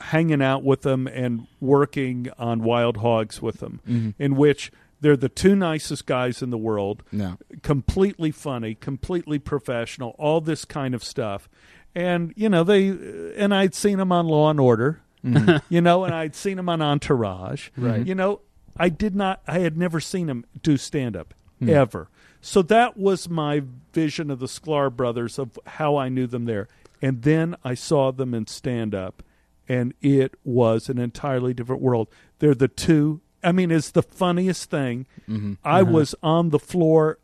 [0.00, 4.14] hanging out with them and working on Wild Hogs with them, Mhm.
[4.18, 4.70] in which
[5.00, 7.38] they're the two nicest guys in the world No.
[7.62, 11.48] completely funny, completely professional, all this kind of stuff.
[11.96, 12.88] And you know they,
[13.36, 15.62] and I'd seen them on Law and Order, Mhm.
[15.70, 17.70] you know, and I'd seen him on Entourage.
[17.76, 18.06] Right.
[18.06, 18.42] You know,
[18.76, 21.70] I did not, I had never seen him do stand up Hmm.
[21.70, 22.08] ever.
[22.42, 23.62] So that was my
[23.94, 26.68] vision of the Sklar brothers of how I knew them there.
[27.00, 29.22] And then I saw them in stand up,
[29.68, 32.08] and it was an entirely different world.
[32.40, 33.20] They're the two.
[33.42, 35.06] I mean, it's the funniest thing.
[35.28, 35.56] Mhm.
[35.64, 35.92] I Uh-huh.
[35.92, 37.18] was on the floor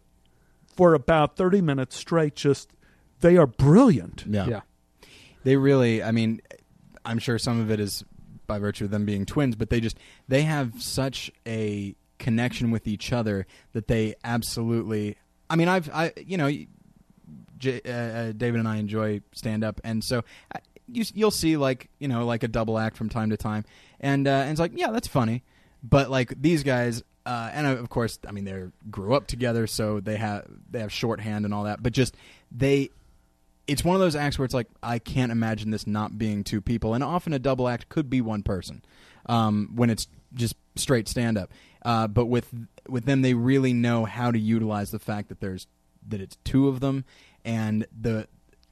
[0.74, 2.34] for about 30 minutes straight.
[2.36, 2.70] Just,
[3.22, 4.24] they are brilliant.
[4.28, 4.46] Yeah.
[4.46, 4.60] Yeah.
[5.44, 6.40] They really, I mean,
[7.04, 8.04] I'm sure some of it is
[8.46, 12.86] by virtue of them being twins, but they just they have such a connection with
[12.86, 15.16] each other that they absolutely.
[15.48, 16.50] I mean, I've I you know,
[17.58, 20.22] J, uh, uh, David and I enjoy stand up, and so
[20.54, 20.58] uh,
[20.88, 23.64] you you'll see like you know like a double act from time to time,
[24.00, 25.42] and uh, and it's like yeah that's funny,
[25.82, 27.02] but like these guys.
[27.24, 30.80] Uh, and uh, of course, I mean, they grew up together, so they have they
[30.80, 31.80] have shorthand and all that.
[31.80, 32.16] But just
[32.50, 32.90] they
[33.66, 36.60] it's one of those acts where it's like I can't imagine this not being two
[36.60, 38.82] people, and often a double act could be one person
[39.26, 41.50] um, when it's just straight stand up.
[41.84, 42.48] Uh, but with
[42.88, 45.66] with them, they really know how to utilize the fact that there's
[46.08, 47.04] that it's two of them,
[47.44, 48.26] and the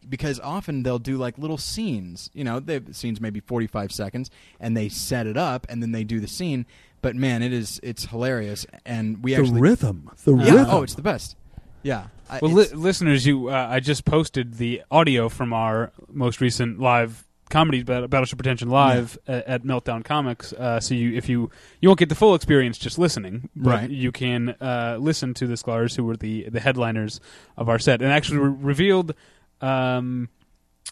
[0.09, 2.31] because often they'll do like little scenes.
[2.33, 5.93] You know, the scenes maybe forty five seconds, and they set it up, and then
[5.93, 6.67] they do the scene.
[7.03, 10.11] But man, it is it's hilarious, and we the actually rhythm.
[10.25, 10.67] The yeah, rhythm.
[10.71, 11.37] oh, it's the best.
[11.83, 12.09] Yeah.
[12.31, 16.79] I- Well, li- listeners, you, uh, I just posted the audio from our most recent
[16.81, 20.53] live comedy Bat- Battleship Pretension live at, at Meltdown Comics.
[20.53, 21.51] Uh, so you, if you,
[21.81, 23.91] you won't get the full experience just listening, but Right.
[23.91, 27.21] You can uh, listen to the Sklars, who were the the headliners
[27.57, 29.15] of our set, and actually re- revealed.
[29.61, 30.29] Um,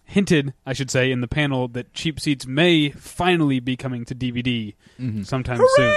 [0.04, 4.14] hinted, I should say, in the panel that Cheap Seats may finally be coming to
[4.14, 5.24] DVD Mhm.
[5.26, 5.90] sometime soon.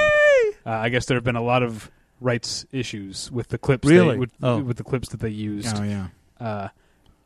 [0.65, 1.89] Uh, I guess there have been a lot of
[2.22, 3.85] rights issues with the clips.
[3.88, 4.60] they- with, Oh.
[4.60, 5.76] with the clips that they used.
[5.77, 6.07] Oh yeah.
[6.39, 6.69] Uh,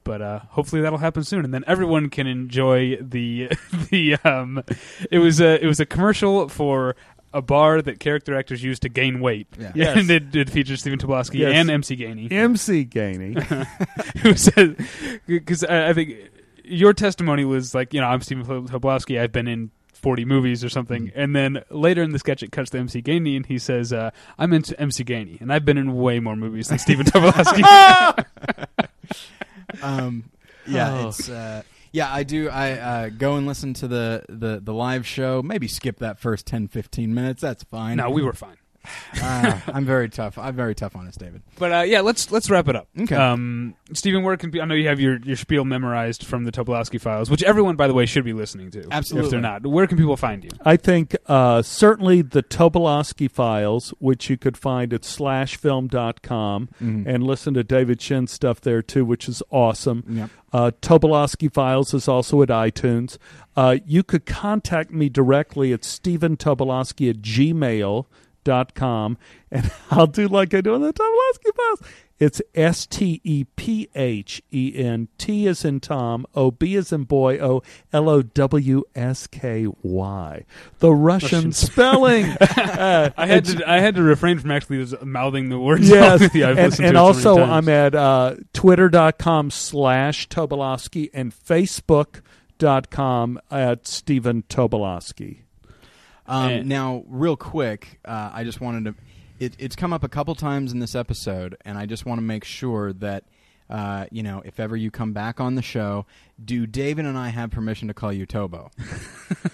[0.03, 3.49] but uh, hopefully that'll happen soon, and then everyone can enjoy the
[3.89, 4.15] the.
[4.23, 4.63] Um,
[5.11, 6.95] it was a it was a commercial for
[7.33, 9.47] a bar that character actors use to gain weight.
[9.59, 9.71] Yeah.
[9.75, 9.97] Yes.
[9.97, 11.53] and it, it features Stephen Tobolowsky Yes.
[11.55, 12.31] and MC Gainey.
[12.31, 13.35] MC Gainey.
[14.19, 14.77] Who said
[15.27, 16.15] because I, I think
[16.63, 19.19] your testimony was like you know I'm Stephen Tobolowsky.
[19.19, 19.71] I've been in.
[20.05, 23.35] 40 movies or something and then later in the sketch it cuts to MC Gainey
[23.35, 26.67] and he says uh, I'm into MC Gainey and I've been in way more movies
[26.67, 27.63] than Stephen Tobolowsky
[29.81, 30.25] um,
[30.67, 31.07] yeah, Oh.
[31.07, 32.13] it's uh, yeah.
[32.13, 32.49] I do.
[32.49, 35.41] I uh, go and listen to the, the the live show.
[35.41, 37.41] Maybe skip that first 10, 15 minutes.
[37.41, 37.97] That's fine.
[37.97, 38.57] no we were fine
[39.21, 40.37] Uh, I'm very tough.
[40.37, 41.41] I'm very tough on this, David.
[41.57, 42.87] But uh, yeah, let's let's wrap it up.
[42.99, 43.15] Okay.
[43.15, 46.51] Um, Stephen, where can be, I know you have your, your spiel memorized from the
[46.51, 48.87] Tobolowsky files, which everyone, by the way, should be listening to.
[48.91, 49.27] Absolutely.
[49.27, 50.49] If they're not, where can people find you?
[50.65, 57.05] I think uh, certainly the Tobolowsky files, which you could find at slashfilm.com Mhm.
[57.07, 60.03] and listen to David Chen's stuff there too, which is awesome.
[60.07, 60.29] Yep.
[60.53, 63.17] Uh, Tobolowsky Files is also at iTunes.
[63.57, 67.21] Uh, you could contact me directly at stephentobolowsky at
[68.45, 69.17] gmail.com
[69.51, 71.81] and I'll do like I do on the Tobolowsky Files.
[72.17, 76.93] It's S T E P H E N T as in Tom, O B as
[76.93, 77.61] in boy, O
[77.91, 80.45] L O W S K Y.
[80.79, 81.51] The Russian, Russian.
[81.51, 82.37] spelling.
[82.75, 86.21] Uh, I had to I had to refrain from actually just mouthing the words yes.
[86.21, 86.45] out you.
[86.45, 93.39] I've and and to it so also I'm at uh, twitter.com slash Tobolowsky and facebook.com
[93.49, 95.44] at Stephen Tobolowsky.
[96.27, 98.95] Um, And- now, real quick, uh, I just wanted to.
[99.39, 102.23] It, it's come up a couple times in this episode, and I just want to
[102.23, 103.25] make sure that
[103.69, 106.05] uh, you know if ever you come back on the show,
[106.43, 108.69] do David and I have permission to call you Tobo?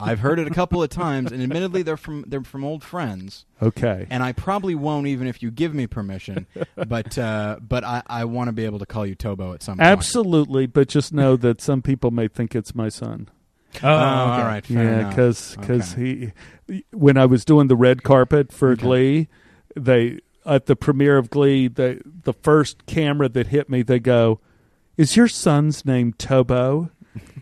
[0.00, 3.44] I've heard it a couple of times, and admittedly, they're from they're from old friends,
[3.62, 4.06] Okay.
[4.10, 6.46] and I probably won't even if you give me permission.
[6.76, 9.78] but uh, but I, I want to be able to call you Tobo at some
[9.78, 9.86] point.
[9.88, 13.28] Absolutely, but just know that some people may think it's my son.
[13.82, 14.42] Oh, Oh, okay.
[14.42, 14.66] all right.
[14.66, 15.56] Fair yeah, enough.
[15.60, 16.32] because he,
[16.92, 18.82] when I was doing the red carpet for Okay.
[18.82, 19.28] Glee,
[19.76, 24.40] they at the premiere of Glee, the the first camera that hit me, they go,
[24.96, 26.90] "Is your son's name Tobo?"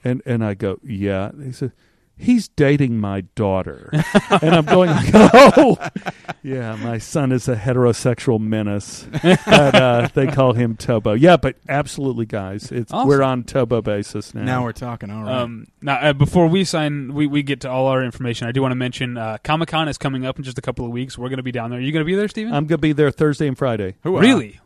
[0.05, 1.73] and and I go, "Yeah." He said,
[2.17, 3.91] he's dating my daughter.
[4.43, 5.77] and I'm going, oh,
[6.43, 9.07] yeah, my son is a heterosexual menace.
[9.23, 11.19] but, uh, they call him Tobo.
[11.19, 12.73] Yeah, but absolutely, guys.
[12.73, 13.09] It's Awesome.
[13.09, 14.43] We're on Tobo basis now.
[14.45, 15.11] Now we're talking.
[15.11, 15.37] All right.
[15.37, 18.49] Um, now, uh, before we sign, we, we get to all our information.
[18.49, 20.85] I do want to mention uh, Comic Con is coming up in just a couple
[20.85, 21.19] of weeks.
[21.19, 21.79] We're going to be down there.
[21.79, 22.53] Are you going to be there, Stephen?
[22.53, 23.97] I'm going to be there Thursday and Friday.
[24.05, 24.21] Hooah.
[24.21, 24.61] Really?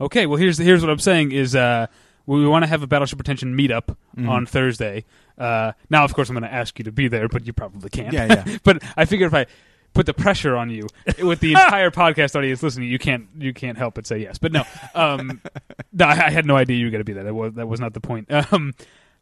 [0.00, 0.26] Okay.
[0.26, 1.86] Well, here's here's what I'm saying is uh,
[2.26, 4.28] we want to have a Battleship Pretension meetup Mhm.
[4.28, 5.04] on Thursday.
[5.36, 7.90] Uh, now, of course, I'm going to ask you to be there, but you probably
[7.90, 8.12] can't.
[8.12, 8.58] Yeah, yeah.
[8.64, 9.46] but I figure if I
[9.92, 10.86] put the pressure on you
[11.22, 14.38] with the entire podcast audience listening, you can't you can't help but say yes.
[14.38, 14.64] But no,
[14.94, 15.40] um,
[15.92, 17.24] no, I, I had no idea you were going to be there.
[17.24, 18.30] That was that was not the point.
[18.52, 18.74] Um,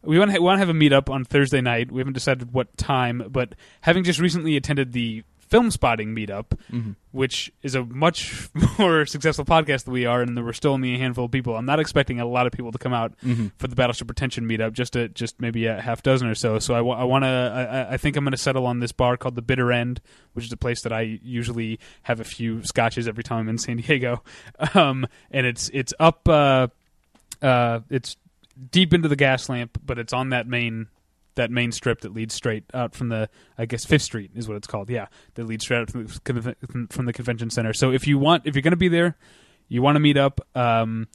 [0.03, 1.91] we want to ha- want to have a meetup on Thursday night.
[1.91, 5.23] We haven't decided what time, but having just recently attended the
[5.53, 6.95] film spotting meetup, Mhm.
[7.11, 8.49] which is a much
[8.79, 11.55] more successful podcast than we are, and there were still only a handful of people.
[11.55, 13.51] I'm not expecting a lot of people to come out Mhm.
[13.59, 16.57] for the Battleship Pretension meetup, just a, just maybe a half dozen or so.
[16.57, 17.27] So I, I want to.
[17.27, 20.01] I, I think I'm going to settle on this bar called the Bitter End,
[20.33, 23.57] which is a place that I usually have a few scotches every time I'm in
[23.59, 24.23] San Diego,
[24.73, 26.27] um, and it's it's up.
[26.27, 26.67] Uh,
[27.43, 28.15] uh, it's
[28.71, 30.87] deep into the gas lamp, but it's on that main
[31.35, 34.57] that main strip that leads straight out from the I guess Fifth Street is what
[34.57, 34.89] it's called.
[34.89, 37.73] Yeah, that leads straight out from the, from the convention center.
[37.73, 39.17] So if you want, if you're going to be there,
[39.67, 40.41] you want to meet up.
[40.55, 41.07] Um,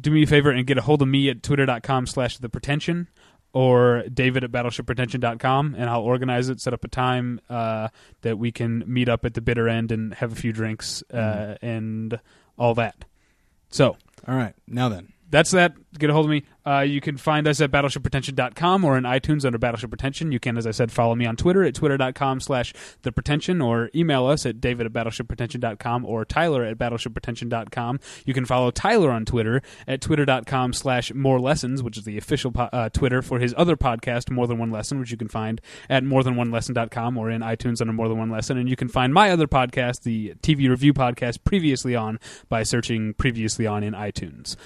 [0.00, 3.08] do me a favor and get a hold of me at twitter.com slash the pretension
[3.52, 7.88] or david at battleshippretension.com and i'll organize it set up a time uh,
[8.20, 11.56] that we can meet up at the bitter end and have a few drinks uh,
[11.60, 12.20] and
[12.56, 13.04] all that
[13.70, 13.96] so
[14.26, 14.54] All right.
[14.66, 15.12] Now then.
[15.30, 15.74] That's that.
[15.98, 16.44] Get a hold of me.
[16.66, 20.30] Uh, you can find us at battleshippretension.com or in iTunes under Battleship Pretension.
[20.30, 23.90] You can, as I said, follow me on Twitter at twitter.com slash the pretension or
[23.94, 28.00] email us at david at battleshippretension.com or tyler at battleshippretension.com.
[28.24, 32.52] You can follow Tyler on Twitter at twitter.com slash more lessons, which is the official
[32.52, 35.60] po- uh, Twitter for his other podcast, More Than One Lesson, which you can find
[35.88, 38.58] at morethanonelesson.com or in iTunes under More Than One Lesson.
[38.58, 43.14] And you can find my other podcast, the TV review podcast, previously on by searching
[43.14, 44.56] previously on in iTunes.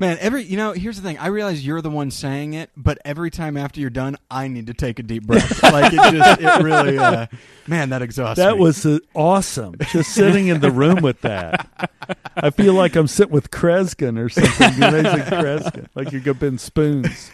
[0.00, 1.18] Man, every you know, here's the thing.
[1.18, 4.68] I realize you're the one saying it, but every time after you're done, I need
[4.68, 5.60] to take a deep breath.
[5.64, 7.26] like it just, it really, uh,
[7.66, 8.60] man, that exhausts That me.
[8.60, 9.74] was uh, awesome.
[9.90, 11.90] Just sitting in the room with that.
[12.36, 14.82] I feel like I'm sitting with Kreskin or something.
[14.84, 15.86] Amazing Kreskin.
[15.96, 17.32] Like you're been spoons.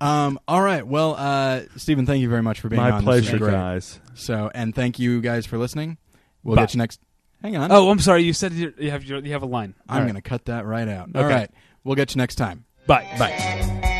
[0.00, 0.86] Um, all right.
[0.86, 3.02] Well, uh, Stephen, thank you very much for being My on.
[3.02, 3.98] Pleasure, guys.
[4.14, 5.98] So, and thank you guys for listening.
[6.44, 6.62] We'll Bye.
[6.62, 7.00] get you next.
[7.42, 7.72] Hang on.
[7.72, 8.22] Oh, I'm sorry.
[8.22, 9.74] You said you you have you have a line.
[9.88, 10.04] I'm All right.
[10.12, 11.08] going to cut that right out.
[11.14, 11.34] All Okay.
[11.34, 11.50] right.
[11.86, 12.64] We'll get you next time.
[12.88, 13.06] Bye.
[13.16, 13.92] Bye.